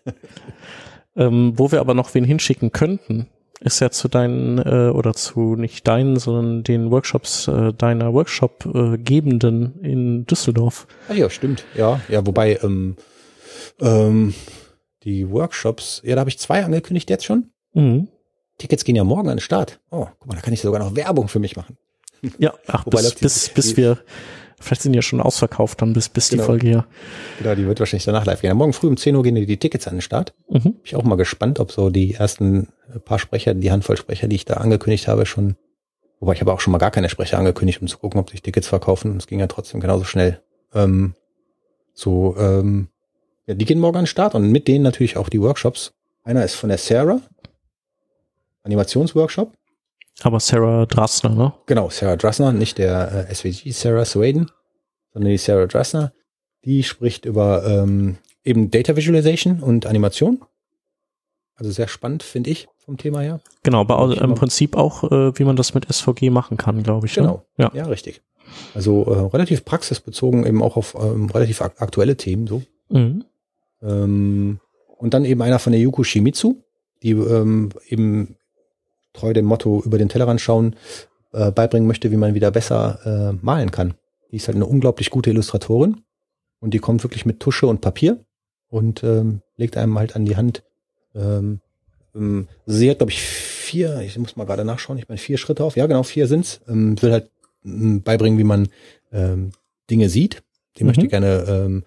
[1.18, 3.28] ähm, wo wir aber noch wen hinschicken könnten,
[3.60, 9.84] ist ja zu deinen äh, oder zu nicht deinen, sondern den Workshops äh, deiner Workshop-Gebenden
[9.84, 10.88] äh, in Düsseldorf.
[11.10, 11.66] Ah ja, stimmt.
[11.76, 12.98] Ja, ja, wobei ähm,
[13.80, 14.34] ähm,
[15.04, 17.52] die Workshops, ja, da habe ich zwei angekündigt jetzt schon.
[17.74, 18.10] Mhm.
[18.58, 19.80] Tickets gehen ja morgen an den Start.
[19.92, 21.78] Oh, guck mal, da kann ich sogar noch Werbung für mich machen.
[22.40, 24.00] Ja, ach, bis, bis, bis wir,
[24.60, 26.44] vielleicht sind die ja schon ausverkauft dann, bis, bis genau.
[26.44, 26.86] die Folge hier.
[27.40, 28.56] Genau, die wird wahrscheinlich danach live gehen.
[28.58, 30.34] Morgen früh um 10 Uhr gehen die Tickets an den Start.
[30.50, 30.62] Mhm.
[30.62, 32.70] Bin ich auch mal gespannt, ob so die ersten
[33.06, 35.56] paar Sprecher, die Handvoll Sprecher, die ich da angekündigt habe, schon,
[36.20, 38.42] wobei ich habe auch schon mal gar keine Sprecher angekündigt, um zu gucken, ob sich
[38.42, 39.12] Tickets verkaufen.
[39.12, 40.42] Und es ging ja trotzdem genauso schnell.
[40.74, 41.14] Ähm,
[41.94, 42.90] so, ähm,
[43.46, 45.94] ja, die gehen morgen an den Start und mit denen natürlich auch die Workshops.
[46.24, 47.22] Einer ist von der Sarah,
[48.64, 49.54] Animationsworkshop.
[50.23, 51.53] Aber Sarah Drassner, ne?
[51.68, 54.52] Genau, Sarah Drassner, nicht der äh, SVG Sarah Swaden,
[55.14, 56.14] sondern die Sarah Drassner.
[56.65, 60.44] Die spricht über ähm, eben Data Visualization und Animation.
[61.56, 63.39] Also sehr spannend, finde ich, vom Thema her.
[63.64, 67.15] Genau, aber im Prinzip auch, äh, wie man das mit SVG machen kann, glaube ich.
[67.18, 67.23] Ne?
[67.23, 67.65] Genau, ne?
[67.65, 67.72] ja.
[67.73, 68.22] ja, richtig.
[68.73, 72.64] Also äh, relativ praxisbezogen, eben auch auf ähm, relativ ak aktuelle Themen so.
[72.89, 73.26] Mhm.
[73.81, 74.60] Ähm,
[74.98, 76.64] und dann eben einer von der Yuko Shimizu,
[77.03, 78.37] die ähm, eben
[79.18, 80.76] treu dem Motto über den Tellerrand schauen,
[81.34, 82.99] äh, beibringen möchte, wie man wieder besser
[83.34, 83.95] äh, malen kann.
[84.31, 86.02] Die ist halt eine unglaublich gute Illustratorin
[86.60, 88.23] und die kommt wirklich mit Tusche und Papier
[88.69, 90.64] und ähm, legt einem halt an die Hand.
[91.15, 91.61] Ähm,
[92.15, 95.64] ähm, sie hat, glaube ich, vier, ich muss mal gerade nachschauen, ich meine vier Schritte
[95.64, 96.61] auf, ja genau, vier sind's.
[96.68, 97.30] Ähm, will halt
[97.65, 98.69] ähm, beibringen, wie man
[99.11, 99.52] ähm,
[99.89, 100.44] Dinge sieht.
[100.77, 100.88] Die mhm.
[100.88, 101.84] möchte gerne ähm,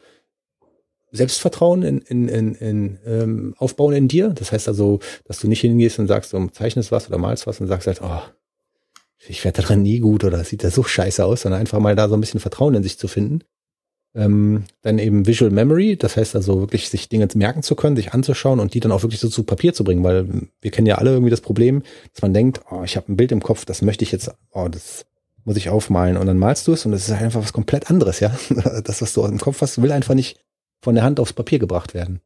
[1.12, 4.30] Selbstvertrauen in, in, in, in ähm, aufbauen in dir.
[4.30, 7.60] Das heißt also, dass du nicht hingehst und sagst, du zeichnest was oder malst was
[7.60, 8.22] und sagst halt, oh,
[9.28, 12.08] ich werde daran nie gut oder sieht das so scheiße aus, sondern einfach mal da
[12.08, 13.40] so ein bisschen Vertrauen in sich zu finden.
[14.12, 18.12] Ähm, dann eben Visual Memory, das heißt also wirklich sich Dinge merken zu können, sich
[18.12, 20.26] anzuschauen und die dann auch wirklich so zu Papier zu bringen, weil
[20.60, 23.30] wir kennen ja alle irgendwie das Problem, dass man denkt, oh, ich habe ein Bild
[23.30, 25.06] im Kopf, das möchte ich jetzt, oh, das
[25.44, 27.88] muss ich aufmalen und dann malst du es und es ist halt einfach was komplett
[27.88, 28.36] anderes, ja.
[28.84, 30.40] Das, was du im Kopf hast, will einfach nicht
[30.80, 32.20] von der Hand aufs Papier gebracht werden.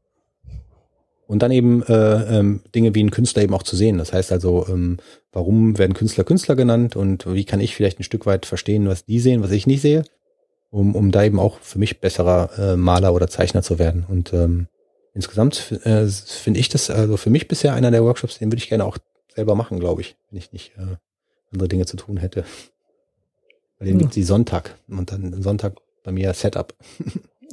[1.26, 3.96] Und dann eben äh, ähm, Dinge wie ein Künstler eben auch zu sehen.
[3.96, 4.98] Das heißt also, ähm,
[5.32, 9.06] warum werden Künstler Künstler genannt und wie kann ich vielleicht ein Stück weit verstehen, was
[9.06, 10.04] die sehen, was ich nicht sehe,
[10.70, 14.04] um, um da eben auch für mich besserer äh, Maler oder Zeichner zu werden.
[14.06, 14.68] Und ähm,
[15.14, 18.68] insgesamt äh, finde ich das also für mich bisher einer der Workshops, den würde ich
[18.68, 18.98] gerne auch
[19.34, 20.96] selber machen, glaube ich, wenn ich nicht äh,
[21.52, 22.44] andere Dinge zu tun hätte.
[23.78, 24.00] Weil den hm.
[24.00, 26.74] gibt sie Sonntag und dann Sonntag bei mir Setup.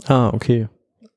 [0.05, 0.67] Ah, okay.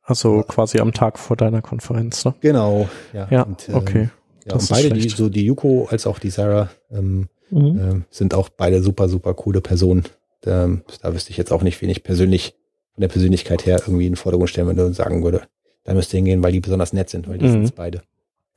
[0.05, 2.35] Also quasi am Tag vor deiner Konferenz, ne?
[2.41, 3.27] Genau, ja.
[3.31, 4.11] Ja, und, ähm, okay.
[4.45, 7.79] Ja, und beide, die, so die Yuko als auch die Sarah, ähm, mhm.
[7.79, 10.05] äh, sind auch beide super, super coole Personen.
[10.43, 10.69] Da,
[11.01, 12.55] da wüsste ich jetzt auch nicht, wen ich persönlich
[12.93, 15.43] von der Persönlichkeit her irgendwie in den Vordergrund stellen würde und sagen würde,
[15.85, 17.53] da müsst ihr hingehen, weil die besonders nett sind, weil die mhm.
[17.53, 18.03] sind beide.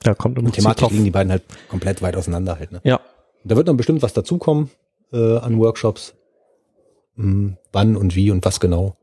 [0.03, 2.81] Ja, kommt und thematisch liegen die beiden halt komplett weit auseinander halt, ne?
[2.83, 2.97] Ja.
[3.43, 4.69] Und da wird dann bestimmt was dazukommen
[5.11, 6.13] äh, an Workshops.
[7.15, 8.95] Hm, wann und wie und was genau,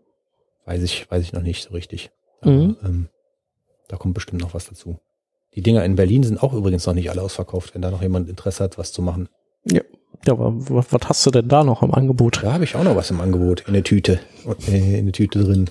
[0.67, 2.13] weiß ich, weiß ich noch nicht so richtig.
[2.45, 2.77] Mhm.
[2.85, 3.09] ähm,
[3.89, 4.99] da kommt bestimmt noch was dazu.
[5.55, 8.29] Die Dinger in Berlin sind auch übrigens noch nicht alle ausverkauft, wenn da noch jemand
[8.29, 9.29] Interesse hat, was zu machen.
[9.65, 9.83] Ja.
[10.27, 12.43] Ja, aber was, was hast du denn da noch im Angebot?
[12.43, 14.21] Da habe ich auch noch was im Angebot, in der Tüte,
[14.69, 15.71] äh, in der Tüte drin.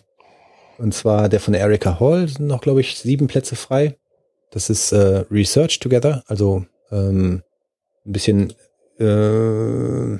[0.78, 3.98] Und zwar der von Erika Hall sind noch, glaube ich, sieben Plätze frei.
[4.52, 7.42] Das ist äh, Research Together, also ähm,
[8.06, 8.54] ein bisschen
[9.00, 10.18] äh,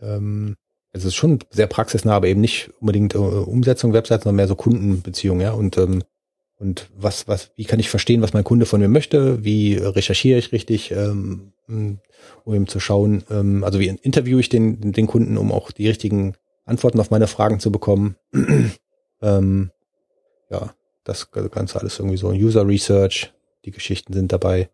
[0.00, 0.56] ähm,
[0.92, 4.54] es ist schon sehr praxisnah, aber eben nicht unbedingt äh, Umsetzung Websites, sondern mehr so
[4.54, 5.52] Kundenbeziehung, ja.
[5.52, 6.02] Und ähm,
[6.58, 9.42] und was was wie kann ich verstehen, was mein Kunde von mir möchte?
[9.42, 14.92] Wie recherchiere ich richtig, ähm, um eben zu schauen, ähm, also wie interviewe ich den
[14.92, 18.16] den Kunden, um auch die richtigen Antworten auf meine Fragen zu bekommen.
[19.22, 19.70] ähm,
[20.50, 20.74] ja,
[21.04, 23.32] das Ganze alles irgendwie so User Research,
[23.64, 24.68] die Geschichten sind dabei.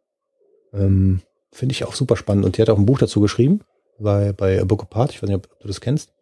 [0.74, 1.22] Ähm,
[1.52, 2.44] Finde ich auch super spannend.
[2.44, 3.62] Und die hat auch ein Buch dazu geschrieben
[3.98, 5.12] bei, bei A Book Apart.
[5.12, 6.12] Ich weiß nicht, ob du das kennst.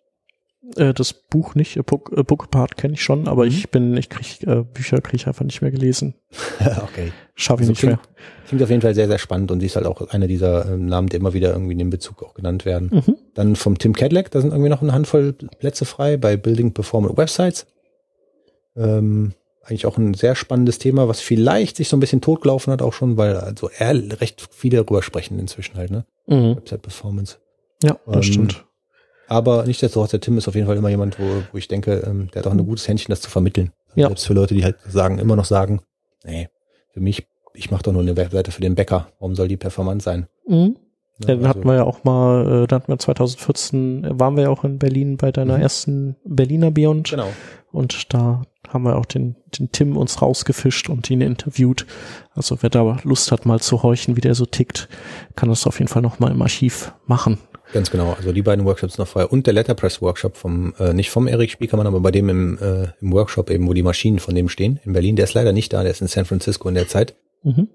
[0.75, 3.51] Äh, das Buch nicht, A Book, A Book Apart kenne ich schon, aber mhm.
[3.51, 6.15] ich bin, ich krieg äh, Bücher kriege ich einfach nicht mehr gelesen.
[6.61, 7.13] okay.
[7.35, 8.01] Schaffe ich also nicht klingt, mehr.
[8.49, 10.77] Klingt auf jeden Fall sehr, sehr spannend und sie ist halt auch einer dieser äh,
[10.77, 12.91] Namen, die immer wieder irgendwie in dem Bezug auch genannt werden.
[12.93, 13.17] Mhm.
[13.35, 17.17] Dann vom Tim Cadillac, da sind irgendwie noch eine Handvoll Plätze frei bei Building Performant
[17.17, 17.67] Websites.
[18.75, 22.83] Ähm, eigentlich auch ein sehr spannendes Thema, was vielleicht sich so ein bisschen totgelaufen hat
[22.83, 26.07] auch schon, weil also er recht viele darüber sprechen inzwischen halt, ne?
[26.27, 26.57] Mhm.
[26.57, 27.39] Website Performance.
[27.83, 28.65] Ja, das ähm, stimmt.
[29.29, 32.29] Aber nichtsdestotrotz, der Tim ist auf jeden Fall immer jemand, wo, wo ich denke, ähm,
[32.33, 33.73] der hat auch ein gutes Händchen, das zu vermitteln.
[33.95, 34.09] Ja.
[34.09, 35.81] Selbst für Leute, die halt sagen, immer noch sagen,
[36.25, 36.49] nee,
[36.93, 39.09] für mich, ich mache doch nur eine Webseite für den Bäcker.
[39.19, 40.29] Warum soll die performant sein?
[40.47, 40.77] Mhm.
[41.19, 44.37] Ja, dann also, hatten wir ja auch mal, äh, da hatten wir 2014, äh, waren
[44.37, 45.63] wir ja auch in Berlin bei deiner mhm.
[45.63, 47.11] ersten Berliner Beyond.
[47.11, 47.29] Genau.
[47.73, 51.87] Und da haben wir auch den, den Tim uns rausgefischt und ihn interviewt.
[52.35, 54.89] Also wer da Lust hat, mal zu horchen, wie der so tickt,
[55.37, 57.39] kann das auf jeden Fall noch mal im Archiv machen.
[57.73, 58.13] Ganz genau.
[58.13, 59.27] Also die beiden Workshops noch frei.
[59.27, 62.89] Und der Letterpress Workshop vom, äh, nicht vom Erik Spiekermann, aber bei dem im, äh,
[63.01, 65.17] im Workshop eben, wo die Maschinen von dem stehen, in Berlin.
[65.17, 67.17] Der ist leider nicht da, der ist in San Francisco in der Zeit.
[67.43, 67.69] Mhm.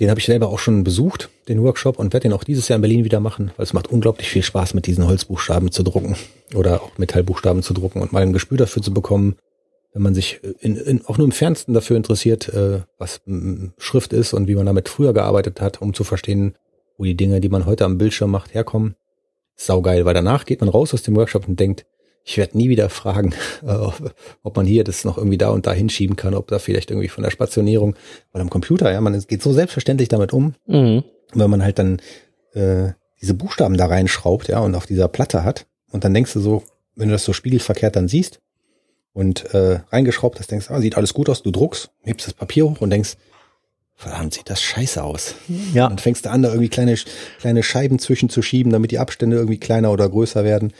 [0.00, 2.76] Den habe ich selber auch schon besucht, den Workshop, und werde den auch dieses Jahr
[2.76, 6.14] in Berlin wieder machen, weil es macht unglaublich viel Spaß, mit diesen Holzbuchstaben zu drucken
[6.54, 9.36] oder auch Metallbuchstaben zu drucken und mal ein Gespür dafür zu bekommen,
[9.92, 14.12] wenn man sich in, in, auch nur im Fernsten dafür interessiert, äh, was m, Schrift
[14.12, 16.54] ist und wie man damit früher gearbeitet hat, um zu verstehen,
[16.96, 18.94] wo die Dinge, die man heute am Bildschirm macht, herkommen.
[19.58, 21.84] Saugeil, weil danach geht man raus aus dem Workshop und denkt,
[22.24, 23.34] ich werde nie wieder fragen,
[23.66, 23.74] äh,
[24.42, 27.08] ob man hier das noch irgendwie da und da hinschieben kann, ob da vielleicht irgendwie
[27.08, 27.96] von der Spationierung,
[28.32, 31.04] weil am Computer, ja, man geht so selbstverständlich damit um, mhm.
[31.34, 32.00] wenn man halt dann
[32.54, 36.40] äh, diese Buchstaben da reinschraubt, ja, und auf dieser Platte hat, und dann denkst du
[36.40, 36.62] so,
[36.94, 38.40] wenn du das so spiegelverkehrt dann siehst
[39.12, 42.68] und äh, reingeschraubt hast, denkst, ah, sieht alles gut aus, du druckst, hebst das Papier
[42.68, 43.16] hoch und denkst,
[43.98, 45.34] verdammt, sieht das scheiße aus.
[45.74, 45.88] Ja.
[45.88, 46.94] Und fängst du an, da irgendwie kleine,
[47.40, 50.72] kleine Scheiben zwischenzuschieben, damit die Abstände irgendwie kleiner oder größer werden,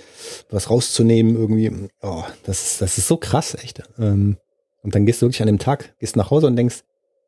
[0.51, 1.89] was rauszunehmen irgendwie.
[2.01, 3.82] Oh, das, das ist so krass, echt.
[3.99, 4.36] Ähm,
[4.82, 6.85] und dann gehst du wirklich an dem Tag, gehst nach Hause und denkst,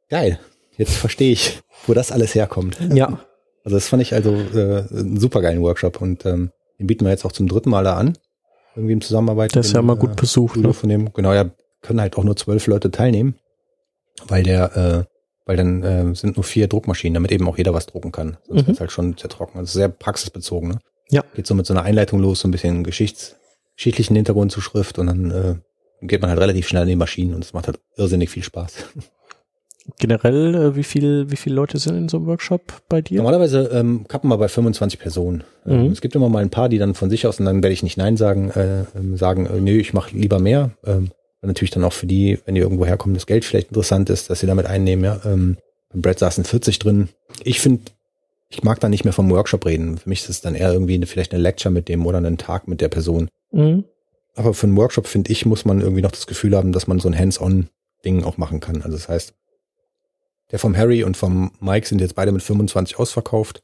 [0.08, 0.38] geil,
[0.76, 2.78] jetzt verstehe ich, wo das alles herkommt.
[2.94, 3.24] Ja.
[3.64, 7.24] Also das fand ich also äh, einen supergeilen Workshop und ähm, den bieten wir jetzt
[7.24, 8.16] auch zum dritten Mal da an.
[8.76, 9.56] Irgendwie in Zusammenarbeit.
[9.56, 10.56] Das ist ja mal gut äh, besucht.
[10.56, 10.72] Ne?
[10.72, 11.50] Von dem, genau, ja,
[11.82, 13.34] können halt auch nur zwölf Leute teilnehmen,
[14.28, 17.86] weil der äh, weil dann äh, sind nur vier Druckmaschinen, damit eben auch jeder was
[17.86, 18.36] drucken kann.
[18.46, 18.72] Sonst mhm.
[18.72, 19.58] ist halt schon sehr trocken.
[19.58, 20.70] Also sehr praxisbezogen.
[20.70, 20.78] Ne?
[21.10, 21.24] Ja.
[21.34, 23.36] Geht so mit so einer Einleitung los, so ein bisschen Geschichts
[23.80, 25.54] geschichtlichen Hintergrund zu Schrift und dann äh,
[26.06, 28.74] geht man halt relativ schnell an die Maschinen und es macht halt irrsinnig viel Spaß.
[29.98, 32.60] Generell, äh, wie viel, wie viele Leute sind in so einem Workshop
[32.90, 33.16] bei dir?
[33.16, 35.44] Normalerweise ähm, kappen wir bei 25 Personen.
[35.66, 35.92] Ähm, mhm.
[35.92, 37.82] es gibt immer mal ein paar, die dann von sich aus und dann werde ich
[37.82, 40.72] nicht Nein sagen, äh, ähm, sagen, äh, nö, ich mache lieber mehr.
[40.84, 41.10] Ähm,
[41.48, 44.40] natürlich dann auch für die, wenn die irgendwo herkommen, das Geld vielleicht interessant ist, dass
[44.40, 45.20] sie damit einnehmen, ja.
[45.24, 45.56] Ähm,
[45.90, 47.08] beim Brad saßen 40 drin.
[47.42, 47.82] Ich finde,
[48.48, 49.98] ich mag da nicht mehr vom Workshop reden.
[49.98, 52.38] Für mich ist es dann eher irgendwie eine, vielleicht eine Lecture mit dem oder einen
[52.38, 53.28] Tag mit der Person.
[53.52, 53.84] Mhm.
[54.34, 57.00] Aber für einen Workshop, finde ich, muss man irgendwie noch das Gefühl haben, dass man
[57.00, 58.82] so ein Hands-on-Ding auch machen kann.
[58.82, 59.34] Also das heißt,
[60.50, 63.62] der vom Harry und vom Mike sind jetzt beide mit 25 ausverkauft.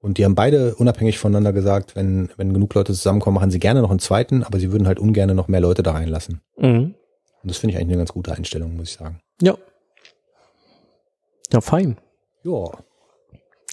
[0.00, 3.82] Und die haben beide unabhängig voneinander gesagt, wenn, wenn genug Leute zusammenkommen, machen sie gerne
[3.82, 6.40] noch einen zweiten, aber sie würden halt ungern noch mehr Leute da reinlassen.
[6.56, 6.94] Mhm.
[7.42, 9.20] Und das finde ich eigentlich eine ganz gute Einstellung, muss ich sagen.
[9.40, 9.56] Ja.
[11.52, 11.96] Ja, fein.
[12.44, 12.70] Ja.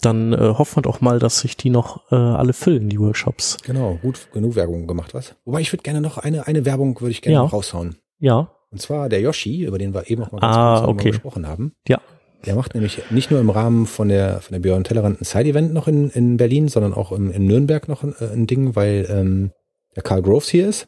[0.01, 3.57] Dann äh, hoffen wir doch mal, dass sich die noch äh, alle füllen, die Workshops.
[3.63, 5.35] Genau, gut, genug Werbung gemacht, was?
[5.45, 7.43] Wobei ich würde gerne noch eine, eine Werbung würde ich gerne ja.
[7.43, 7.97] noch raushauen.
[8.19, 8.51] Ja.
[8.71, 11.11] Und zwar der Yoshi, über den wir eben auch mal ganz ah, kurz okay.
[11.11, 11.73] gesprochen haben.
[11.87, 12.01] Ja.
[12.45, 15.73] Der macht nämlich nicht nur im Rahmen von der von der Björn Tellerrand ein Side-Event
[15.73, 19.07] noch in, in Berlin, sondern auch im, in Nürnberg noch ein, äh, ein Ding, weil
[19.09, 19.51] ähm,
[19.95, 20.87] der Karl Groves hier ist.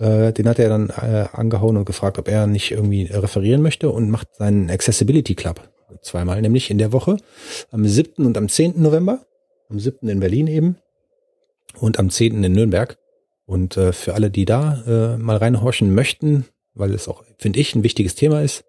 [0.00, 3.90] Äh, den hat er dann äh, angehauen und gefragt, ob er nicht irgendwie referieren möchte
[3.90, 5.70] und macht seinen Accessibility Club
[6.02, 7.18] zweimal, nämlich in der Woche
[7.70, 8.26] am 7.
[8.26, 8.80] und am 10.
[8.80, 9.24] November.
[9.68, 10.08] Am 7.
[10.08, 10.76] in Berlin eben
[11.78, 12.42] und am 10.
[12.42, 12.98] in Nürnberg.
[13.46, 17.74] Und äh, für alle, die da äh, mal reinhorchen möchten, weil es auch, finde ich,
[17.74, 18.64] ein wichtiges Thema ist,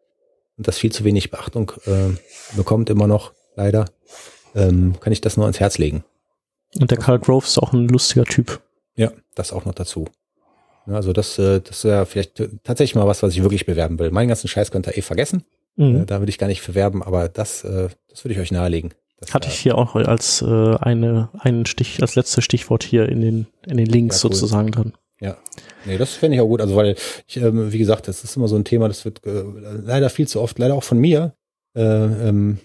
[0.58, 2.10] und das viel zu wenig Beachtung äh,
[2.56, 3.86] bekommt immer noch, leider,
[4.54, 6.04] ähm, kann ich das nur ans Herz legen.
[6.80, 8.62] Und der Karl Groves ist auch ein lustiger Typ.
[8.96, 10.08] Ja, das auch noch dazu.
[10.86, 14.12] Also das, äh, das wäre vielleicht tatsächlich mal was, was ich wirklich bewerben will.
[14.12, 15.44] Meinen ganzen Scheiß könnt ihr eh vergessen.
[15.76, 16.02] Mhm.
[16.02, 18.94] Äh, da würde ich gar nicht verwerben, aber das, äh, das würde ich euch nahelegen.
[19.20, 23.22] Das Hatte ich hier auch als äh, eine, einen Stich, als letztes Stichwort hier in
[23.22, 24.36] den, in den Links ja, cool.
[24.36, 24.94] sozusagen drin.
[25.20, 25.38] Ja,
[25.86, 26.62] nee, das fände ich auch gut.
[26.62, 26.96] Also weil
[27.28, 29.44] ich, ähm, wie gesagt, das ist immer so ein Thema, das wird äh,
[29.84, 31.36] leider viel zu oft, leider auch von mir,
[31.76, 32.58] äh, ähm,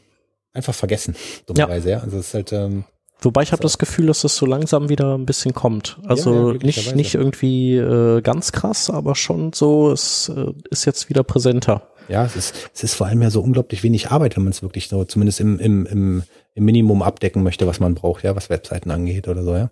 [0.55, 1.15] einfach vergessen,
[1.45, 1.99] dummerweise, ja.
[1.99, 2.03] ja.
[2.03, 2.85] Also es ist halt, ähm,
[3.21, 5.99] Wobei ich habe das Gefühl, dass das so langsam wieder ein bisschen kommt.
[6.07, 10.85] Also ja, ja, nicht, nicht irgendwie äh, ganz krass, aber schon so, es äh, ist
[10.85, 11.89] jetzt wieder präsenter.
[12.09, 14.63] Ja, es ist, es ist vor allem ja so unglaublich wenig Arbeit, wenn man es
[14.63, 16.23] wirklich so zumindest im, im, im,
[16.55, 19.71] im Minimum abdecken möchte, was man braucht, ja, was Webseiten angeht oder so, ja.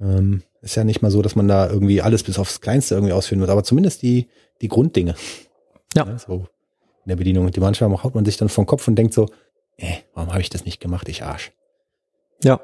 [0.00, 3.12] Ähm, ist ja nicht mal so, dass man da irgendwie alles bis aufs Kleinste irgendwie
[3.12, 4.28] ausführen wird, aber zumindest die,
[4.62, 5.14] die Grunddinge.
[5.94, 6.06] Ja.
[6.06, 6.46] ja so
[7.04, 7.50] in der Bedienung.
[7.50, 9.28] Die manchmal haut man sich dann vom Kopf und denkt so,
[9.76, 11.52] äh, warum habe ich das nicht gemacht, ich Arsch.
[12.44, 12.60] Ja.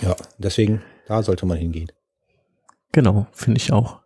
[0.00, 1.90] Ja, deswegen, da sollte man hingehen.
[2.92, 4.00] Genau, finde ich auch.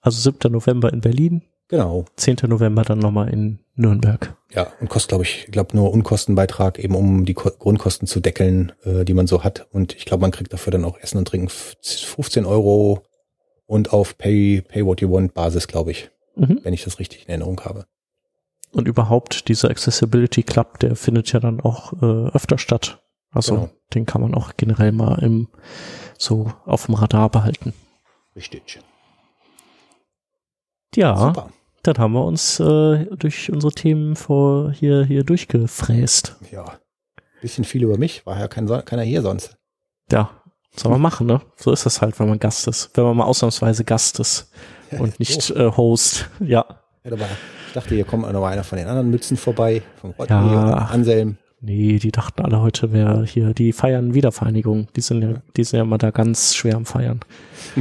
[0.00, 0.52] Also 7.
[0.52, 1.42] November in Berlin.
[1.68, 2.06] Genau.
[2.16, 2.38] 10.
[2.46, 4.34] November dann nochmal in Nürnberg.
[4.52, 8.72] Ja, und kostet, glaube ich, glaube nur Unkostenbeitrag, eben um die Ko Grundkosten zu deckeln,
[8.84, 9.68] äh, die man so hat.
[9.70, 13.02] Und ich glaube, man kriegt dafür dann auch Essen und Trinken 15 Euro
[13.66, 16.60] und auf Pay, Pay What You Want Basis, glaube ich, mhm.
[16.62, 17.84] wenn ich das richtig in Erinnerung habe.
[18.72, 23.02] Und überhaupt dieser Accessibility Club, der findet ja dann auch äh, öfter statt.
[23.30, 23.70] Also genau.
[23.94, 25.48] den kann man auch generell mal im
[26.18, 27.72] so auf dem Radar behalten.
[28.34, 28.80] Richtig.
[30.94, 31.16] Ja.
[31.16, 31.50] Super.
[31.82, 36.36] Dann haben wir uns äh, durch unsere Themen vor hier, hier durchgefräst.
[36.50, 36.78] Ja.
[37.40, 39.56] Bisschen viel über mich, war ja kein, keiner hier sonst.
[40.10, 40.30] Ja,
[40.74, 41.40] soll man machen, ne?
[41.56, 42.90] So ist das halt, wenn man Gast ist.
[42.94, 44.50] Wenn man mal ausnahmsweise Gast ist
[44.98, 46.28] und nicht äh, Host.
[46.40, 46.64] Ja.
[47.04, 47.16] Mal
[47.78, 51.38] dachte, hier kommt noch einer von den anderen Mützen vorbei, von Rodney ja, Anselm.
[51.60, 54.86] Nee, die dachten alle heute wäre hier, die feiern Wiedervereinigung.
[54.94, 57.20] Die sind ja, die sind ja immer da ganz schwer am Feiern.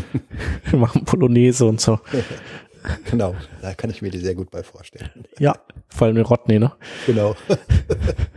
[0.72, 2.00] machen Polonaise und so.
[3.12, 5.26] genau, da kann ich mir die sehr gut bei vorstellen.
[5.38, 5.56] Ja,
[5.90, 6.72] vor allem den Rodney, ne?
[7.06, 7.36] Genau.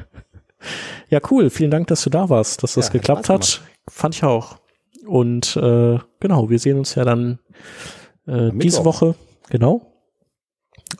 [1.08, 1.48] ja, cool.
[1.48, 3.62] Vielen Dank, dass du da warst, dass das ja, geklappt hat.
[3.88, 4.58] Fand ich auch.
[5.06, 7.38] Und äh, genau, wir sehen uns ja dann
[8.26, 9.14] äh, diese Woche.
[9.48, 9.86] Genau.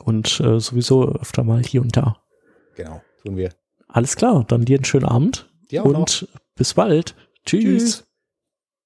[0.03, 2.17] Und äh, sowieso öfter mal hier und da.
[2.75, 3.51] Genau, tun wir.
[3.91, 6.27] Alles klar, dann dir einen schönen Abend dir und noch.
[6.55, 7.15] bis bald.
[7.45, 7.63] Tschüss.
[7.63, 8.03] Tschüss.